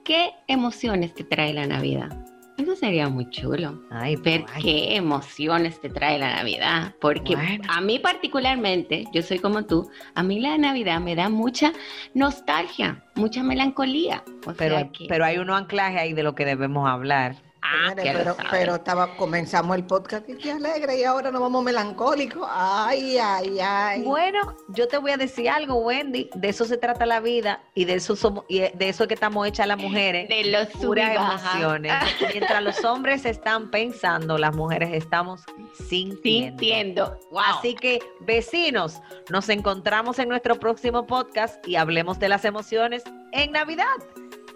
¿Qué 0.05 0.30
emociones 0.48 1.14
te 1.14 1.24
trae 1.24 1.53
la 1.53 1.66
Navidad? 1.66 2.30
Eso 2.61 2.76
sería 2.76 3.08
muy 3.08 3.28
chulo. 3.30 3.80
Ay, 3.90 4.16
Ver 4.16 4.44
qué 4.61 4.94
emociones 4.96 5.80
te 5.80 5.88
trae 5.88 6.18
la 6.18 6.36
Navidad. 6.36 6.94
Porque 7.00 7.34
Bueno. 7.34 7.64
a 7.68 7.80
mí 7.80 7.98
particularmente, 7.98 9.06
yo 9.14 9.22
soy 9.22 9.38
como 9.38 9.64
tú, 9.64 9.88
a 10.14 10.22
mí 10.22 10.40
la 10.40 10.58
Navidad 10.58 11.00
me 11.00 11.14
da 11.14 11.30
mucha 11.30 11.72
nostalgia, 12.14 13.02
mucha 13.14 13.42
melancolía. 13.42 14.22
O 14.46 14.52
Pero, 14.52 14.76
sea 14.76 14.88
que- 14.92 15.06
pero 15.08 15.24
hay 15.24 15.38
un 15.38 15.50
anclaje 15.50 15.98
ahí 15.98 16.12
de 16.12 16.22
lo 16.22 16.34
que 16.34 16.44
debemos 16.44 16.88
hablar. 16.88 17.36
Ah, 17.62 17.92
Señores, 17.94 18.22
pero, 18.22 18.36
pero 18.50 18.74
estaba, 18.76 19.16
comenzamos 19.16 19.76
el 19.76 19.84
podcast 19.84 20.28
y 20.28 20.36
qué 20.36 20.52
alegre 20.52 20.98
y 20.98 21.04
ahora 21.04 21.30
nos 21.30 21.40
vamos 21.40 21.62
melancólicos. 21.62 22.48
Ay, 22.50 23.18
ay, 23.18 23.58
ay. 23.61 24.02
Bueno, 24.02 24.56
yo 24.68 24.88
te 24.88 24.96
voy 24.98 25.11
a 25.11 25.16
decir 25.16 25.48
algo, 25.50 25.74
Wendy. 25.76 26.30
De 26.34 26.48
eso 26.48 26.64
se 26.64 26.76
trata 26.78 27.04
la 27.06 27.20
vida 27.20 27.62
y 27.74 27.84
de 27.84 27.94
eso 27.94 28.16
somos 28.16 28.44
y 28.48 28.61
de 28.61 28.88
eso 28.88 29.04
es 29.04 29.08
que 29.08 29.14
estamos 29.14 29.46
hechas 29.46 29.66
las 29.66 29.78
mujeres. 29.78 30.28
de 30.28 30.44
los 30.44 30.68
Puras 30.68 31.14
emociones. 31.14 31.92
Mientras 32.32 32.62
los 32.62 32.84
hombres 32.84 33.24
están 33.24 33.70
pensando, 33.70 34.38
las 34.38 34.54
mujeres 34.54 34.90
estamos 34.92 35.42
sintiendo. 35.88 36.20
Sintiendo. 36.22 37.20
Wow. 37.30 37.42
Así 37.58 37.74
que, 37.74 38.00
vecinos, 38.20 39.00
nos 39.28 39.48
encontramos 39.48 40.18
en 40.18 40.28
nuestro 40.28 40.58
próximo 40.58 41.06
podcast 41.06 41.66
y 41.68 41.76
hablemos 41.76 42.18
de 42.18 42.28
las 42.28 42.44
emociones 42.44 43.02
en 43.32 43.52
Navidad. 43.52 43.86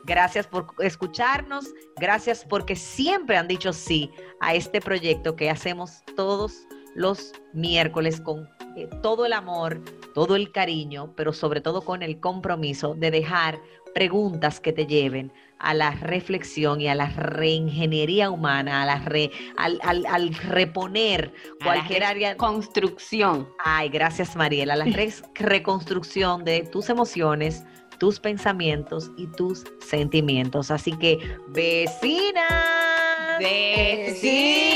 Gracias 0.04 0.46
por 0.46 0.66
escucharnos, 0.80 1.66
gracias 1.96 2.44
porque 2.48 2.76
siempre 2.76 3.36
han 3.36 3.48
dicho 3.48 3.72
sí 3.72 4.10
a 4.40 4.54
este 4.54 4.80
proyecto 4.80 5.34
que 5.36 5.50
hacemos 5.50 6.02
todos 6.16 6.66
los 6.94 7.32
miércoles 7.52 8.20
con 8.20 8.48
eh, 8.76 8.88
todo 9.02 9.26
el 9.26 9.32
amor, 9.32 9.80
todo 10.14 10.36
el 10.36 10.52
cariño, 10.52 11.12
pero 11.16 11.32
sobre 11.32 11.60
todo 11.60 11.82
con 11.82 12.02
el 12.02 12.20
compromiso 12.20 12.94
de 12.94 13.10
dejar 13.10 13.60
preguntas 13.94 14.60
que 14.60 14.72
te 14.72 14.86
lleven 14.86 15.32
a 15.60 15.72
la 15.72 15.92
reflexión 15.92 16.80
y 16.80 16.88
a 16.88 16.94
la 16.96 17.06
reingeniería 17.10 18.30
humana, 18.30 18.82
a 18.82 18.86
la 18.86 18.98
re- 18.98 19.30
al, 19.56 19.78
al- 19.82 20.04
al 20.06 20.34
reponer 20.34 21.32
A 21.60 21.64
la 21.64 21.64
cualquier 21.74 22.04
área 22.04 22.36
Construcción. 22.36 23.48
Ay, 23.64 23.88
gracias 23.88 24.34
Mariela. 24.36 24.74
La 24.76 24.84
re- 24.84 25.12
reconstrucción 25.34 26.44
de 26.44 26.62
tus 26.64 26.90
emociones, 26.90 27.64
tus 28.04 28.20
pensamientos 28.20 29.10
y 29.16 29.26
tus 29.28 29.64
sentimientos. 29.80 30.70
Así 30.70 30.92
que, 30.92 31.38
vecina, 31.48 33.38
vecina. 33.38 34.74